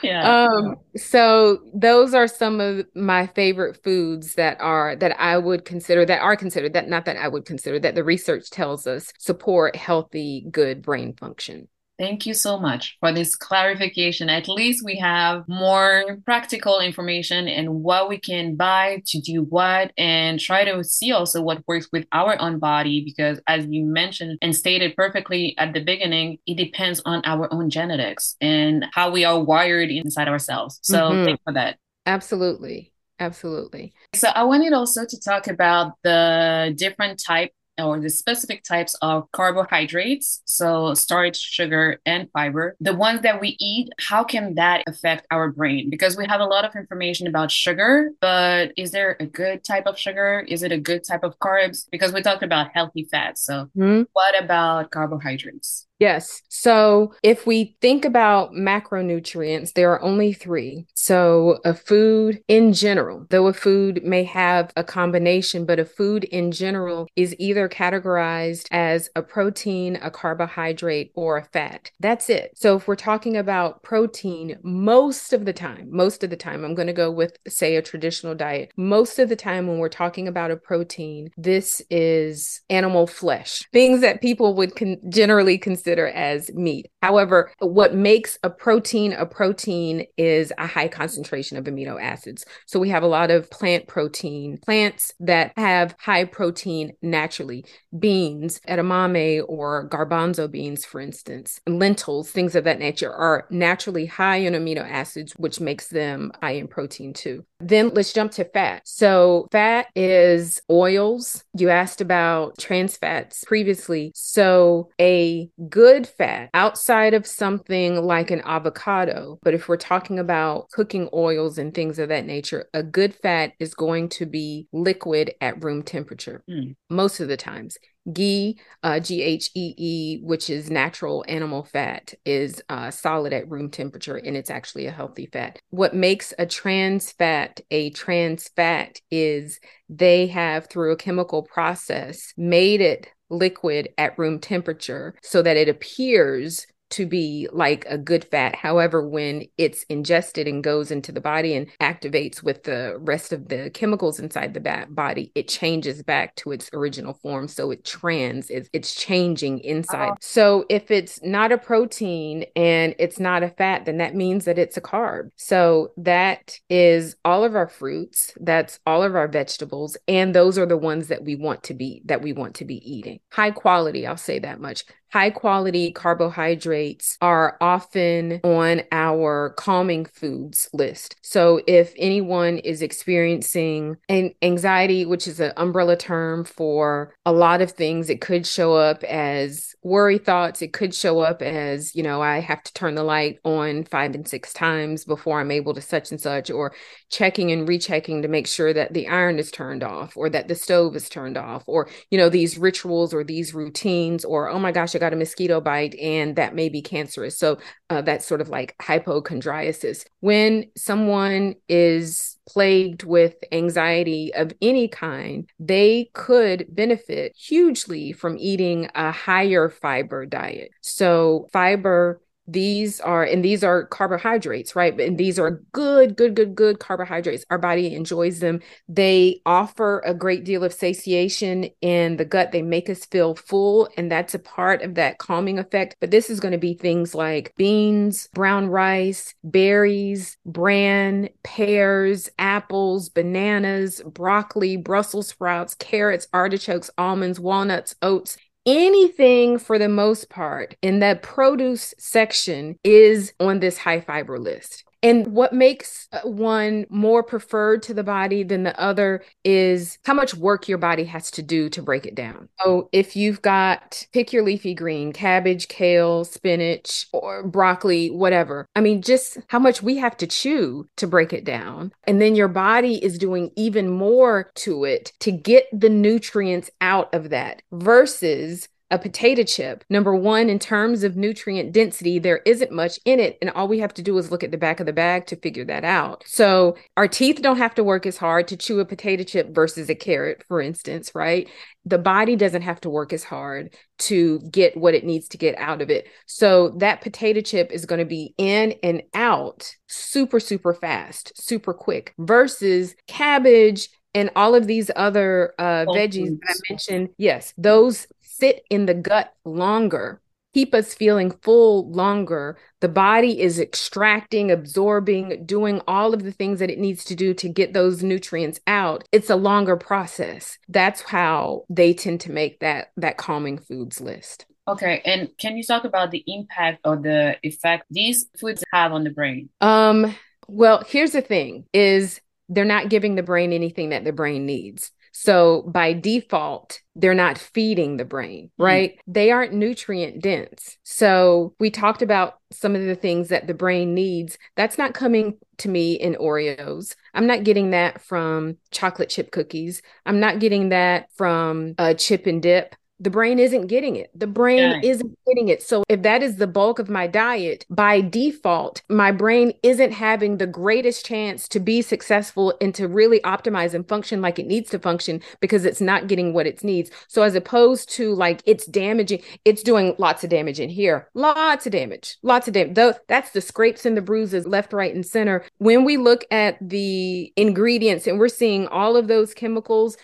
yeah. 0.03 0.49
Um, 0.51 0.75
so 0.97 1.61
those 1.73 2.15
are 2.15 2.27
some 2.27 2.61
of 2.61 2.85
my 2.97 3.29
favorite 3.29 3.81
foods 3.85 4.35
that 4.35 4.61
are 4.61 4.97
that 4.97 5.21
I 5.21 5.39
would 5.39 5.65
consider 5.65 6.05
that 6.05 6.21
are 6.21 6.37
considered 6.37 6.73
that 6.73 6.89
not 6.89 7.05
that 7.05 7.17
I 7.17 7.29
would 7.29 7.45
consider 7.45 7.79
that 7.79 7.95
the 7.95 8.03
research 8.03 8.51
tells 8.51 8.89
us 8.89 9.13
support 9.21 9.77
healthy, 9.77 10.47
good 10.51 10.83
brain 10.83 11.15
function. 11.15 11.69
Thank 11.99 12.27
you 12.27 12.35
so 12.35 12.61
much 12.61 12.97
for 13.01 13.13
this 13.13 13.35
clarification. 13.35 14.31
At 14.31 14.49
least 14.49 14.85
we 14.85 14.97
have 14.99 15.43
more 15.49 16.19
practical 16.25 16.79
information 16.79 17.49
and 17.49 17.83
what 17.83 18.09
we 18.09 18.19
can 18.19 18.55
buy 18.55 19.03
to 19.07 19.21
do 19.21 19.43
what 19.43 19.93
and 19.99 20.39
try 20.39 20.65
to 20.65 20.85
see 20.85 21.11
also 21.11 21.43
what 21.43 21.67
works 21.67 21.89
with 21.93 22.07
our 22.13 22.41
own 22.41 22.61
body 22.61 23.03
because 23.05 23.41
as 23.49 23.67
you 23.69 23.85
mentioned 23.85 24.39
and 24.41 24.55
stated 24.55 24.95
perfectly 24.95 25.57
at 25.59 25.73
the 25.73 25.83
beginning, 25.83 26.39
it 26.47 26.57
depends 26.57 27.03
on 27.05 27.21
our 27.25 27.53
own 27.53 27.69
genetics 27.69 28.37
and 28.41 28.87
how 28.93 29.11
we 29.11 29.25
are 29.25 29.43
wired 29.43 29.91
inside 29.91 30.29
ourselves. 30.29 30.79
So 30.83 31.11
mm-hmm. 31.11 31.25
thank 31.25 31.41
for 31.43 31.53
that. 31.55 31.79
Absolutely. 32.07 32.93
Absolutely. 33.21 33.93
So 34.15 34.29
I 34.29 34.45
wanted 34.45 34.73
also 34.73 35.05
to 35.05 35.21
talk 35.21 35.49
about 35.49 35.95
the 36.05 36.73
different 36.77 37.21
type 37.25 37.51
or 37.79 38.01
the 38.01 38.11
specific 38.11 38.65
types 38.65 38.95
of 39.03 39.31
carbohydrates, 39.33 40.43
so 40.45 40.95
starch, 40.95 41.37
sugar, 41.37 42.01
and 42.07 42.29
fiber, 42.33 42.77
the 42.81 42.95
ones 42.95 43.23
that 43.23 43.41
we 43.41 43.57
eat, 43.61 43.89
how 43.99 44.25
can 44.25 44.55
that 44.55 44.85
affect 44.87 45.27
our 45.31 45.51
brain? 45.51 45.91
Because 45.91 46.17
we 46.17 46.27
have 46.27 46.41
a 46.41 46.45
lot 46.45 46.65
of 46.65 46.75
information 46.75 47.27
about 47.27 47.51
sugar, 47.51 48.11
but 48.21 48.73
is 48.77 48.91
there 48.91 49.17
a 49.21 49.27
good 49.27 49.65
type 49.65 49.87
of 49.87 49.99
sugar? 49.99 50.45
Is 50.49 50.63
it 50.63 50.73
a 50.73 50.79
good 50.79 51.05
type 51.05 51.25
of 51.25 51.39
carbs? 51.39 51.87
Because 51.91 52.13
we 52.13 52.23
talked 52.23 52.43
about 52.43 52.71
healthy 52.75 53.07
fats. 53.11 53.45
So, 53.45 53.69
mm-hmm. 53.77 54.03
what 54.13 54.43
about 54.43 54.91
carbohydrates? 54.91 55.87
Yes. 55.99 56.43
So 56.49 57.15
if 57.23 57.47
we 57.47 57.77
think 57.81 58.05
about 58.05 58.53
macronutrients, 58.53 59.73
there 59.73 59.91
are 59.93 60.01
only 60.01 60.33
three. 60.33 60.87
So 61.01 61.59
a 61.65 61.75
food 61.75 62.43
in 62.49 62.73
general, 62.73 63.27
though 63.31 63.47
a 63.47 63.53
food 63.53 64.05
may 64.05 64.25
have 64.25 64.73
a 64.77 64.85
combination, 64.85 65.65
but 65.65 65.79
a 65.79 65.85
food 65.85 66.25
in 66.25 66.53
general 66.53 67.09
is 67.17 67.35
either 67.39 67.69
categorized 67.69 68.67
as 68.71 69.11
a 69.17 69.23
protein, 69.23 69.97
a 69.97 70.11
carbohydrate, 70.11 71.13
or 71.15 71.39
a 71.39 71.45
fat. 71.45 71.91
That's 72.01 72.29
it. 72.29 72.53
So 72.57 72.77
if 72.77 72.87
we're 72.87 72.97
talking 72.97 73.37
about 73.37 73.83
protein, 73.83 74.59
most 74.63 75.33
of 75.33 75.45
the 75.45 75.53
time, 75.53 75.89
most 75.91 76.23
of 76.23 76.31
the 76.31 76.37
time, 76.37 76.65
I'm 76.65 76.75
going 76.75 76.87
to 76.87 76.93
go 76.93 77.11
with, 77.11 77.37
say, 77.49 77.77
a 77.77 77.83
traditional 77.83 78.35
diet. 78.35 78.73
Most 78.77 79.19
of 79.19 79.29
the 79.29 79.37
time, 79.37 79.67
when 79.67 79.79
we're 79.79 79.89
talking 79.89 80.29
about 80.29 80.51
a 80.51 80.57
protein, 80.57 81.31
this 81.37 81.81
is 81.91 82.61
animal 82.71 83.07
flesh, 83.07 83.67
things 83.73 84.01
that 84.01 84.21
people 84.21 84.55
would 84.55 84.77
con- 84.77 85.01
generally 85.09 85.59
consider 85.59 85.79
consider 85.79 86.09
as 86.09 86.53
meat. 86.55 86.91
However, 87.03 87.53
what 87.61 87.95
makes 87.95 88.39
a 88.43 88.51
protein 88.51 89.13
a 89.13 89.25
protein 89.25 90.07
is 90.17 90.53
a 90.59 90.67
high 90.67 90.88
concentration 90.89 91.57
of 91.57 91.65
amino 91.65 92.01
acids. 92.01 92.45
So 92.67 92.79
we 92.79 92.89
have 92.91 93.03
a 93.03 93.09
lot 93.09 93.31
of 93.31 93.51
plant 93.51 93.87
protein, 93.87 94.59
plants 94.59 95.13
that 95.21 95.53
have 95.57 95.95
high 95.99 96.25
protein 96.25 96.93
naturally, 97.03 97.65
beans, 97.99 98.61
edamame 98.69 99.43
or 99.49 99.89
garbanzo 99.89 100.51
beans, 100.51 100.85
for 100.85 101.01
instance, 101.01 101.61
lentils, 101.67 102.31
things 102.31 102.55
of 102.55 102.65
that 102.65 102.79
nature 102.79 103.13
are 103.13 103.47
naturally 103.51 104.07
high 104.07 104.37
in 104.37 104.55
amino 104.55 104.89
acids, 104.89 105.33
which 105.37 105.61
makes 105.61 105.89
them 105.89 106.33
high 106.43 106.53
in 106.53 106.69
protein 106.69 107.13
too. 107.13 107.45
Then 107.61 107.91
let's 107.91 108.13
jump 108.13 108.33
to 108.33 108.45
fat. 108.45 108.83
So, 108.85 109.49
fat 109.51 109.87
is 109.97 110.63
oils. 110.71 111.45
You 111.55 111.71
asked 111.71 112.01
about 112.01 112.57
trans 112.59 112.97
fats 112.97 113.45
previously. 113.45 114.13
So, 114.15 114.91
a 115.01 115.51
good 115.69 116.07
fat 116.07 116.51
outside 116.55 117.15
of 117.15 117.27
something 117.27 117.97
like 117.97 118.31
an 118.31 118.43
avocado, 118.45 119.39
but 119.43 119.55
if 119.55 119.69
we're 119.69 119.77
talking 119.77 120.19
about 120.19 120.71
cooking 120.79 121.09
oils 121.13 121.59
and 121.59 121.75
things 121.75 121.99
of 121.99 122.09
that 122.09 122.25
nature, 122.25 122.69
a 122.73 122.85
good 122.85 123.13
fat 123.13 123.53
is 123.59 123.75
going 123.75 124.09
to 124.09 124.25
be 124.25 124.69
liquid 124.73 125.35
at 125.41 125.61
room 125.65 125.83
temperature 125.83 126.45
mm. 126.49 126.73
most 126.89 127.19
of 127.19 127.27
the 127.27 127.37
times. 127.37 127.77
Ghee, 128.13 128.61
uh, 128.85 129.01
G 129.01 129.21
H 129.21 129.51
E 129.57 129.75
E, 129.77 130.21
which 130.23 130.49
is 130.49 130.71
natural 130.71 131.25
animal 131.27 131.65
fat, 131.65 132.15
is 132.25 132.63
uh, 132.69 132.93
solid 132.93 133.33
at 133.33 133.51
room 133.51 133.73
temperature 133.73 134.15
and 134.15 134.37
it's 134.37 134.51
actually 134.51 134.87
a 134.87 134.93
healthy 134.93 135.27
fat. 135.27 135.59
What 135.71 135.97
makes 135.97 136.33
a 136.39 136.47
trans 136.47 137.11
fat 137.11 137.61
a 137.73 137.91
trans 137.91 138.47
fat 138.55 139.01
is 139.11 139.59
they 139.89 140.29
have, 140.29 140.69
through 140.69 140.93
a 140.93 140.97
chemical 140.97 141.43
process, 141.43 142.33
made 142.37 142.81
it 142.81 143.09
liquid 143.31 143.89
at 143.99 144.17
room 144.17 144.39
temperature 144.39 145.17
so 145.23 145.43
that 145.43 145.57
it 145.57 145.69
appears 145.69 146.69
to 146.91 147.07
be 147.07 147.49
like 147.53 147.85
a 147.87 147.99
good 147.99 148.25
fat. 148.25 148.55
However, 148.55 149.07
when 149.07 149.47
it's 149.57 149.83
ingested 149.85 150.49
and 150.49 150.65
goes 150.65 150.91
into 150.91 151.13
the 151.13 151.21
body 151.21 151.55
and 151.55 151.67
activates 151.81 152.43
with 152.43 152.65
the 152.65 152.97
rest 152.99 153.33
of 153.33 153.49
the 153.49 153.71
chemicals 153.71 154.19
inside 154.19 154.55
the 154.55 154.87
body, 154.89 155.33
it 155.35 155.49
changes 155.49 156.03
back 156.03 156.35
to 156.37 156.53
its 156.53 156.71
original 156.73 157.15
form. 157.15 157.49
So 157.49 157.71
it 157.71 157.85
trans, 157.85 158.51
it's, 158.51 158.69
it's 158.73 158.95
changing 158.95 159.61
inside. 159.61 160.09
Uh-huh. 160.09 160.17
So 160.21 160.65
if 160.69 160.91
it's 160.91 161.23
not 161.23 161.53
a 161.53 161.59
protein 161.59 162.45
and 162.57 162.95
it's 162.99 163.21
not 163.21 163.43
a 163.43 163.51
fat, 163.51 163.85
then 163.85 163.99
that 163.99 164.15
means 164.15 164.45
that 164.45 164.59
it's 164.59 164.77
a 164.77 164.83
carb. 164.83 165.31
So 165.37 165.93
that 165.97 166.59
is 166.69 167.17
all 167.25 167.45
of 167.45 167.55
our 167.55 167.69
fruits, 167.69 168.33
that's 168.41 168.81
all 168.87 169.03
of 169.03 169.15
our 169.15 169.29
vegetables, 169.29 169.97
and 170.07 170.35
those 170.35 170.59
are 170.59 170.67
the 170.67 170.77
ones 170.77 171.09
that 171.09 171.25
we 171.25 171.37
want 171.37 171.63
to 171.65 171.75
be 171.75 172.03
that 172.07 172.23
we 172.23 172.33
want 172.33 172.55
to 172.57 172.65
be 172.65 172.77
eating. 172.91 173.21
High 173.31 173.51
quality, 173.51 174.07
I'll 174.07 174.17
say 174.17 174.39
that 174.39 174.61
much 174.61 174.85
high 175.13 175.31
quality 175.31 175.93
carbohydrates 175.93 177.17
are 177.21 177.57
often 177.61 178.41
on 178.45 178.83
our 178.93 179.55
calming 179.57 180.05
foods 180.05 180.69
list. 180.73 181.17
So 181.23 181.61
if 181.67 181.95
anyone 181.97 182.59
is 182.59 182.83
experiencing 182.83 183.97
an 184.09 184.35
anxiety, 184.43 185.07
which 185.07 185.27
is 185.27 185.41
an 185.41 185.53
umbrella 185.57 185.97
term 185.97 186.45
for 186.45 187.15
a 187.25 187.33
lot 187.33 187.63
of 187.63 187.73
things, 187.73 188.11
it 188.11 188.21
could 188.21 188.47
show 188.47 188.75
up 188.75 189.03
as 189.05 189.75
worry 189.83 190.19
thoughts. 190.19 190.61
It 190.61 190.73
could 190.73 190.95
show 190.95 191.21
up 191.21 191.41
as, 191.41 191.95
you 191.95 192.03
know, 192.03 192.21
I 192.21 192.41
have 192.41 192.63
to 192.63 192.73
turn 192.73 192.95
the 192.95 193.05
light 193.05 193.39
on 193.45 193.85
five 193.85 194.15
and 194.15 194.29
six 194.29 194.53
times 194.53 195.05
before 195.05 195.41
I'm 195.41 195.51
able 195.51 195.75
to 195.75 195.81
such 195.81 196.11
and 196.11 196.21
such, 196.21 196.51
or 196.51 196.75
checking 197.11 197.51
and 197.53 197.67
rechecking 197.67 198.23
to 198.23 198.29
make 198.29 198.47
sure 198.47 198.73
that 198.73 198.93
the 198.93 199.09
iron 199.09 199.39
is 199.39 199.51
turned 199.51 199.83
off 199.83 200.17
or 200.17 200.29
that 200.29 200.49
the 200.49 200.55
stove 200.55 200.97
is 200.97 201.09
turned 201.09 201.37
off, 201.37 201.65
or, 201.67 201.89
you 202.11 202.19
know, 202.19 202.29
these 202.29 202.59
rituals 202.59 203.15
or 203.15 203.25
these 203.25 203.55
routines, 203.55 204.25
or, 204.25 204.49
oh 204.51 204.59
my 204.59 204.73
gosh, 204.73 204.95
Got 204.99 205.13
a 205.13 205.17
mosquito 205.17 205.61
bite 205.61 205.95
and 205.97 206.37
that 206.37 206.55
may 206.55 206.69
be 206.69 206.83
cancerous. 206.83 207.39
So 207.39 207.59
uh, 207.91 208.03
that's 208.03 208.27
sort 208.27 208.41
of 208.41 208.49
like 208.49 208.75
hypochondriasis. 208.81 210.05
When 210.21 210.71
someone 210.77 211.55
is 211.69 212.39
plagued 212.49 213.05
with 213.05 213.37
anxiety 213.53 214.33
of 214.35 214.53
any 214.63 214.89
kind, 214.89 215.49
they 215.59 216.11
could 216.15 216.67
benefit 216.69 217.33
hugely 217.37 218.13
from 218.13 218.37
eating 218.39 218.89
a 218.95 219.11
higher 219.13 219.69
fiber 219.69 220.27
diet. 220.27 220.71
So, 220.81 221.49
fiber 221.53 222.21
these 222.49 223.01
are 223.01 223.23
and 223.23 223.45
these 223.45 223.63
are 223.63 223.85
carbohydrates 223.87 224.75
right? 224.75 224.99
And 225.01 225.19
these 225.19 225.39
are 225.39 225.63
good 225.73 226.17
good 226.17 226.35
good 226.35 226.55
good 226.55 226.81
carbohydrates. 226.81 227.45
Our 227.51 227.59
body 227.59 227.95
enjoys 227.95 228.41
them. 228.41 228.61
They 228.89 229.41
offer 229.47 230.01
a 230.01 230.15
great 230.15 230.45
deal 230.45 230.65
of 230.65 230.73
satiation 230.73 231.69
in 231.83 232.17
the 232.17 232.25
gut. 232.25 232.51
They 232.53 232.63
make 232.63 232.89
us 232.89 233.05
feel 233.05 233.35
full 233.35 233.89
and 233.97 234.11
that's 234.11 234.35
a 234.35 234.39
part 234.39 234.83
of 234.83 234.95
that 234.95 235.19
calming 235.19 235.59
effect. 235.59 235.97
But 236.01 236.11
this 236.11 236.31
is 236.31 236.41
going 236.41 236.53
to 236.53 236.59
be 236.59 236.75
things 236.75 237.15
like 237.15 237.53
beans 237.57 238.29
brown 238.33 238.69
rice 238.69 239.35
berries 239.45 240.37
bran 240.47 241.29
pears 241.43 242.31
apples 242.39 243.09
bananas 243.09 244.01
broccoli 244.07 244.77
brussels 244.77 245.29
sprouts 245.29 245.75
carrots 245.75 246.29
artichokes 246.33 246.91
almonds 246.99 247.39
walnuts 247.41 247.95
oats 248.03 248.37
anything 248.69 249.59
for 249.59 249.79
the 249.79 249.89
most 249.89 250.29
part 250.29 250.77
in 250.83 250.99
that 250.99 251.23
produce 251.23 251.95
section 251.99 252.79
is 252.85 253.33
on 253.41 253.61
this 253.61 253.79
high 253.79 254.01
fiber 254.01 254.39
list. 254.39 254.85
And 255.03 255.29
what 255.29 255.53
makes 255.53 256.09
uh, 256.13 256.21
one 256.23 256.87
more 256.89 257.23
preferred 257.23 257.83
to 257.85 257.95
the 257.95 258.03
body 258.03 258.43
than 258.43 258.65
the 258.65 258.79
other 258.81 259.23
is 259.45 259.99
how 260.05 260.15
much 260.15 260.35
work 260.35 260.69
your 260.69 260.79
body 260.79 261.05
has 261.05 261.31
to 261.33 261.43
do 261.43 261.69
to 261.71 261.83
break 261.83 262.05
it 262.05 262.15
down. 262.15 262.49
So 262.61 262.89
if 262.93 263.15
you've 263.15 263.43
got 263.43 264.07
pick 264.13 264.33
your 264.33 264.43
leafy 264.43 264.75
green, 264.75 265.13
cabbage, 265.13 265.69
kale, 265.69 266.25
spinach, 266.25 267.07
or 267.13 267.43
broccoli, 267.45 268.11
whatever. 268.11 268.67
I 268.75 268.81
mean, 268.81 269.03
just 269.03 269.39
how 269.49 269.59
much 269.59 269.83
we 269.83 269.97
have 269.99 270.17
to 270.19 270.27
chew 270.27 270.89
to 270.97 271.07
break 271.07 271.33
it 271.33 271.45
down. 271.45 271.93
And 272.05 272.21
then 272.21 272.35
your 272.35 272.49
body 272.49 273.03
is 273.03 273.19
doing 273.19 273.51
even 273.57 273.89
more 273.89 274.51
to 274.57 274.85
it 274.85 275.13
to 275.21 275.31
get 275.31 275.67
the 275.73 275.91
nutrients 275.91 276.71
out 276.81 277.15
of 277.15 277.31
that 277.31 277.63
versus 277.71 278.69
a 278.91 278.99
potato 278.99 279.43
chip, 279.43 279.85
number 279.91 280.15
one, 280.15 280.49
in 280.49 280.59
terms 280.59 281.05
of 281.05 281.17
nutrient 281.17 281.73
density, 281.73 282.19
there 282.19 282.39
isn't 282.47 282.73
much 282.73 282.99
in 283.05 283.21
it. 283.21 283.37
And 283.43 283.51
all 283.51 283.69
we 283.69 283.81
have 283.81 283.93
to 283.95 284.03
do 284.03 284.17
is 284.17 284.31
look 284.31 284.43
at 284.43 284.51
the 284.51 284.57
back 284.57 284.81
of 284.81 284.87
the 284.87 284.93
bag 284.93 285.27
to 285.27 285.37
figure 285.37 285.65
that 285.67 285.85
out. 285.85 286.25
So 286.27 286.77
our 286.97 287.07
teeth 287.07 287.43
don't 287.43 287.59
have 287.59 287.75
to 287.75 287.85
work 287.85 288.07
as 288.07 288.17
hard 288.17 288.49
to 288.49 288.57
chew 288.57 288.81
a 288.81 288.87
potato 288.87 289.25
chip 289.25 289.55
versus 289.55 289.91
a 289.91 289.95
carrot, 289.95 290.43
for 290.49 290.61
instance, 290.61 291.15
right? 291.15 291.49
The 291.85 291.99
body 291.99 292.35
doesn't 292.35 292.63
have 292.63 292.81
to 292.83 292.91
work 292.91 293.13
as 293.13 293.25
hard 293.25 293.75
to 293.99 294.41
get 294.51 294.77
what 294.77 294.95
it 294.95 295.05
needs 295.05 295.29
to 295.29 295.39
get 295.39 295.57
out 295.59 295.83
of 295.83 295.91
it. 295.91 296.07
So 296.27 296.71
that 296.79 297.03
potato 297.03 297.43
chip 297.43 297.71
is 297.71 297.85
going 297.85 298.01
to 298.01 298.07
be 298.07 298.35
in 298.39 298.75
and 298.83 299.03
out 299.13 299.75
super, 299.87 300.41
super 300.41 300.73
fast, 300.73 301.33
super 301.35 301.75
quick 301.75 302.15
versus 302.19 302.95
cabbage 303.07 303.91
and 304.15 304.31
all 304.35 304.55
of 304.55 304.67
these 304.67 304.91
other 304.97 305.55
uh, 305.59 305.85
veggies 305.87 306.41
that 306.41 306.51
I 306.51 306.73
mentioned, 306.73 307.11
yes, 307.19 307.53
those 307.59 308.07
sit 308.39 308.65
in 308.71 308.87
the 308.87 308.95
gut 308.95 309.35
longer, 309.45 310.21
keep 310.55 310.75
us 310.75 310.95
feeling 310.95 311.31
full 311.43 311.91
longer. 311.91 312.59
The 312.81 312.89
body 312.89 313.41
is 313.41 313.59
extracting, 313.59 314.51
absorbing, 314.51 315.45
doing 315.45 315.81
all 315.87 316.15
of 316.15 316.23
the 316.23 316.33
things 316.33 316.61
that 316.61 316.71
it 316.71 316.79
needs 316.79 317.05
to 317.05 317.15
do 317.15 317.35
to 317.35 317.49
get 317.49 317.75
those 317.75 318.03
nutrients 318.03 318.61
out. 318.67 319.05
It's 319.13 319.31
a 319.31 319.37
longer 319.37 319.77
process. 319.77 320.59
That's 320.69 321.03
how 321.03 321.65
they 321.69 321.95
tend 321.95 322.21
to 322.23 322.33
make 322.33 322.61
that 322.61 322.93
that 322.97 323.17
calming 323.17 323.59
foods 323.59 324.01
list. 324.01 324.47
Okay, 324.67 325.01
and 325.05 325.31
can 325.39 325.57
you 325.57 325.65
talk 325.65 325.85
about 325.85 326.11
the 326.11 326.23
impact 326.27 326.81
or 326.85 326.97
the 326.97 327.37
effect 327.43 327.85
these 327.91 328.27
foods 328.39 328.63
have 328.73 328.93
on 328.93 329.03
the 329.03 329.11
brain? 329.11 329.49
Um, 329.63 330.15
well, 330.47 330.85
here's 330.87 331.13
the 331.13 331.23
thing 331.23 331.65
is 331.73 332.21
they're 332.51 332.65
not 332.65 332.91
giving 332.91 333.15
the 333.15 333.23
brain 333.23 333.53
anything 333.53 333.91
that 333.91 334.05
the 334.05 334.13
brain 334.13 334.45
needs. 334.45 334.91
So 335.21 335.63
by 335.63 335.95
default, 335.95 336.81
they're 336.95 337.13
not 337.13 337.39
feeding 337.39 337.97
the 337.97 338.05
brain, 338.05 338.53
hmm. 338.57 338.63
right? 338.63 338.93
Mm-hmm. 338.93 339.13
They 339.13 339.31
aren't 339.33 339.53
nutrient 339.53 340.23
dense. 340.23 340.79
So 340.85 341.55
we 341.59 341.71
talked 341.71 342.03
about 342.03 342.35
some 342.53 342.77
of 342.77 342.85
the 342.85 342.95
things 342.95 343.29
that 343.29 343.49
the 343.49 343.55
brain 343.55 343.95
needs. 343.95 344.39
That's 344.55 344.79
not 344.79 344.95
coming 344.95 345.39
to 345.59 345.69
me 345.69 345.95
in 345.95 346.15
Oreos. 346.15 346.95
I'm 347.15 347.27
not 347.27 347.43
getting 347.43 347.71
that 347.71 348.01
from 348.01 348.59
chocolate 348.71 349.09
chip 349.09 349.33
cookies. 349.33 349.83
I'm 350.07 350.21
not 350.21 350.39
getting 350.39 350.69
that 350.69 351.09
from 351.17 351.75
a 351.79 351.95
chip 351.95 352.27
and 352.27 352.41
dip 352.41 352.77
the 353.01 353.11
brain 353.11 353.39
isn't 353.39 353.67
getting 353.67 353.97
it. 353.97 354.11
The 354.15 354.27
brain 354.27 354.59
yeah. 354.59 354.81
isn't 354.83 355.19
getting 355.27 355.49
it. 355.49 355.63
So 355.63 355.85
if 355.89 356.03
that 356.03 356.23
is 356.23 356.37
the 356.37 356.47
bulk 356.47 356.79
of 356.79 356.89
my 356.89 357.07
diet, 357.07 357.65
by 357.71 358.01
default, 358.01 358.83
my 358.89 359.13
brain 359.13 359.53
isn't 359.63 359.93
having 359.93 360.39
the 360.39 360.47
greatest 360.47 361.07
chance 361.07 361.47
to 361.49 361.61
be 361.61 361.81
successful 361.83 362.55
and 362.61 362.75
to 362.75 362.89
really 362.89 363.21
optimize 363.21 363.75
and 363.75 363.89
function 363.89 364.21
like 364.21 364.39
it 364.39 364.47
needs 364.47 364.71
to 364.71 364.79
function 364.79 365.21
because 365.41 365.65
it's 365.65 365.81
not 365.81 366.09
getting 366.09 366.33
what 366.33 366.47
it 366.47 366.65
needs. 366.65 366.91
So 367.07 367.23
as 367.23 367.35
opposed 367.35 367.89
to 367.91 368.15
like 368.15 368.43
it's 368.47 368.67
damaging, 368.67 369.23
it's 369.45 369.63
doing 369.63 369.95
lots 369.99 370.25
of 370.25 370.31
damage 370.31 370.59
in 370.59 370.69
here. 370.69 371.09
Lots 371.15 371.67
of 371.67 371.73
damage. 371.73 372.17
Lots 372.23 372.49
of 372.49 372.55
damage. 372.55 372.75
Though 372.75 372.95
that's 373.07 373.31
the 373.31 373.41
scrapes 373.41 373.87
and 373.87 373.97
the 373.97 374.03
bruises 374.03 374.47
left, 374.47 374.73
right, 374.73 374.95
and 374.95 375.07
center. 375.07 375.45
When 375.59 375.85
we 375.85 375.97
look 375.97 376.25
at 376.31 376.57
the 376.61 377.33
ingredients 377.37 378.07
and 378.07 378.19
we're 378.19 378.29
seeing 378.29 378.67
all 378.69 378.97
of 378.97 379.07
those 379.07 379.35
chemicals, 379.35 379.97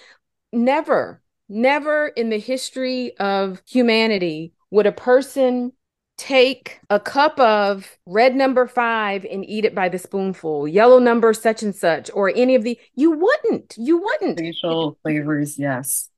never 0.53 1.21
Never 1.55 2.09
in 2.09 2.31
the 2.31 2.39
history 2.41 3.17
of 3.19 3.63
humanity 3.65 4.55
would 4.73 4.87
a 4.87 4.93
person 4.93 5.71
take 6.19 6.81
a 6.91 6.99
cup 6.99 7.39
of 7.39 7.97
red 8.07 8.35
number 8.35 8.67
five 8.67 9.25
and 9.25 9.49
eat 9.49 9.65
it 9.65 9.73
by 9.73 9.89
the 9.89 10.01
spoonful, 10.01 10.67
yellow 10.67 10.99
number 10.99 11.33
such 11.33 11.63
and 11.63 11.73
such, 11.73 12.11
or 12.13 12.29
any 12.35 12.57
of 12.57 12.65
the, 12.65 12.77
you 12.97 13.13
wouldn't. 13.13 13.77
You 13.79 13.99
wouldn't. 13.99 14.41
Facial 14.41 14.99
flavors, 15.05 15.57
yes. 15.57 16.11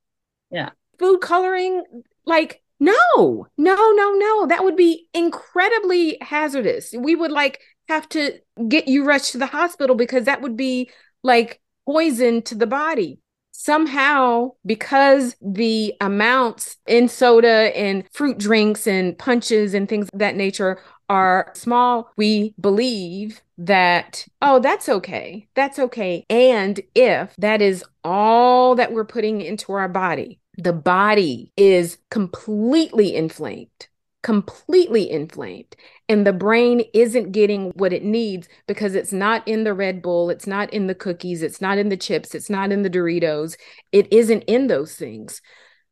Yeah. 0.49 0.71
Food 0.97 1.21
coloring, 1.21 1.83
like, 2.25 2.63
no, 2.79 3.45
no, 3.59 3.91
no, 3.91 4.13
no. 4.13 4.47
That 4.47 4.63
would 4.63 4.75
be 4.75 5.07
incredibly 5.13 6.17
hazardous. 6.19 6.95
We 6.97 7.15
would 7.15 7.31
like 7.31 7.61
have 7.87 8.09
to 8.09 8.39
get 8.67 8.87
you 8.87 9.05
rushed 9.05 9.33
to 9.33 9.37
the 9.37 9.45
hospital 9.45 9.95
because 9.95 10.25
that 10.25 10.41
would 10.41 10.57
be 10.57 10.89
like 11.21 11.61
poison 11.85 12.41
to 12.41 12.55
the 12.55 12.65
body 12.65 13.19
somehow 13.57 14.51
because 14.65 15.35
the 15.41 15.91
amounts 15.99 16.77
in 16.85 17.09
soda 17.09 17.75
and 17.75 18.03
fruit 18.13 18.37
drinks 18.37 18.85
and 18.85 19.17
punches 19.17 19.73
and 19.73 19.89
things 19.89 20.07
of 20.13 20.19
that 20.19 20.35
nature 20.35 20.79
are 21.09 21.51
small, 21.55 22.11
we 22.17 22.53
believe 22.59 23.41
that, 23.57 24.27
oh, 24.43 24.59
that's 24.59 24.87
okay. 24.87 25.47
That's 25.55 25.79
okay. 25.79 26.23
And 26.29 26.79
if 26.93 27.35
that 27.37 27.61
is 27.61 27.83
all 28.03 28.75
that 28.75 28.93
we're 28.93 29.05
putting 29.05 29.41
into 29.41 29.71
our 29.73 29.89
body, 29.89 30.39
the 30.57 30.73
body 30.73 31.51
is 31.57 31.97
completely 32.11 33.15
inflamed 33.15 33.87
completely 34.27 35.09
inflamed 35.09 35.73
and 36.09 36.27
the 36.27 36.33
brain 36.33 36.81
isn't 36.93 37.31
getting 37.31 37.69
what 37.77 37.93
it 37.93 38.03
needs 38.03 38.49
because 38.67 38.93
it's 38.93 39.13
not 39.13 39.47
in 39.47 39.63
the 39.63 39.73
Red 39.73 40.01
Bull, 40.01 40.29
it's 40.29 40.45
not 40.45 40.69
in 40.73 40.87
the 40.87 40.93
cookies, 40.93 41.41
it's 41.41 41.61
not 41.61 41.77
in 41.77 41.87
the 41.87 41.95
chips, 41.95 42.35
it's 42.35 42.49
not 42.49 42.73
in 42.73 42.81
the 42.81 42.89
Doritos. 42.89 43.55
It 43.93 44.11
isn't 44.11 44.41
in 44.41 44.67
those 44.67 44.95
things. 44.95 45.41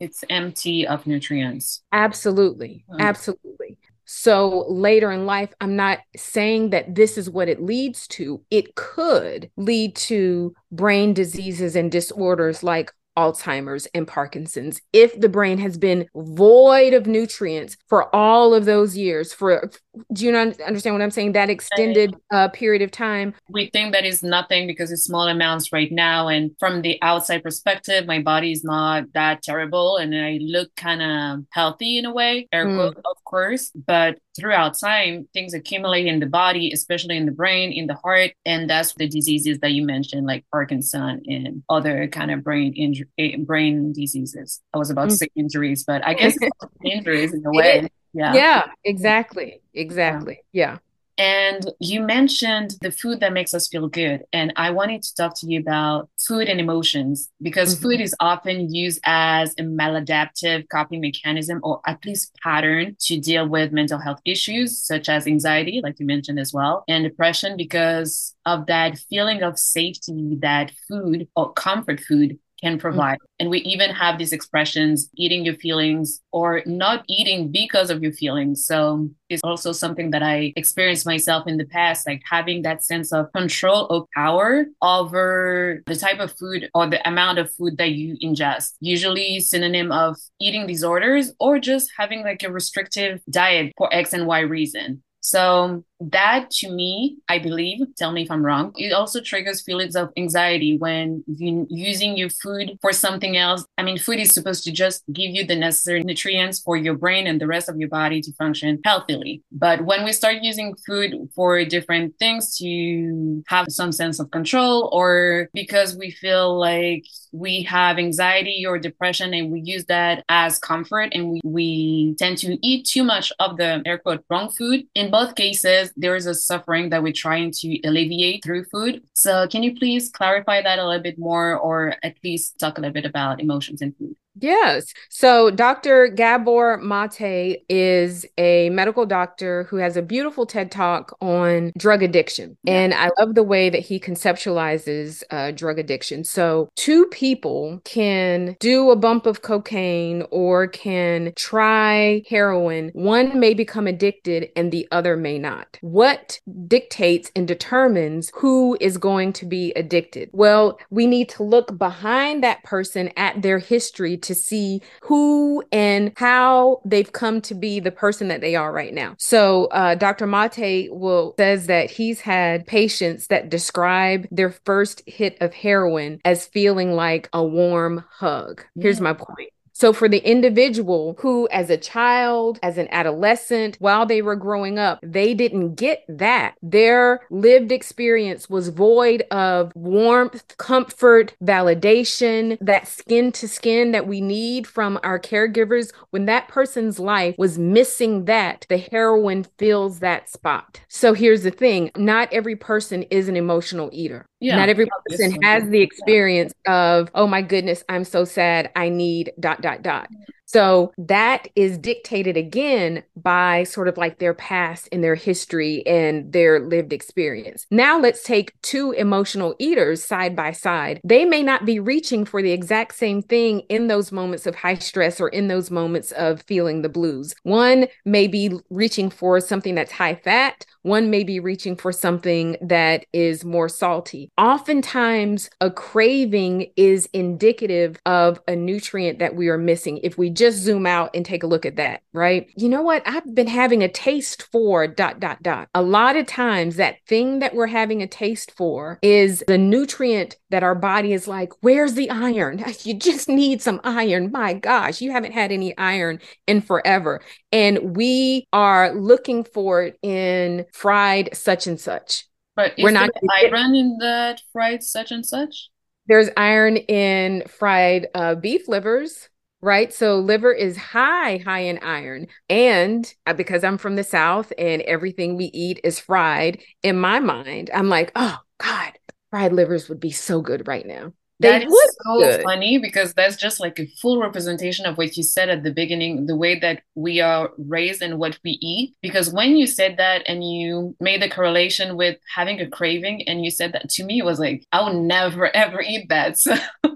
It's 0.01 0.21
empty 0.29 0.85
of 0.85 1.07
nutrients. 1.07 1.81
Absolutely. 1.93 2.83
Mm. 2.91 2.99
Absolutely. 2.99 3.77
So 4.03 4.65
later 4.67 5.13
in 5.13 5.25
life, 5.25 5.53
I'm 5.61 5.77
not 5.77 5.99
saying 6.17 6.71
that 6.71 6.93
this 6.93 7.17
is 7.17 7.29
what 7.29 7.47
it 7.47 7.63
leads 7.63 8.05
to. 8.09 8.43
It 8.51 8.75
could 8.75 9.49
lead 9.55 9.95
to 10.11 10.53
brain 10.73 11.13
diseases 11.13 11.77
and 11.77 11.89
disorders 11.89 12.63
like 12.63 12.91
Alzheimer's 13.17 13.87
and 13.93 14.07
Parkinson's. 14.07 14.81
If 14.93 15.19
the 15.19 15.29
brain 15.29 15.57
has 15.59 15.77
been 15.77 16.07
void 16.15 16.93
of 16.93 17.07
nutrients 17.07 17.77
for 17.87 18.13
all 18.15 18.53
of 18.53 18.65
those 18.65 18.97
years 18.97 19.33
for 19.33 19.69
do 20.13 20.25
you 20.25 20.31
not 20.31 20.59
understand 20.61 20.95
what 20.95 21.01
I'm 21.01 21.11
saying 21.11 21.33
that 21.33 21.49
extended 21.49 22.15
uh, 22.31 22.49
period 22.49 22.81
of 22.81 22.91
time 22.91 23.33
we 23.49 23.69
think 23.71 23.93
that 23.93 24.05
is 24.05 24.23
nothing 24.23 24.67
because 24.67 24.91
it's 24.91 25.03
small 25.03 25.27
amounts 25.27 25.71
right 25.71 25.91
now 25.91 26.27
and 26.27 26.51
from 26.59 26.81
the 26.81 27.01
outside 27.01 27.43
perspective 27.43 28.05
my 28.05 28.21
body 28.21 28.51
is 28.51 28.63
not 28.63 29.05
that 29.13 29.41
terrible 29.43 29.97
and 29.97 30.15
I 30.15 30.39
look 30.41 30.75
kind 30.75 31.01
of 31.01 31.45
healthy 31.51 31.97
in 31.97 32.05
a 32.05 32.13
way 32.13 32.47
air 32.51 32.65
mm. 32.65 32.75
quote 32.75 32.97
of 32.97 33.23
course 33.23 33.71
but 33.87 34.17
throughout 34.35 34.77
time, 34.77 35.27
things 35.33 35.53
accumulate 35.53 36.05
in 36.05 36.19
the 36.19 36.25
body, 36.25 36.71
especially 36.71 37.17
in 37.17 37.25
the 37.25 37.31
brain, 37.31 37.71
in 37.71 37.87
the 37.87 37.95
heart, 37.95 38.31
and 38.45 38.69
that's 38.69 38.93
the 38.93 39.07
diseases 39.07 39.59
that 39.59 39.71
you 39.71 39.85
mentioned, 39.85 40.27
like 40.27 40.45
Parkinson 40.51 41.23
and 41.27 41.63
other 41.69 42.07
kind 42.07 42.31
of 42.31 42.43
brain 42.43 42.73
injury, 42.73 43.07
eh, 43.17 43.37
brain 43.37 43.93
diseases. 43.93 44.61
I 44.73 44.77
was 44.77 44.89
about 44.89 45.03
mm-hmm. 45.03 45.09
to 45.09 45.17
say 45.17 45.27
injuries, 45.35 45.83
but 45.85 46.05
I 46.05 46.13
guess 46.13 46.37
injuries 46.83 47.33
in 47.33 47.45
a 47.45 47.51
way. 47.51 47.89
Yeah. 48.15 48.33
Yeah. 48.33 48.65
Exactly. 48.83 49.61
Exactly. 49.77 50.39
yeah. 50.53 50.71
yeah. 50.71 50.77
And 51.17 51.71
you 51.79 52.01
mentioned 52.01 52.75
the 52.81 52.91
food 52.91 53.19
that 53.21 53.31
makes 53.31 53.53
us 53.53 53.67
feel 53.67 53.87
good. 53.87 54.23
And 54.33 54.51
I 54.55 54.69
wanted 54.71 55.01
to 55.03 55.15
talk 55.15 55.37
to 55.39 55.47
you 55.47 55.59
about 55.59 56.09
food 56.17 56.49
and 56.49 56.59
emotions 56.59 57.29
because 57.41 57.75
mm-hmm. 57.75 57.83
food 57.83 58.01
is 58.01 58.15
often 58.19 58.73
used 58.73 58.99
as 59.05 59.53
a 59.57 59.63
maladaptive 59.63 60.67
coping 60.69 61.01
mechanism 61.01 61.59
or 61.63 61.79
at 61.85 62.05
least 62.05 62.35
pattern 62.43 62.97
to 63.01 63.19
deal 63.19 63.47
with 63.47 63.71
mental 63.71 63.99
health 63.99 64.19
issues 64.25 64.81
such 64.81 65.07
as 65.07 65.27
anxiety, 65.27 65.79
like 65.83 65.99
you 65.99 66.05
mentioned 66.05 66.39
as 66.39 66.53
well, 66.53 66.83
and 66.87 67.03
depression 67.05 67.55
because 67.55 68.33
of 68.45 68.65
that 68.67 68.97
feeling 69.09 69.41
of 69.41 69.57
safety 69.57 70.37
that 70.41 70.71
food 70.87 71.27
or 71.35 71.53
comfort 71.53 71.99
food 72.01 72.37
can 72.61 72.73
mm-hmm. 72.73 72.81
provide. 72.81 73.17
Mm-hmm. 73.17 73.35
And 73.39 73.49
we 73.49 73.59
even 73.59 73.91
have 73.91 74.17
these 74.17 74.31
expressions 74.31 75.09
eating 75.15 75.45
your 75.45 75.55
feelings 75.55 76.21
or 76.31 76.61
not 76.65 77.03
eating 77.07 77.51
because 77.51 77.89
of 77.89 78.01
your 78.01 78.13
feelings. 78.13 78.65
So 78.65 79.09
it's 79.29 79.41
also 79.43 79.71
something 79.71 80.11
that 80.11 80.23
I 80.23 80.53
experienced 80.55 81.05
myself 81.05 81.47
in 81.47 81.57
the 81.57 81.65
past, 81.65 82.07
like 82.07 82.21
having 82.29 82.61
that 82.61 82.83
sense 82.83 83.11
of 83.11 83.31
control 83.33 83.87
or 83.89 84.05
power 84.13 84.65
over 84.81 85.83
the 85.85 85.95
type 85.95 86.19
of 86.19 86.33
food 86.37 86.69
or 86.73 86.87
the 86.87 87.05
amount 87.07 87.39
of 87.39 87.53
food 87.53 87.77
that 87.77 87.91
you 87.91 88.17
ingest. 88.23 88.73
Usually 88.79 89.39
synonym 89.39 89.91
of 89.91 90.15
eating 90.39 90.67
disorders 90.67 91.33
or 91.39 91.59
just 91.59 91.91
having 91.97 92.23
like 92.23 92.43
a 92.43 92.51
restrictive 92.51 93.21
diet 93.29 93.73
for 93.77 93.93
X 93.93 94.13
and 94.13 94.27
Y 94.27 94.39
reason. 94.39 95.03
So 95.25 95.83
that 95.99 96.49
to 96.51 96.69
me, 96.69 97.17
I 97.29 97.39
believe, 97.39 97.79
tell 97.97 98.11
me 98.11 98.23
if 98.23 98.31
I'm 98.31 98.45
wrong, 98.45 98.73
it 98.75 98.91
also 98.91 99.21
triggers 99.21 99.61
feelings 99.61 99.95
of 99.95 100.09
anxiety 100.17 100.77
when 100.77 101.23
you 101.27 101.65
using 101.69 102.17
your 102.17 102.29
food 102.29 102.77
for 102.81 102.91
something 102.91 103.37
else. 103.37 103.65
I 103.77 103.83
mean, 103.83 103.97
food 103.97 104.19
is 104.19 104.33
supposed 104.33 104.63
to 104.65 104.71
just 104.71 105.03
give 105.11 105.31
you 105.31 105.45
the 105.45 105.55
necessary 105.55 106.03
nutrients 106.03 106.59
for 106.59 106.75
your 106.75 106.95
brain 106.95 107.27
and 107.27 107.39
the 107.39 107.47
rest 107.47 107.69
of 107.69 107.77
your 107.77 107.89
body 107.89 108.21
to 108.21 108.33
function 108.33 108.79
healthily. 108.83 109.41
But 109.51 109.85
when 109.85 110.03
we 110.03 110.11
start 110.11 110.37
using 110.41 110.75
food 110.85 111.29
for 111.33 111.63
different 111.65 112.17
things 112.19 112.57
to 112.57 113.43
have 113.47 113.67
some 113.69 113.91
sense 113.91 114.19
of 114.19 114.31
control 114.31 114.89
or 114.91 115.49
because 115.53 115.95
we 115.97 116.11
feel 116.11 116.59
like 116.59 117.05
we 117.31 117.63
have 117.63 117.97
anxiety 117.97 118.65
or 118.65 118.79
depression 118.79 119.33
and 119.33 119.51
we 119.51 119.61
use 119.61 119.85
that 119.85 120.23
as 120.29 120.57
comfort 120.59 121.09
and 121.13 121.29
we, 121.29 121.41
we 121.43 122.15
tend 122.17 122.37
to 122.39 122.57
eat 122.65 122.85
too 122.85 123.03
much 123.03 123.31
of 123.39 123.57
the 123.57 123.81
air 123.85 123.97
quote 123.97 124.23
wrong 124.29 124.49
food, 124.49 124.85
in 124.95 125.11
both 125.11 125.35
cases, 125.35 125.84
there 125.95 126.15
is 126.15 126.25
a 126.25 126.33
suffering 126.33 126.89
that 126.89 127.03
we're 127.03 127.13
trying 127.13 127.51
to 127.51 127.79
alleviate 127.83 128.43
through 128.43 128.65
food. 128.65 129.03
So 129.13 129.47
can 129.47 129.63
you 129.63 129.75
please 129.75 130.09
clarify 130.09 130.61
that 130.61 130.79
a 130.79 130.85
little 130.85 131.01
bit 131.01 131.17
more 131.17 131.57
or 131.57 131.95
at 132.03 132.15
least 132.23 132.59
talk 132.59 132.77
a 132.77 132.81
little 132.81 132.93
bit 132.93 133.05
about 133.05 133.41
emotions 133.41 133.81
in 133.81 133.93
food? 133.93 134.15
Yes. 134.35 134.93
So 135.09 135.49
Dr. 135.49 136.07
Gabor 136.07 136.77
Mate 136.77 137.63
is 137.69 138.25
a 138.37 138.69
medical 138.69 139.05
doctor 139.05 139.63
who 139.65 139.77
has 139.77 139.97
a 139.97 140.01
beautiful 140.01 140.45
TED 140.45 140.71
talk 140.71 141.15
on 141.21 141.71
drug 141.77 142.03
addiction. 142.03 142.57
Yeah. 142.63 142.73
And 142.73 142.93
I 142.93 143.09
love 143.19 143.35
the 143.35 143.43
way 143.43 143.69
that 143.69 143.81
he 143.81 143.99
conceptualizes 143.99 145.23
uh, 145.31 145.51
drug 145.51 145.79
addiction. 145.79 146.23
So, 146.23 146.69
two 146.75 147.05
people 147.07 147.81
can 147.83 148.55
do 148.59 148.91
a 148.91 148.95
bump 148.95 149.25
of 149.25 149.41
cocaine 149.41 150.25
or 150.31 150.67
can 150.67 151.33
try 151.35 152.23
heroin. 152.29 152.89
One 152.93 153.39
may 153.39 153.53
become 153.53 153.87
addicted 153.87 154.49
and 154.55 154.71
the 154.71 154.87
other 154.91 155.15
may 155.15 155.37
not. 155.37 155.77
What 155.81 156.39
dictates 156.67 157.31
and 157.35 157.47
determines 157.47 158.31
who 158.35 158.77
is 158.81 158.97
going 158.97 159.33
to 159.33 159.45
be 159.45 159.71
addicted? 159.75 160.29
Well, 160.33 160.77
we 160.89 161.07
need 161.07 161.29
to 161.29 161.43
look 161.43 161.77
behind 161.77 162.43
that 162.43 162.63
person 162.63 163.11
at 163.15 163.41
their 163.41 163.59
history 163.59 164.17
to 164.25 164.35
see 164.35 164.81
who 165.01 165.63
and 165.71 166.11
how 166.17 166.81
they've 166.85 167.11
come 167.11 167.41
to 167.41 167.55
be 167.55 167.79
the 167.79 167.91
person 167.91 168.27
that 168.27 168.41
they 168.41 168.55
are 168.55 168.71
right 168.71 168.93
now. 168.93 169.15
So 169.17 169.65
uh, 169.65 169.95
Dr. 169.95 170.27
Mate 170.27 170.93
will 170.93 171.35
says 171.37 171.67
that 171.67 171.89
he's 171.89 172.19
had 172.19 172.67
patients 172.67 173.27
that 173.27 173.49
describe 173.49 174.27
their 174.31 174.51
first 174.51 175.01
hit 175.07 175.37
of 175.41 175.53
heroin 175.53 176.19
as 176.25 176.45
feeling 176.45 176.93
like 176.93 177.29
a 177.33 177.43
warm 177.43 178.03
hug. 178.09 178.63
Here's 178.79 179.01
my 179.01 179.13
point. 179.13 179.51
So, 179.77 179.91
for 179.91 180.07
the 180.07 180.19
individual 180.19 181.17
who, 181.19 181.49
as 181.49 181.69
a 181.69 181.75
child, 181.75 182.59
as 182.63 182.77
an 182.77 182.87
adolescent, 182.91 183.75
while 183.79 184.05
they 184.05 184.21
were 184.21 184.37
growing 184.37 184.79
up, 184.79 184.99
they 185.03 185.33
didn't 185.33 185.75
get 185.75 186.05
that, 186.07 186.55
their 186.61 187.19
lived 187.29 187.73
experience 187.73 188.49
was 188.49 188.69
void 188.69 189.23
of 189.31 189.73
warmth, 189.75 190.57
comfort, 190.57 191.35
validation, 191.43 192.57
that 192.61 192.87
skin 192.87 193.33
to 193.33 193.49
skin 193.49 193.91
that 193.91 194.07
we 194.07 194.21
need 194.21 194.65
from 194.65 194.97
our 195.03 195.19
caregivers. 195.19 195.91
When 196.11 196.25
that 196.27 196.47
person's 196.47 196.97
life 196.97 197.35
was 197.37 197.59
missing 197.59 198.25
that, 198.25 198.65
the 198.69 198.77
heroin 198.77 199.45
fills 199.57 199.99
that 199.99 200.29
spot. 200.29 200.79
So, 200.87 201.13
here's 201.13 201.43
the 201.43 201.51
thing 201.51 201.91
not 201.97 202.31
every 202.31 202.55
person 202.55 203.03
is 203.03 203.27
an 203.27 203.35
emotional 203.35 203.89
eater. 203.91 204.25
Yeah. 204.39 204.57
Not 204.57 204.69
every 204.69 204.87
person 205.07 205.41
has 205.43 205.67
the 205.69 205.81
experience 205.81 206.53
of, 206.67 207.09
oh 207.15 207.25
my 207.25 207.41
goodness, 207.41 207.83
I'm 207.87 208.03
so 208.03 208.25
sad. 208.25 208.69
I 208.75 208.89
need 208.89 209.31
dot, 209.39 209.61
dot, 209.61 209.81
dot. 209.81 210.09
So 210.45 210.93
that 210.97 211.47
is 211.55 211.77
dictated 211.77 212.37
again 212.37 213.03
by 213.15 213.63
sort 213.63 213.87
of 213.87 213.97
like 213.97 214.19
their 214.19 214.33
past 214.33 214.87
and 214.91 215.03
their 215.03 215.15
history 215.15 215.85
and 215.87 216.31
their 216.31 216.59
lived 216.59 216.93
experience. 216.93 217.65
Now 217.71 217.99
let's 217.99 218.23
take 218.23 218.59
two 218.61 218.91
emotional 218.91 219.55
eaters 219.59 220.03
side 220.03 220.35
by 220.35 220.51
side. 220.51 221.01
They 221.03 221.25
may 221.25 221.43
not 221.43 221.65
be 221.65 221.79
reaching 221.79 222.25
for 222.25 222.41
the 222.41 222.51
exact 222.51 222.95
same 222.95 223.21
thing 223.21 223.61
in 223.69 223.87
those 223.87 224.11
moments 224.11 224.45
of 224.45 224.55
high 224.55 224.75
stress 224.75 225.19
or 225.19 225.29
in 225.29 225.47
those 225.47 225.71
moments 225.71 226.11
of 226.11 226.41
feeling 226.43 226.81
the 226.81 226.89
blues. 226.89 227.35
One 227.43 227.87
may 228.05 228.27
be 228.27 228.51
reaching 228.69 229.09
for 229.09 229.39
something 229.39 229.75
that's 229.75 229.91
high 229.91 230.15
fat. 230.15 230.65
One 230.83 231.09
may 231.09 231.23
be 231.23 231.39
reaching 231.39 231.75
for 231.75 231.91
something 231.91 232.57
that 232.61 233.07
is 233.11 233.43
more 233.43 233.67
salty. 233.67 234.29
Oftentimes, 234.37 235.49
a 235.59 235.71
craving 235.71 236.71
is 236.75 237.09
indicative 237.11 237.97
of 238.05 238.39
a 238.47 238.55
nutrient 238.55 239.17
that 239.17 239.35
we 239.35 239.47
are 239.47 239.57
missing. 239.57 239.99
If 240.03 240.19
we 240.19 240.29
just 240.35 240.57
zoom 240.57 240.85
out 240.85 241.11
and 241.15 241.25
take 241.25 241.43
a 241.43 241.47
look 241.47 241.65
at 241.65 241.77
that, 241.77 242.01
right? 242.13 242.47
You 242.55 242.69
know 242.69 242.81
what? 242.81 243.01
I've 243.07 243.33
been 243.33 243.47
having 243.47 243.81
a 243.83 243.87
taste 243.87 244.43
for 244.51 244.87
dot, 244.87 245.19
dot, 245.19 245.41
dot. 245.41 245.69
A 245.73 245.81
lot 245.81 246.15
of 246.15 246.27
times, 246.27 246.75
that 246.75 246.97
thing 247.07 247.39
that 247.39 247.55
we're 247.55 247.67
having 247.67 248.01
a 248.01 248.07
taste 248.07 248.51
for 248.51 248.99
is 249.01 249.43
the 249.47 249.57
nutrient 249.57 250.35
that 250.49 250.63
our 250.63 250.75
body 250.75 251.13
is 251.13 251.27
like, 251.27 251.51
where's 251.61 251.93
the 251.93 252.09
iron? 252.09 252.63
You 252.83 252.93
just 252.93 253.29
need 253.29 253.61
some 253.61 253.81
iron. 253.83 254.31
My 254.31 254.53
gosh, 254.53 255.01
you 255.01 255.11
haven't 255.11 255.31
had 255.31 255.51
any 255.51 255.75
iron 255.77 256.19
in 256.45 256.61
forever. 256.61 257.21
And 257.51 257.95
we 257.95 258.47
are 258.53 258.93
looking 258.93 259.43
for 259.43 259.83
it 259.83 259.97
in 260.03 260.65
fried 260.71 261.35
such 261.35 261.65
and 261.65 261.79
such. 261.79 262.25
But 262.55 262.73
we're 262.77 262.91
not 262.91 263.09
iron 263.31 263.75
in 263.75 263.97
that 263.99 264.41
fried 264.53 264.83
such 264.83 265.11
and 265.11 265.25
such? 265.25 265.69
There's 266.07 266.29
iron 266.37 266.77
in 266.77 267.43
fried 267.47 268.07
uh, 268.13 268.35
beef 268.35 268.67
livers 268.67 269.29
right? 269.65 269.91
So 269.91 270.19
liver 270.19 270.53
is 270.53 270.77
high, 270.77 271.37
high 271.37 271.61
in 271.61 271.79
iron. 271.79 272.27
And 272.49 273.11
uh, 273.25 273.33
because 273.33 273.63
I'm 273.63 273.79
from 273.79 273.95
the 273.95 274.03
South 274.03 274.53
and 274.59 274.83
everything 274.83 275.35
we 275.35 275.45
eat 275.45 275.81
is 275.83 275.99
fried, 275.99 276.61
in 276.83 276.99
my 276.99 277.19
mind, 277.19 277.71
I'm 277.73 277.89
like, 277.89 278.11
oh 278.15 278.37
God, 278.59 278.93
fried 279.31 279.53
livers 279.53 279.89
would 279.89 279.99
be 279.99 280.11
so 280.11 280.39
good 280.39 280.67
right 280.67 280.85
now. 280.85 281.13
That 281.39 281.63
is 281.63 281.97
so 282.05 282.19
good. 282.19 282.43
funny 282.43 282.77
because 282.77 283.13
that's 283.13 283.35
just 283.35 283.59
like 283.59 283.77
a 283.79 283.87
full 284.01 284.21
representation 284.21 284.85
of 284.85 284.97
what 284.97 285.17
you 285.17 285.23
said 285.23 285.49
at 285.49 285.63
the 285.63 285.71
beginning, 285.71 286.27
the 286.27 286.35
way 286.35 286.57
that 286.59 286.83
we 286.95 287.19
are 287.19 287.51
raised 287.57 288.01
and 288.01 288.17
what 288.17 288.39
we 288.43 288.51
eat. 288.61 288.95
Because 289.01 289.33
when 289.33 289.57
you 289.57 289.67
said 289.67 289.97
that 289.97 290.23
and 290.27 290.49
you 290.49 290.95
made 291.01 291.21
the 291.21 291.29
correlation 291.29 291.97
with 291.97 292.17
having 292.33 292.61
a 292.61 292.69
craving, 292.69 293.27
and 293.27 293.43
you 293.43 293.51
said 293.51 293.73
that 293.73 293.89
to 293.89 294.05
me, 294.05 294.19
it 294.19 294.25
was 294.25 294.39
like, 294.39 294.65
I 294.71 294.81
will 294.81 295.01
never 295.01 295.53
ever 295.55 295.81
eat 295.81 296.07
that. 296.07 296.37
So, 296.37 296.55
so 296.85 296.91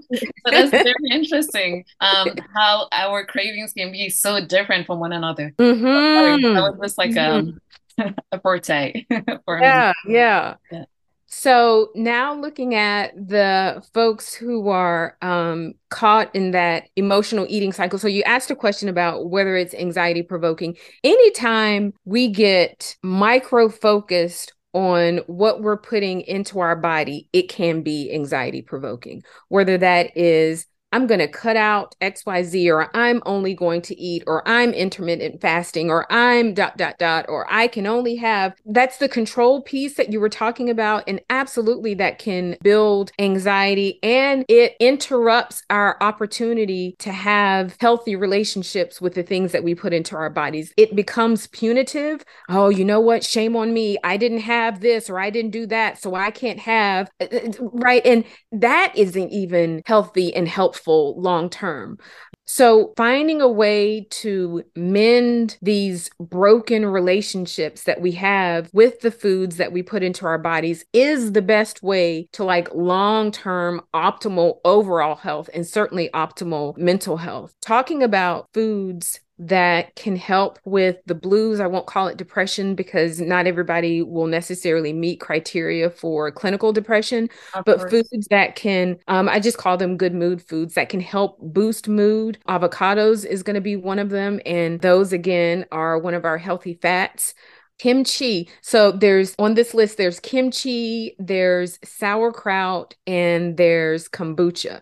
that's 0.45 0.71
very 0.71 0.93
interesting 1.11 1.83
um, 1.99 2.29
how 2.55 2.87
our 2.93 3.25
cravings 3.25 3.73
can 3.73 3.91
be 3.91 4.09
so 4.09 4.45
different 4.45 4.87
from 4.87 4.99
one 4.99 5.11
another. 5.11 5.53
Mm-hmm. 5.57 6.53
That 6.53 6.61
was 6.61 6.79
just 6.81 6.97
like 6.97 7.11
mm-hmm. 7.11 8.05
um, 8.05 8.15
a 8.31 8.39
forte 8.39 9.05
for 9.43 9.59
yeah, 9.59 9.91
me. 10.05 10.13
Yeah. 10.13 10.55
Yeah. 10.71 10.85
So 11.29 11.91
now 11.93 12.33
looking 12.33 12.73
at 12.73 13.13
the 13.15 13.83
folks 13.93 14.33
who 14.33 14.69
are 14.69 15.15
um, 15.21 15.73
caught 15.89 16.35
in 16.35 16.51
that 16.51 16.89
emotional 16.95 17.45
eating 17.47 17.71
cycle. 17.71 17.99
So 17.99 18.07
you 18.07 18.23
asked 18.23 18.49
a 18.49 18.55
question 18.55 18.89
about 18.89 19.29
whether 19.29 19.55
it's 19.55 19.75
anxiety 19.75 20.23
provoking. 20.23 20.75
Anytime 21.03 21.93
we 22.03 22.29
get 22.29 22.97
micro 23.03 23.69
focused 23.69 24.53
on 24.73 25.17
what 25.27 25.61
we're 25.61 25.77
putting 25.77 26.21
into 26.21 26.59
our 26.59 26.75
body, 26.75 27.27
it 27.31 27.49
can 27.49 27.83
be 27.83 28.11
anxiety 28.11 28.61
provoking, 28.61 29.23
whether 29.49 29.77
that 29.77 30.15
is 30.17 30.65
I'm 30.91 31.05
going 31.05 31.19
to 31.19 31.27
cut 31.27 31.55
out 31.55 31.95
XYZ, 32.01 32.67
or 32.71 32.95
I'm 32.95 33.21
only 33.25 33.53
going 33.53 33.81
to 33.83 33.99
eat, 33.99 34.23
or 34.25 34.47
I'm 34.47 34.71
intermittent 34.71 35.39
fasting, 35.39 35.91
or 35.91 36.11
I'm 36.11 36.55
dot, 36.55 36.77
dot, 36.77 36.97
dot, 36.97 37.27
or 37.29 37.45
I 37.51 37.67
can 37.67 37.85
only 37.85 38.15
have. 38.15 38.55
That's 38.65 38.97
the 38.97 39.07
control 39.07 39.61
piece 39.61 39.95
that 39.95 40.11
you 40.11 40.19
were 40.19 40.29
talking 40.29 40.69
about. 40.69 41.03
And 41.07 41.21
absolutely, 41.29 41.93
that 41.95 42.17
can 42.17 42.57
build 42.63 43.11
anxiety 43.19 43.99
and 44.01 44.45
it 44.47 44.75
interrupts 44.79 45.61
our 45.69 45.95
opportunity 46.01 46.95
to 46.99 47.11
have 47.11 47.77
healthy 47.79 48.15
relationships 48.15 48.99
with 48.99 49.13
the 49.13 49.23
things 49.23 49.51
that 49.51 49.63
we 49.63 49.75
put 49.75 49.93
into 49.93 50.15
our 50.15 50.29
bodies. 50.29 50.73
It 50.75 50.95
becomes 50.95 51.47
punitive. 51.47 52.23
Oh, 52.49 52.69
you 52.69 52.83
know 52.83 52.99
what? 52.99 53.23
Shame 53.23 53.55
on 53.55 53.73
me. 53.73 53.97
I 54.03 54.17
didn't 54.17 54.39
have 54.39 54.79
this, 54.79 55.07
or 55.07 55.19
I 55.19 55.29
didn't 55.29 55.51
do 55.51 55.67
that. 55.67 56.01
So 56.01 56.15
I 56.15 56.31
can't 56.31 56.59
have. 56.59 57.11
Right. 57.59 58.03
And 58.03 58.23
that 58.51 58.93
isn't 58.95 59.29
even 59.29 59.83
healthy 59.85 60.35
and 60.35 60.47
helpful 60.47 60.78
helpful 60.79 61.19
long 61.19 61.49
term. 61.49 61.97
So, 62.45 62.93
finding 62.97 63.41
a 63.41 63.47
way 63.47 64.07
to 64.09 64.63
mend 64.75 65.57
these 65.61 66.09
broken 66.19 66.83
relationships 66.83 67.83
that 67.83 68.01
we 68.01 68.13
have 68.13 68.71
with 68.73 69.01
the 69.01 69.11
foods 69.11 69.57
that 69.57 69.71
we 69.71 69.83
put 69.83 70.01
into 70.01 70.25
our 70.25 70.39
bodies 70.39 70.83
is 70.91 71.33
the 71.33 71.43
best 71.43 71.83
way 71.83 72.27
to 72.33 72.43
like 72.43 72.73
long 72.73 73.31
term 73.31 73.81
optimal 73.93 74.55
overall 74.65 75.15
health 75.15 75.49
and 75.53 75.67
certainly 75.67 76.09
optimal 76.15 76.75
mental 76.75 77.17
health. 77.17 77.53
Talking 77.61 78.01
about 78.01 78.47
foods 78.53 79.19
that 79.39 79.95
can 79.95 80.17
help 80.17 80.59
with 80.65 80.97
the 81.05 81.15
blues. 81.15 81.61
I 81.61 81.67
won't 81.67 81.87
call 81.87 82.07
it 82.07 82.17
depression 82.17 82.75
because 82.75 83.21
not 83.21 83.47
everybody 83.47 84.01
will 84.01 84.27
necessarily 84.27 84.91
meet 84.91 85.21
criteria 85.21 85.89
for 85.89 86.29
clinical 86.29 86.73
depression, 86.73 87.29
of 87.53 87.65
but 87.65 87.79
course. 87.79 87.89
foods 87.89 88.27
that 88.29 88.55
can, 88.55 88.97
um, 89.07 89.29
I 89.29 89.39
just 89.39 89.57
call 89.57 89.77
them 89.77 89.95
good 89.97 90.13
mood 90.13 90.41
foods 90.41 90.73
that 90.73 90.89
can 90.89 90.99
help 90.99 91.37
boost 91.41 91.87
mood. 91.87 92.37
Avocados 92.49 93.25
is 93.25 93.41
going 93.41 93.55
to 93.55 93.61
be 93.61 93.77
one 93.77 93.97
of 93.99 94.09
them. 94.09 94.41
And 94.45 94.81
those, 94.81 95.13
again, 95.13 95.65
are 95.71 95.97
one 95.97 96.13
of 96.13 96.25
our 96.25 96.37
healthy 96.37 96.73
fats. 96.81 97.33
Kimchi. 97.77 98.49
So 98.61 98.91
there's 98.91 99.35
on 99.39 99.53
this 99.53 99.73
list, 99.73 99.95
there's 99.95 100.19
kimchi, 100.19 101.15
there's 101.17 101.79
sauerkraut, 101.81 102.93
and 103.07 103.55
there's 103.55 104.09
kombucha. 104.09 104.81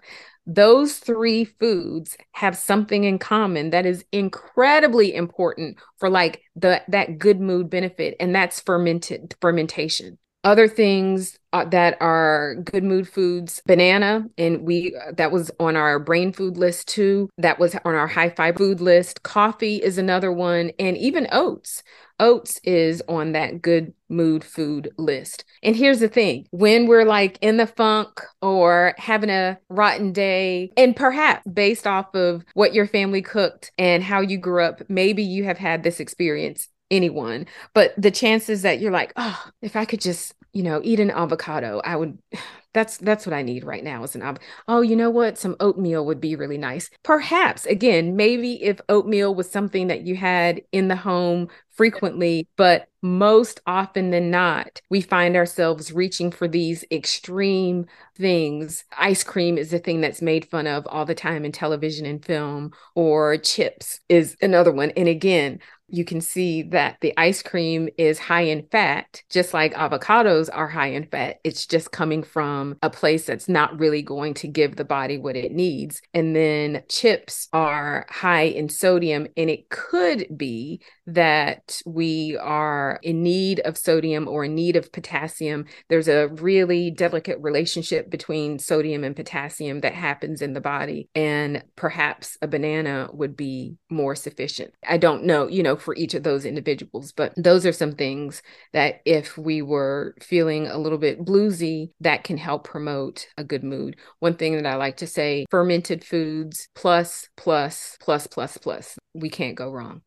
Those 0.49 0.97
three 0.97 1.43
foods 1.43 2.17
have 2.31 2.57
something 2.57 3.03
in 3.03 3.19
common 3.19 3.71
that 3.71 3.85
is 3.85 4.05
incredibly 4.13 5.13
important 5.13 5.77
for 5.99 6.09
like 6.09 6.41
the 6.55 6.81
that 6.87 7.19
good 7.19 7.41
mood 7.41 7.69
benefit, 7.69 8.15
and 8.19 8.33
that's 8.33 8.61
fermented 8.61 9.35
fermentation 9.41 10.17
other 10.47 10.69
things 10.69 11.37
uh, 11.51 11.65
that 11.65 11.97
are 11.99 12.55
good 12.63 12.83
mood 12.83 13.07
foods 13.07 13.61
banana 13.65 14.25
and 14.37 14.61
we 14.61 14.95
uh, 14.95 15.11
that 15.17 15.29
was 15.29 15.51
on 15.59 15.75
our 15.75 15.99
brain 15.99 16.31
food 16.31 16.55
list 16.55 16.87
too. 16.87 17.29
That 17.37 17.59
was 17.59 17.75
on 17.83 17.95
our 17.95 18.07
high 18.07 18.29
fiber 18.29 18.57
food 18.57 18.79
list. 18.79 19.23
Coffee 19.23 19.75
is 19.75 19.97
another 19.97 20.31
one 20.31 20.71
and 20.79 20.97
even 20.97 21.27
oats. 21.33 21.83
Oats 22.21 22.61
is 22.63 23.03
on 23.09 23.33
that 23.33 23.61
good 23.61 23.93
mood 24.07 24.41
food 24.41 24.89
list. 24.97 25.43
And 25.63 25.75
here's 25.75 25.99
the 25.99 26.07
thing 26.07 26.47
when 26.51 26.87
we're 26.87 27.03
like 27.03 27.37
in 27.41 27.57
the 27.57 27.67
funk 27.67 28.21
or 28.41 28.95
having 28.97 29.29
a 29.29 29.59
rotten 29.67 30.13
day 30.13 30.71
and 30.77 30.95
perhaps 30.95 31.45
based 31.45 31.85
off 31.85 32.15
of 32.15 32.45
what 32.53 32.73
your 32.73 32.87
family 32.87 33.21
cooked 33.21 33.73
and 33.77 34.01
how 34.01 34.21
you 34.21 34.37
grew 34.37 34.63
up 34.63 34.81
maybe 34.87 35.23
you 35.23 35.43
have 35.43 35.57
had 35.57 35.83
this 35.83 35.99
experience 35.99 36.69
anyone 36.89 37.45
but 37.73 37.93
the 37.97 38.11
chances 38.11 38.61
that 38.61 38.79
you're 38.79 38.91
like 38.91 39.11
oh 39.17 39.49
if 39.61 39.75
i 39.75 39.83
could 39.83 39.99
just 39.99 40.33
you 40.57 40.63
know 40.63 40.81
eat 40.83 40.99
an 40.99 41.11
avocado. 41.11 41.81
I 41.85 41.95
would 41.95 42.17
that's 42.73 42.97
that's 42.97 43.25
what 43.25 43.33
i 43.33 43.41
need 43.41 43.63
right 43.63 43.83
now 43.83 44.03
is 44.03 44.13
an 44.13 44.21
av- 44.21 44.37
oh 44.67 44.81
you 44.81 44.95
know 44.95 45.09
what? 45.09 45.37
Some 45.37 45.55
oatmeal 45.59 46.05
would 46.05 46.19
be 46.19 46.35
really 46.35 46.57
nice. 46.57 46.89
Perhaps 47.03 47.65
again 47.67 48.15
maybe 48.15 48.63
if 48.63 48.81
oatmeal 48.89 49.35
was 49.35 49.49
something 49.49 49.87
that 49.87 50.01
you 50.01 50.15
had 50.15 50.61
in 50.71 50.87
the 50.87 50.95
home 50.95 51.47
frequently 51.71 52.47
but 52.55 52.87
most 53.03 53.61
often 53.67 54.09
than 54.09 54.31
not 54.31 54.81
we 54.89 54.99
find 54.99 55.35
ourselves 55.35 55.91
reaching 55.91 56.31
for 56.31 56.47
these 56.47 56.83
extreme 56.91 57.85
things. 58.15 58.83
Ice 58.97 59.23
cream 59.23 59.57
is 59.59 59.69
the 59.69 59.79
thing 59.79 60.01
that's 60.01 60.21
made 60.21 60.49
fun 60.49 60.65
of 60.65 60.87
all 60.87 61.05
the 61.05 61.15
time 61.15 61.45
in 61.45 61.51
television 61.51 62.05
and 62.05 62.25
film 62.25 62.71
or 62.95 63.37
chips 63.37 63.99
is 64.09 64.35
another 64.41 64.71
one. 64.71 64.91
And 64.97 65.07
again 65.07 65.59
you 65.89 66.03
can 66.03 66.21
see 66.21 66.63
that 66.63 66.97
the 67.01 67.13
ice 67.17 67.41
cream 67.41 67.87
is 67.97 68.19
high 68.19 68.41
in 68.41 68.67
fat, 68.71 69.23
just 69.29 69.53
like 69.53 69.73
avocados 69.73 70.49
are 70.51 70.67
high 70.67 70.87
in 70.87 71.07
fat. 71.07 71.37
It's 71.43 71.65
just 71.65 71.91
coming 71.91 72.23
from 72.23 72.77
a 72.81 72.89
place 72.89 73.25
that's 73.25 73.47
not 73.47 73.79
really 73.79 74.01
going 74.01 74.33
to 74.35 74.47
give 74.47 74.75
the 74.75 74.83
body 74.83 75.17
what 75.17 75.35
it 75.35 75.51
needs. 75.51 76.01
And 76.13 76.35
then 76.35 76.83
chips 76.89 77.47
are 77.53 78.05
high 78.09 78.43
in 78.43 78.69
sodium, 78.69 79.27
and 79.37 79.49
it 79.49 79.69
could 79.69 80.27
be 80.35 80.81
that 81.05 81.81
we 81.85 82.37
are 82.37 82.99
in 83.01 83.23
need 83.23 83.61
of 83.61 83.77
sodium 83.77 84.27
or 84.27 84.43
in 84.43 84.55
need 84.55 84.75
of 84.75 84.91
potassium. 84.91 85.65
There's 85.87 86.09
a 86.09 86.27
really 86.27 86.91
delicate 86.91 87.39
relationship 87.39 88.09
between 88.09 88.59
sodium 88.59 89.05
and 89.05 89.15
potassium 89.15 89.79
that 89.81 89.93
happens 89.93 90.41
in 90.41 90.51
the 90.51 90.61
body, 90.61 91.07
and 91.15 91.63
perhaps 91.77 92.37
a 92.41 92.47
banana 92.47 93.09
would 93.13 93.37
be 93.37 93.77
more 93.89 94.15
sufficient. 94.15 94.73
I 94.85 94.97
don't 94.97 95.23
know, 95.23 95.47
you 95.47 95.63
know 95.63 95.76
for 95.81 95.95
each 95.95 96.13
of 96.13 96.23
those 96.23 96.45
individuals. 96.45 97.11
But 97.11 97.33
those 97.35 97.65
are 97.65 97.71
some 97.71 97.93
things 97.93 98.41
that 98.73 99.01
if 99.05 99.37
we 99.37 99.61
were 99.61 100.15
feeling 100.21 100.67
a 100.67 100.77
little 100.77 100.97
bit 100.97 101.23
bluesy, 101.23 101.91
that 102.01 102.23
can 102.23 102.37
help 102.37 102.63
promote 102.63 103.27
a 103.37 103.43
good 103.43 103.63
mood. 103.63 103.95
One 104.19 104.35
thing 104.35 104.55
that 104.55 104.65
I 104.65 104.75
like 104.75 104.97
to 104.97 105.07
say 105.07 105.45
fermented 105.49 106.03
foods 106.03 106.67
plus, 106.75 107.29
plus, 107.37 107.97
plus, 107.99 108.27
plus, 108.27 108.57
plus. 108.57 108.97
We 109.13 109.29
can't 109.29 109.55
go 109.55 109.71
wrong. 109.71 110.01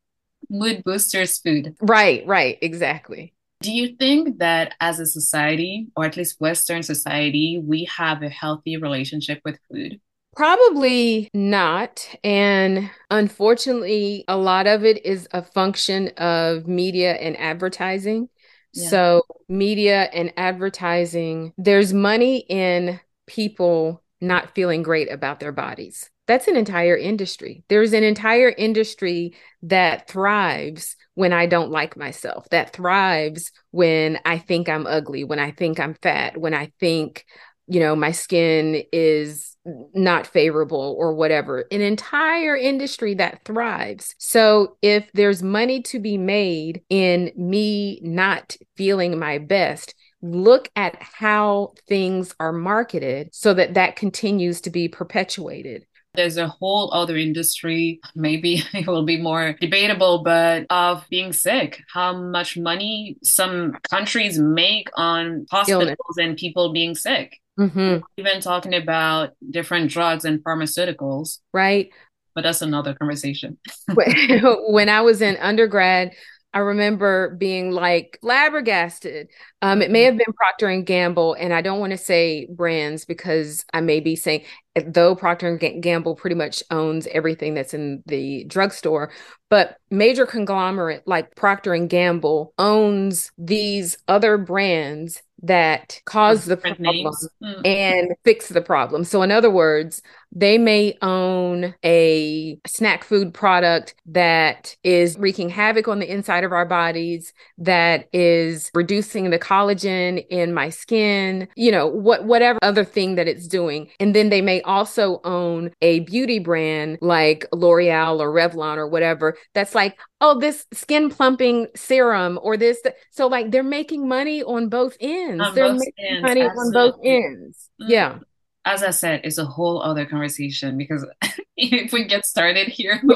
Mood 0.49 0.83
boosters 0.85 1.39
food. 1.39 1.77
Right, 1.81 2.27
right, 2.27 2.59
exactly. 2.61 3.35
Do 3.61 3.73
you 3.73 3.95
think 3.97 4.39
that 4.39 4.75
as 4.81 5.01
a 5.01 5.07
society, 5.07 5.89
or 5.95 6.07
at 6.07 6.16
least 6.16 6.41
Western 6.41 6.83
society, 6.83 7.61
we 7.62 7.87
have 7.95 8.23
a 8.23 8.31
healthy 8.31 8.79
relationship 8.79 9.43
with 9.45 9.59
food? 9.71 10.01
Probably 10.37 11.28
not. 11.35 12.09
And 12.22 12.91
unfortunately, 13.11 14.24
a 14.28 14.37
lot 14.37 14.66
of 14.66 14.85
it 14.85 15.05
is 15.05 15.28
a 15.33 15.43
function 15.43 16.09
of 16.16 16.66
media 16.66 17.14
and 17.14 17.39
advertising. 17.39 18.28
Yeah. 18.72 18.89
So, 18.89 19.22
media 19.49 20.03
and 20.12 20.33
advertising, 20.37 21.53
there's 21.59 21.93
money 21.93 22.39
in 22.49 23.01
people 23.26 24.03
not 24.20 24.55
feeling 24.55 24.83
great 24.83 25.11
about 25.11 25.41
their 25.41 25.53
bodies. 25.53 26.09
That's 26.28 26.47
an 26.47 26.57
entire 26.57 26.97
industry. 26.97 27.64
There's 27.68 27.93
an 27.93 28.05
entire 28.05 28.51
industry 28.51 29.35
that 29.62 30.09
thrives 30.09 30.95
when 31.14 31.33
I 31.33 31.47
don't 31.47 31.72
like 31.72 31.97
myself, 31.97 32.49
that 32.51 32.72
thrives 32.72 33.51
when 33.72 34.20
I 34.24 34.39
think 34.39 34.68
I'm 34.68 34.87
ugly, 34.87 35.24
when 35.24 35.41
I 35.41 35.51
think 35.51 35.81
I'm 35.81 35.95
fat, 35.95 36.37
when 36.37 36.55
I 36.55 36.70
think, 36.78 37.24
you 37.66 37.81
know, 37.81 37.97
my 37.97 38.12
skin 38.12 38.85
is 38.93 39.57
not 39.94 40.26
favorable 40.26 40.96
or 40.98 41.14
whatever, 41.14 41.66
an 41.70 41.80
entire 41.80 42.56
industry 42.56 43.14
that 43.14 43.44
thrives. 43.44 44.14
So 44.18 44.76
if 44.82 45.11
there's 45.12 45.42
money 45.42 45.82
to 45.82 45.98
be 45.98 46.16
made 46.16 46.82
in 46.88 47.32
me 47.36 48.00
not 48.02 48.56
feeling 48.76 49.18
my 49.18 49.38
best, 49.38 49.94
look 50.22 50.70
at 50.76 50.96
how 51.00 51.74
things 51.88 52.34
are 52.40 52.52
marketed 52.52 53.34
so 53.34 53.54
that 53.54 53.74
that 53.74 53.96
continues 53.96 54.61
to 54.62 54.70
be 54.70 54.88
perpetuated. 54.88 55.86
There's 56.14 56.38
a 56.38 56.48
whole 56.48 56.92
other 56.92 57.16
industry, 57.16 58.00
maybe 58.16 58.64
it 58.74 58.86
will 58.86 59.04
be 59.04 59.20
more 59.20 59.54
debatable, 59.61 60.22
but 60.24 60.66
of 60.68 61.06
being 61.08 61.32
sick. 61.32 61.80
How 61.92 62.16
much 62.16 62.56
money 62.56 63.16
some 63.22 63.76
countries 63.88 64.38
make 64.38 64.88
on 64.96 65.46
hospitals 65.50 65.82
Illness. 65.84 65.98
and 66.18 66.36
people 66.36 66.72
being 66.72 66.94
sick. 66.94 67.40
Mm-hmm. 67.61 67.98
Even 68.16 68.40
talking 68.40 68.74
about 68.74 69.30
different 69.50 69.90
drugs 69.90 70.24
and 70.24 70.42
pharmaceuticals. 70.42 71.38
Right. 71.52 71.90
But 72.34 72.42
that's 72.42 72.62
another 72.62 72.94
conversation. 72.94 73.58
when 73.94 74.88
I 74.88 75.02
was 75.02 75.20
in 75.20 75.36
undergrad, 75.36 76.12
I 76.52 76.58
remember 76.61 77.36
being 77.36 77.70
like 77.70 78.18
flabbergasted. 78.22 79.28
Um, 79.62 79.82
it 79.82 79.90
may 79.90 80.00
mm-hmm. 80.00 80.06
have 80.06 80.18
been 80.18 80.32
Procter 80.34 80.68
and 80.68 80.84
Gamble, 80.84 81.34
and 81.34 81.54
I 81.54 81.61
don't 81.62 81.78
want 81.78 81.92
to 81.92 81.96
say 81.96 82.46
brands 82.50 83.04
because 83.04 83.64
I 83.72 83.80
may 83.80 84.00
be 84.00 84.16
saying 84.16 84.44
though 84.86 85.14
Procter 85.14 85.48
and 85.48 85.82
Gamble 85.82 86.16
pretty 86.16 86.36
much 86.36 86.62
owns 86.70 87.06
everything 87.08 87.54
that's 87.54 87.74
in 87.74 88.02
the 88.06 88.44
drugstore, 88.44 89.12
but 89.48 89.76
major 89.90 90.26
conglomerate 90.26 91.02
like 91.06 91.36
Procter 91.36 91.74
and 91.74 91.88
Gamble 91.88 92.52
owns 92.58 93.30
these 93.38 93.98
other 94.08 94.36
brands 94.36 95.22
that 95.43 96.01
cause 96.05 96.45
the 96.45 96.57
problem 96.57 97.14
mm. 97.43 97.66
and 97.66 98.14
fix 98.24 98.49
the 98.49 98.61
problem. 98.61 99.05
So, 99.05 99.22
in 99.22 99.30
other 99.30 99.51
words, 99.51 100.03
they 100.32 100.59
may 100.59 100.97
own 101.03 101.74
a 101.84 102.59
snack 102.66 103.03
food 103.03 103.34
product 103.34 103.95
that 104.07 104.76
is 104.84 105.18
wreaking 105.18 105.49
havoc 105.49 105.88
on 105.88 105.99
the 105.99 106.11
inside 106.11 106.45
of 106.45 106.53
our 106.53 106.66
bodies, 106.66 107.32
that 107.59 108.09
is 108.12 108.70
reducing 108.74 109.30
the 109.30 109.38
collagen 109.38 110.24
in 110.30 110.55
my 110.55 110.70
skin, 110.70 111.49
you 111.57 111.72
know, 111.72 111.86
what 111.86 112.24
whatever 112.24 112.59
other 112.62 112.84
thing 112.84 113.16
that 113.16 113.26
it's 113.26 113.49
doing. 113.49 113.91
And 113.99 114.14
then 114.14 114.28
they 114.28 114.41
may 114.41 114.62
also 114.62 115.20
own 115.24 115.70
a 115.80 116.01
beauty 116.01 116.38
brand 116.38 116.99
like 117.01 117.47
L'Oreal 117.53 118.20
or 118.20 118.32
Revlon 118.32 118.76
or 118.76 118.86
whatever 118.86 119.36
that's 119.55 119.74
like, 119.74 119.99
oh, 120.21 120.39
this 120.39 120.66
skin 120.73 121.11
plumping 121.11 121.68
serum 121.75 122.39
or 122.43 122.57
this. 122.57 122.81
So, 123.11 123.27
like, 123.27 123.51
they're 123.51 123.62
making 123.62 124.09
money 124.09 124.43
on 124.43 124.68
both 124.68 124.97
ends. 125.01 125.43
On 125.43 125.55
they're 125.55 125.73
making 125.73 125.93
ends, 125.99 126.23
money 126.23 126.43
absolutely. 126.43 126.81
on 126.81 126.91
both 126.91 127.01
ends. 127.05 127.71
Mm-hmm. 127.81 127.91
Yeah. 127.91 128.18
As 128.64 128.83
I 128.83 128.91
said, 128.91 129.23
it's 129.25 129.39
a 129.39 129.45
whole 129.45 129.83
other 129.83 130.05
conversation 130.05 130.77
because 130.77 131.07
if 131.57 131.93
we 131.93 132.05
get 132.05 132.27
started 132.27 132.68
here, 132.68 133.01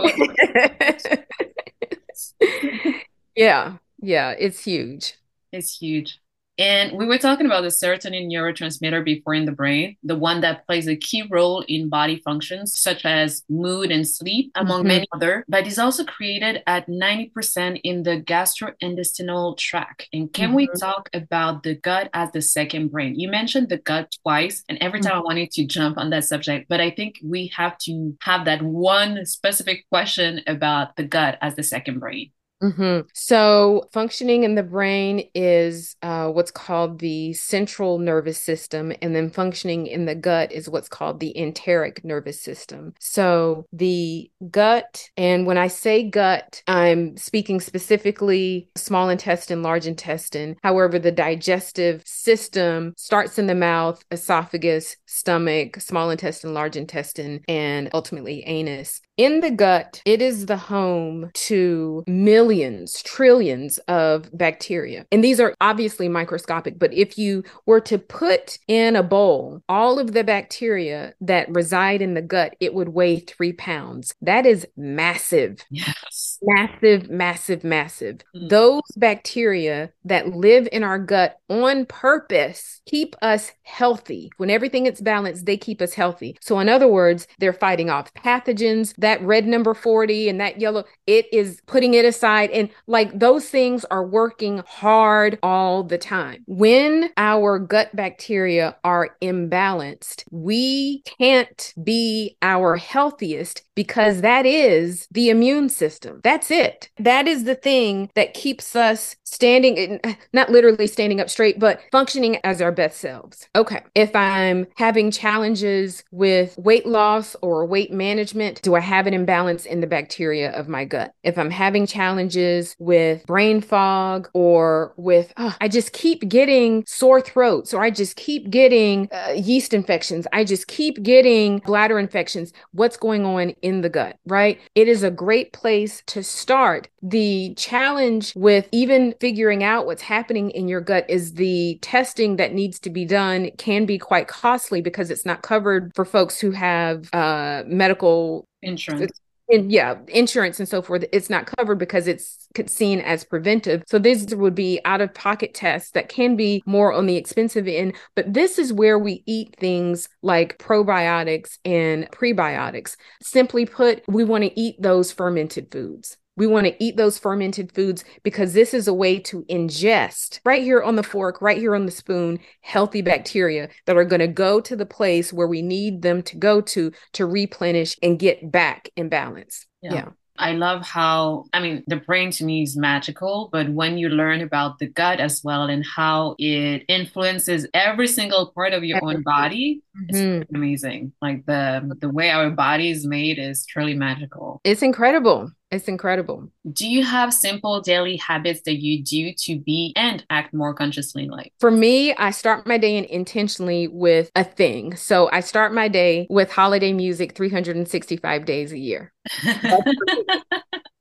yeah, 3.36 3.76
yeah, 4.00 4.30
it's 4.38 4.64
huge. 4.64 5.14
It's 5.52 5.76
huge. 5.76 6.18
And 6.56 6.96
we 6.96 7.06
were 7.06 7.18
talking 7.18 7.46
about 7.46 7.62
the 7.62 7.68
serotonin 7.68 8.28
neurotransmitter 8.28 9.04
before 9.04 9.34
in 9.34 9.44
the 9.44 9.52
brain, 9.52 9.96
the 10.04 10.16
one 10.16 10.40
that 10.42 10.66
plays 10.66 10.86
a 10.86 10.94
key 10.94 11.24
role 11.28 11.64
in 11.66 11.88
body 11.88 12.20
functions 12.24 12.78
such 12.78 13.04
as 13.04 13.42
mood 13.48 13.90
and 13.90 14.06
sleep, 14.06 14.52
among 14.54 14.80
mm-hmm. 14.80 14.88
many 14.88 15.06
other, 15.12 15.44
but 15.48 15.66
is 15.66 15.78
also 15.78 16.04
created 16.04 16.62
at 16.66 16.86
90% 16.86 17.80
in 17.82 18.04
the 18.04 18.22
gastrointestinal 18.22 19.58
tract. 19.58 20.08
And 20.12 20.32
can 20.32 20.48
mm-hmm. 20.48 20.56
we 20.56 20.68
talk 20.78 21.10
about 21.12 21.64
the 21.64 21.74
gut 21.74 22.08
as 22.14 22.30
the 22.30 22.42
second 22.42 22.88
brain? 22.88 23.18
You 23.18 23.28
mentioned 23.28 23.68
the 23.68 23.78
gut 23.78 24.14
twice, 24.22 24.62
and 24.68 24.78
every 24.80 25.00
time 25.00 25.12
mm-hmm. 25.12 25.22
I 25.22 25.24
wanted 25.24 25.50
to 25.52 25.66
jump 25.66 25.98
on 25.98 26.10
that 26.10 26.24
subject, 26.24 26.68
but 26.68 26.80
I 26.80 26.90
think 26.90 27.18
we 27.24 27.48
have 27.56 27.76
to 27.78 28.16
have 28.22 28.44
that 28.44 28.62
one 28.62 29.26
specific 29.26 29.86
question 29.88 30.40
about 30.46 30.94
the 30.94 31.04
gut 31.04 31.38
as 31.42 31.56
the 31.56 31.64
second 31.64 31.98
brain. 31.98 32.30
Mm-hmm. 32.64 33.08
So, 33.12 33.88
functioning 33.92 34.44
in 34.44 34.54
the 34.54 34.62
brain 34.62 35.28
is 35.34 35.96
uh, 36.00 36.28
what's 36.28 36.50
called 36.50 36.98
the 36.98 37.34
central 37.34 37.98
nervous 37.98 38.38
system, 38.38 38.90
and 39.02 39.14
then 39.14 39.28
functioning 39.28 39.86
in 39.86 40.06
the 40.06 40.14
gut 40.14 40.50
is 40.50 40.68
what's 40.68 40.88
called 40.88 41.20
the 41.20 41.36
enteric 41.36 42.02
nervous 42.04 42.40
system. 42.40 42.94
So, 43.00 43.66
the 43.70 44.30
gut, 44.50 45.10
and 45.18 45.46
when 45.46 45.58
I 45.58 45.66
say 45.68 46.08
gut, 46.08 46.62
I'm 46.66 47.18
speaking 47.18 47.60
specifically 47.60 48.70
small 48.76 49.10
intestine, 49.10 49.62
large 49.62 49.86
intestine. 49.86 50.56
However, 50.62 50.98
the 50.98 51.12
digestive 51.12 52.02
system 52.06 52.94
starts 52.96 53.38
in 53.38 53.46
the 53.46 53.54
mouth, 53.54 54.02
esophagus, 54.10 54.96
stomach, 55.04 55.80
small 55.82 56.08
intestine, 56.08 56.54
large 56.54 56.76
intestine, 56.76 57.42
and 57.46 57.90
ultimately 57.92 58.42
anus. 58.46 59.02
In 59.16 59.40
the 59.40 59.50
gut, 59.52 60.02
it 60.04 60.20
is 60.20 60.46
the 60.46 60.56
home 60.56 61.30
to 61.34 62.02
millions, 62.08 63.00
trillions 63.02 63.78
of 63.86 64.28
bacteria. 64.36 65.06
And 65.12 65.22
these 65.22 65.38
are 65.38 65.54
obviously 65.60 66.08
microscopic, 66.08 66.80
but 66.80 66.92
if 66.92 67.16
you 67.16 67.44
were 67.64 67.80
to 67.82 67.98
put 67.98 68.58
in 68.66 68.96
a 68.96 69.04
bowl 69.04 69.62
all 69.68 70.00
of 70.00 70.14
the 70.14 70.24
bacteria 70.24 71.14
that 71.20 71.48
reside 71.48 72.02
in 72.02 72.14
the 72.14 72.22
gut, 72.22 72.56
it 72.58 72.74
would 72.74 72.88
weigh 72.88 73.20
three 73.20 73.52
pounds. 73.52 74.12
That 74.20 74.46
is 74.46 74.66
massive. 74.76 75.64
Yes. 75.70 76.38
Massive, 76.42 77.08
massive, 77.08 77.62
massive. 77.62 78.18
Mm. 78.34 78.48
Those 78.48 78.82
bacteria 78.96 79.92
that 80.04 80.34
live 80.34 80.68
in 80.72 80.82
our 80.82 80.98
gut 80.98 81.38
on 81.48 81.86
purpose 81.86 82.80
keep 82.86 83.14
us 83.22 83.52
healthy. 83.62 84.30
When 84.38 84.50
everything 84.50 84.86
is 84.86 85.00
balanced, 85.00 85.46
they 85.46 85.56
keep 85.56 85.80
us 85.80 85.94
healthy. 85.94 86.36
So, 86.40 86.58
in 86.58 86.68
other 86.68 86.88
words, 86.88 87.26
they're 87.38 87.52
fighting 87.52 87.90
off 87.90 88.12
pathogens 88.14 88.92
that 89.04 89.22
red 89.22 89.46
number 89.46 89.74
40 89.74 90.28
and 90.28 90.40
that 90.40 90.60
yellow, 90.60 90.84
it 91.06 91.26
is 91.32 91.60
putting 91.66 91.94
it 91.94 92.04
aside. 92.04 92.50
And 92.50 92.70
like 92.86 93.18
those 93.18 93.48
things 93.48 93.84
are 93.86 94.04
working 94.04 94.62
hard 94.66 95.38
all 95.42 95.82
the 95.82 95.98
time. 95.98 96.42
When 96.46 97.10
our 97.16 97.58
gut 97.58 97.94
bacteria 97.94 98.76
are 98.82 99.16
imbalanced, 99.22 100.24
we 100.30 101.02
can't 101.18 101.74
be 101.82 102.36
our 102.42 102.76
healthiest 102.76 103.62
because 103.74 104.20
that 104.22 104.46
is 104.46 105.06
the 105.10 105.28
immune 105.28 105.68
system. 105.68 106.20
That's 106.22 106.50
it. 106.50 106.88
That 106.98 107.26
is 107.26 107.44
the 107.44 107.54
thing 107.54 108.10
that 108.14 108.34
keeps 108.34 108.74
us 108.74 109.16
standing, 109.24 110.00
uh, 110.04 110.14
not 110.32 110.50
literally 110.50 110.86
standing 110.86 111.20
up 111.20 111.28
straight, 111.28 111.58
but 111.58 111.80
functioning 111.92 112.38
as 112.44 112.62
our 112.62 112.72
best 112.72 113.00
selves. 113.00 113.48
Okay. 113.54 113.82
If 113.94 114.14
I'm 114.14 114.66
having 114.76 115.10
challenges 115.10 116.04
with 116.10 116.56
weight 116.56 116.86
loss 116.86 117.36
or 117.42 117.66
weight 117.66 117.92
management, 117.92 118.62
do 118.62 118.74
I 118.74 118.80
have 118.80 118.93
an 119.06 119.14
imbalance 119.14 119.66
in 119.66 119.80
the 119.80 119.86
bacteria 119.86 120.50
of 120.52 120.68
my 120.68 120.84
gut? 120.84 121.12
If 121.22 121.38
I'm 121.38 121.50
having 121.50 121.86
challenges 121.86 122.74
with 122.78 123.24
brain 123.26 123.60
fog 123.60 124.28
or 124.32 124.94
with, 124.96 125.32
oh, 125.36 125.54
I 125.60 125.68
just 125.68 125.92
keep 125.92 126.28
getting 126.28 126.84
sore 126.86 127.20
throats 127.20 127.74
or 127.74 127.82
I 127.82 127.90
just 127.90 128.16
keep 128.16 128.50
getting 128.50 129.08
uh, 129.12 129.32
yeast 129.32 129.74
infections, 129.74 130.26
I 130.32 130.44
just 130.44 130.66
keep 130.66 131.02
getting 131.02 131.58
bladder 131.58 131.98
infections, 131.98 132.52
what's 132.72 132.96
going 132.96 133.24
on 133.24 133.50
in 133.62 133.80
the 133.80 133.88
gut, 133.88 134.18
right? 134.26 134.60
It 134.74 134.88
is 134.88 135.02
a 135.02 135.10
great 135.10 135.52
place 135.52 136.02
to 136.06 136.22
start. 136.22 136.88
The 137.02 137.54
challenge 137.56 138.32
with 138.34 138.68
even 138.72 139.14
figuring 139.20 139.62
out 139.62 139.86
what's 139.86 140.02
happening 140.02 140.50
in 140.50 140.68
your 140.68 140.80
gut 140.80 141.04
is 141.08 141.34
the 141.34 141.78
testing 141.82 142.36
that 142.36 142.54
needs 142.54 142.78
to 142.80 142.90
be 142.90 143.04
done 143.04 143.50
can 143.58 143.86
be 143.86 143.98
quite 143.98 144.28
costly 144.28 144.80
because 144.80 145.10
it's 145.10 145.26
not 145.26 145.42
covered 145.42 145.92
for 145.94 146.04
folks 146.04 146.38
who 146.40 146.50
have 146.52 147.08
uh, 147.12 147.62
medical 147.66 148.46
Insurance. 148.64 149.20
and 149.50 149.70
yeah, 149.70 149.96
insurance 150.08 150.58
and 150.58 150.68
so 150.68 150.80
forth, 150.80 151.04
it's 151.12 151.28
not 151.28 151.46
covered 151.46 151.78
because 151.78 152.08
it's 152.08 152.48
seen 152.66 153.00
as 153.00 153.24
preventive. 153.24 153.82
So 153.86 153.98
these 153.98 154.34
would 154.34 154.54
be 154.54 154.80
out 154.84 155.00
of 155.00 155.12
pocket 155.12 155.54
tests 155.54 155.90
that 155.92 156.08
can 156.08 156.36
be 156.36 156.62
more 156.66 156.92
on 156.92 157.06
the 157.06 157.16
expensive 157.16 157.68
end. 157.68 157.94
But 158.16 158.32
this 158.32 158.58
is 158.58 158.72
where 158.72 158.98
we 158.98 159.22
eat 159.26 159.56
things 159.58 160.08
like 160.22 160.58
probiotics 160.58 161.58
and 161.64 162.10
prebiotics. 162.10 162.96
Simply 163.22 163.66
put, 163.66 164.02
we 164.08 164.24
want 164.24 164.44
to 164.44 164.60
eat 164.60 164.80
those 164.80 165.12
fermented 165.12 165.70
foods. 165.70 166.16
We 166.36 166.46
want 166.46 166.66
to 166.66 166.84
eat 166.84 166.96
those 166.96 167.18
fermented 167.18 167.72
foods 167.72 168.04
because 168.22 168.52
this 168.54 168.74
is 168.74 168.88
a 168.88 168.94
way 168.94 169.18
to 169.20 169.44
ingest 169.44 170.40
right 170.44 170.62
here 170.62 170.82
on 170.82 170.96
the 170.96 171.02
fork, 171.02 171.40
right 171.40 171.58
here 171.58 171.74
on 171.76 171.86
the 171.86 171.92
spoon, 171.92 172.40
healthy 172.60 173.02
bacteria 173.02 173.68
that 173.86 173.96
are 173.96 174.04
going 174.04 174.20
to 174.20 174.26
go 174.28 174.60
to 174.60 174.74
the 174.76 174.86
place 174.86 175.32
where 175.32 175.46
we 175.46 175.62
need 175.62 176.02
them 176.02 176.22
to 176.22 176.36
go 176.36 176.60
to 176.60 176.90
to 177.12 177.26
replenish 177.26 177.96
and 178.02 178.18
get 178.18 178.50
back 178.50 178.88
in 178.96 179.08
balance. 179.08 179.66
Yeah. 179.80 179.94
yeah. 179.94 180.08
I 180.36 180.50
love 180.54 180.82
how, 180.84 181.44
I 181.52 181.60
mean, 181.60 181.84
the 181.86 181.98
brain 181.98 182.32
to 182.32 182.44
me 182.44 182.64
is 182.64 182.76
magical, 182.76 183.48
but 183.52 183.68
when 183.68 183.96
you 183.96 184.08
learn 184.08 184.40
about 184.40 184.80
the 184.80 184.88
gut 184.88 185.20
as 185.20 185.42
well 185.44 185.66
and 185.66 185.84
how 185.86 186.34
it 186.40 186.82
influences 186.88 187.68
every 187.72 188.08
single 188.08 188.50
part 188.52 188.72
of 188.72 188.82
your 188.82 188.98
own 189.00 189.22
body, 189.22 189.84
it's 190.08 190.18
Mhm. 190.18 190.38
pretty 190.38 190.54
amazing. 190.56 191.12
Like 191.22 191.46
the 191.46 191.96
the 192.00 192.08
way 192.08 192.30
our 192.30 192.50
body 192.50 192.90
is 192.90 193.06
made 193.06 193.38
is 193.38 193.64
truly 193.64 193.94
magical. 193.94 194.60
It's 194.64 194.82
incredible. 194.82 195.52
It's 195.74 195.88
incredible. 195.88 196.48
Do 196.72 196.88
you 196.88 197.02
have 197.04 197.34
simple 197.34 197.80
daily 197.80 198.16
habits 198.16 198.60
that 198.64 198.80
you 198.80 199.02
do 199.02 199.32
to 199.38 199.58
be 199.58 199.92
and 199.96 200.24
act 200.30 200.54
more 200.54 200.72
consciously 200.72 201.24
in 201.24 201.30
life? 201.30 201.50
For 201.58 201.70
me, 201.70 202.14
I 202.14 202.30
start 202.30 202.66
my 202.66 202.78
day 202.78 202.96
in 202.96 203.04
intentionally 203.04 203.88
with 203.88 204.30
a 204.36 204.44
thing. 204.44 204.96
So 204.96 205.28
I 205.32 205.40
start 205.40 205.74
my 205.74 205.88
day 205.88 206.26
with 206.30 206.52
holiday 206.52 206.92
music 206.92 207.34
365 207.34 208.44
days 208.44 208.70
a 208.72 208.78
year. 208.78 209.12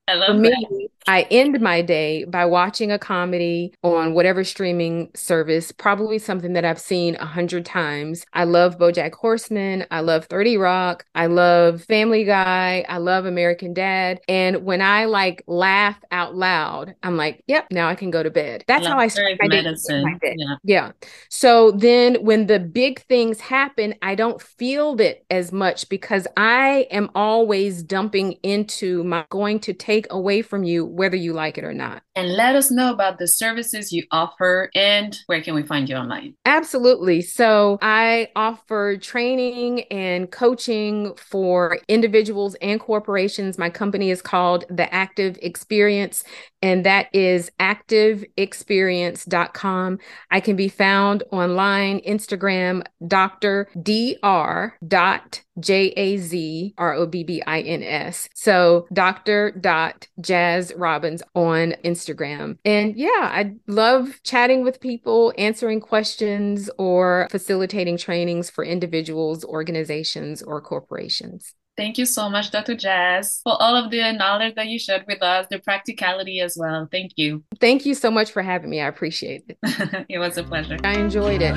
I 0.07 0.15
For 0.25 0.33
love 0.33 0.41
me, 0.41 0.49
that. 0.49 0.89
I 1.07 1.23
end 1.29 1.59
my 1.61 1.81
day 1.81 2.23
by 2.25 2.45
watching 2.45 2.91
a 2.91 2.99
comedy 2.99 3.73
on 3.83 4.13
whatever 4.13 4.43
streaming 4.43 5.09
service, 5.15 5.71
probably 5.71 6.19
something 6.19 6.53
that 6.53 6.65
I've 6.65 6.79
seen 6.79 7.15
a 7.15 7.25
hundred 7.25 7.65
times. 7.65 8.25
I 8.33 8.45
love 8.45 8.77
Bojack 8.77 9.13
Horseman. 9.13 9.85
I 9.91 10.01
love 10.01 10.25
30 10.25 10.57
Rock. 10.57 11.05
I 11.15 11.25
love 11.25 11.83
Family 11.83 12.23
Guy. 12.23 12.85
I 12.87 12.97
love 12.97 13.25
American 13.25 13.73
Dad. 13.73 14.21
And 14.27 14.63
when 14.63 14.81
I 14.81 15.05
like 15.05 15.43
laugh 15.47 15.99
out 16.11 16.35
loud, 16.35 16.95
I'm 17.03 17.17
like, 17.17 17.43
yep, 17.47 17.67
now 17.71 17.87
I 17.89 17.95
can 17.95 18.11
go 18.11 18.23
to 18.23 18.29
bed. 18.29 18.63
That's 18.67 18.87
how 18.87 18.97
I 18.97 19.07
start 19.07 19.33
my 19.41 19.47
day. 19.47 19.61
medicine. 19.61 20.03
my 20.03 20.17
day. 20.21 20.35
Yeah. 20.37 20.55
Yeah. 20.63 20.91
So 21.29 21.71
then 21.71 22.15
when 22.23 22.47
the 22.47 22.59
big 22.59 23.01
things 23.01 23.39
happen, 23.39 23.95
I 24.01 24.15
don't 24.15 24.41
feel 24.41 24.99
it 24.99 25.25
as 25.29 25.51
much 25.51 25.89
because 25.89 26.27
I 26.37 26.87
am 26.91 27.09
always 27.15 27.83
dumping 27.83 28.33
into 28.43 29.03
my 29.03 29.25
going 29.29 29.59
to 29.61 29.73
take 29.73 30.07
away 30.11 30.41
from 30.41 30.63
you, 30.63 30.85
whether 30.93 31.15
you 31.15 31.33
like 31.33 31.57
it 31.57 31.63
or 31.63 31.73
not. 31.73 32.03
And 32.15 32.33
let 32.33 32.55
us 32.55 32.69
know 32.71 32.93
about 32.93 33.19
the 33.19 33.27
services 33.27 33.91
you 33.91 34.03
offer 34.11 34.69
and 34.75 35.17
where 35.25 35.41
can 35.41 35.55
we 35.55 35.63
find 35.63 35.89
you 35.89 35.95
online? 35.95 36.35
Absolutely. 36.45 37.21
So 37.21 37.79
I 37.81 38.29
offer 38.35 38.97
training 38.97 39.85
and 39.91 40.31
coaching 40.31 41.15
for 41.15 41.79
individuals 41.87 42.55
and 42.61 42.79
corporations. 42.79 43.57
My 43.57 43.69
company 43.69 44.09
is 44.09 44.21
called 44.21 44.63
The 44.69 44.93
Active 44.93 45.37
Experience, 45.41 46.23
and 46.61 46.85
that 46.85 47.07
is 47.13 47.51
activeexperience.com. 47.59 49.99
I 50.31 50.39
can 50.39 50.55
be 50.55 50.69
found 50.69 51.23
online, 51.31 51.99
Instagram, 52.01 52.83
Dr. 53.05 53.67
Dr. 53.81 54.77
dot 54.85 55.42
J 55.59 55.93
A 55.95 56.17
Z 56.17 56.73
R 56.77 56.93
O 56.93 57.05
B 57.05 57.23
B 57.23 57.41
I 57.45 57.61
N 57.61 57.83
S. 57.83 58.29
So 58.33 58.87
Dr. 58.93 59.51
Dot 59.51 60.07
Jaz 60.21 60.71
Robbins 60.75 61.23
on 61.35 61.75
Instagram. 61.83 62.57
And 62.65 62.95
yeah, 62.95 63.09
I 63.31 63.55
love 63.67 64.19
chatting 64.23 64.63
with 64.63 64.81
people, 64.81 65.33
answering 65.37 65.79
questions, 65.79 66.69
or 66.77 67.27
facilitating 67.31 67.97
trainings 67.97 68.49
for 68.49 68.63
individuals, 68.63 69.43
organizations, 69.43 70.41
or 70.41 70.61
corporations. 70.61 71.53
Thank 71.75 71.97
you 71.97 72.05
so 72.05 72.29
much, 72.29 72.51
Dr. 72.51 72.75
Jaz, 72.75 73.41
for 73.41 73.59
all 73.59 73.75
of 73.75 73.89
the 73.89 74.11
knowledge 74.13 74.53
that 74.55 74.67
you 74.67 74.77
shared 74.77 75.05
with 75.07 75.23
us, 75.23 75.47
the 75.49 75.57
practicality 75.57 76.39
as 76.39 76.55
well. 76.55 76.87
Thank 76.91 77.13
you. 77.15 77.43
Thank 77.59 77.85
you 77.85 77.95
so 77.95 78.11
much 78.11 78.31
for 78.31 78.43
having 78.43 78.69
me. 78.69 78.79
I 78.79 78.87
appreciate 78.87 79.43
it. 79.49 79.57
it 80.09 80.19
was 80.19 80.37
a 80.37 80.43
pleasure. 80.43 80.77
I 80.83 80.93
enjoyed 80.93 81.41
it. 81.41 81.55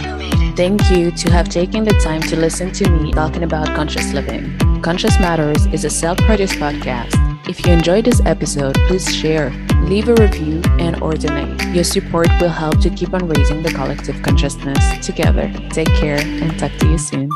Thank 0.56 0.90
you 0.90 1.10
to 1.10 1.30
have 1.30 1.50
taken 1.50 1.84
the 1.84 1.92
time 2.02 2.22
to 2.22 2.36
listen 2.36 2.72
to 2.72 2.88
me 2.88 3.12
talking 3.12 3.42
about 3.42 3.66
conscious 3.76 4.14
living. 4.14 4.58
Conscious 4.80 5.18
Matters 5.20 5.66
is 5.66 5.84
a 5.84 5.90
self 5.90 6.16
produced 6.18 6.54
podcast. 6.54 7.14
If 7.48 7.64
you 7.66 7.72
enjoyed 7.72 8.06
this 8.06 8.20
episode, 8.24 8.74
please 8.88 9.14
share, 9.14 9.50
leave 9.82 10.08
a 10.08 10.14
review, 10.14 10.62
and 10.78 11.00
or 11.02 11.12
donate. 11.12 11.62
Your 11.74 11.84
support 11.84 12.28
will 12.40 12.48
help 12.48 12.80
to 12.80 12.90
keep 12.90 13.12
on 13.12 13.28
raising 13.28 13.62
the 13.62 13.70
collective 13.70 14.20
consciousness 14.22 15.04
together. 15.04 15.52
Take 15.70 15.92
care 15.94 16.18
and 16.18 16.58
talk 16.58 16.72
to 16.78 16.88
you 16.88 16.98
soon. 16.98 17.30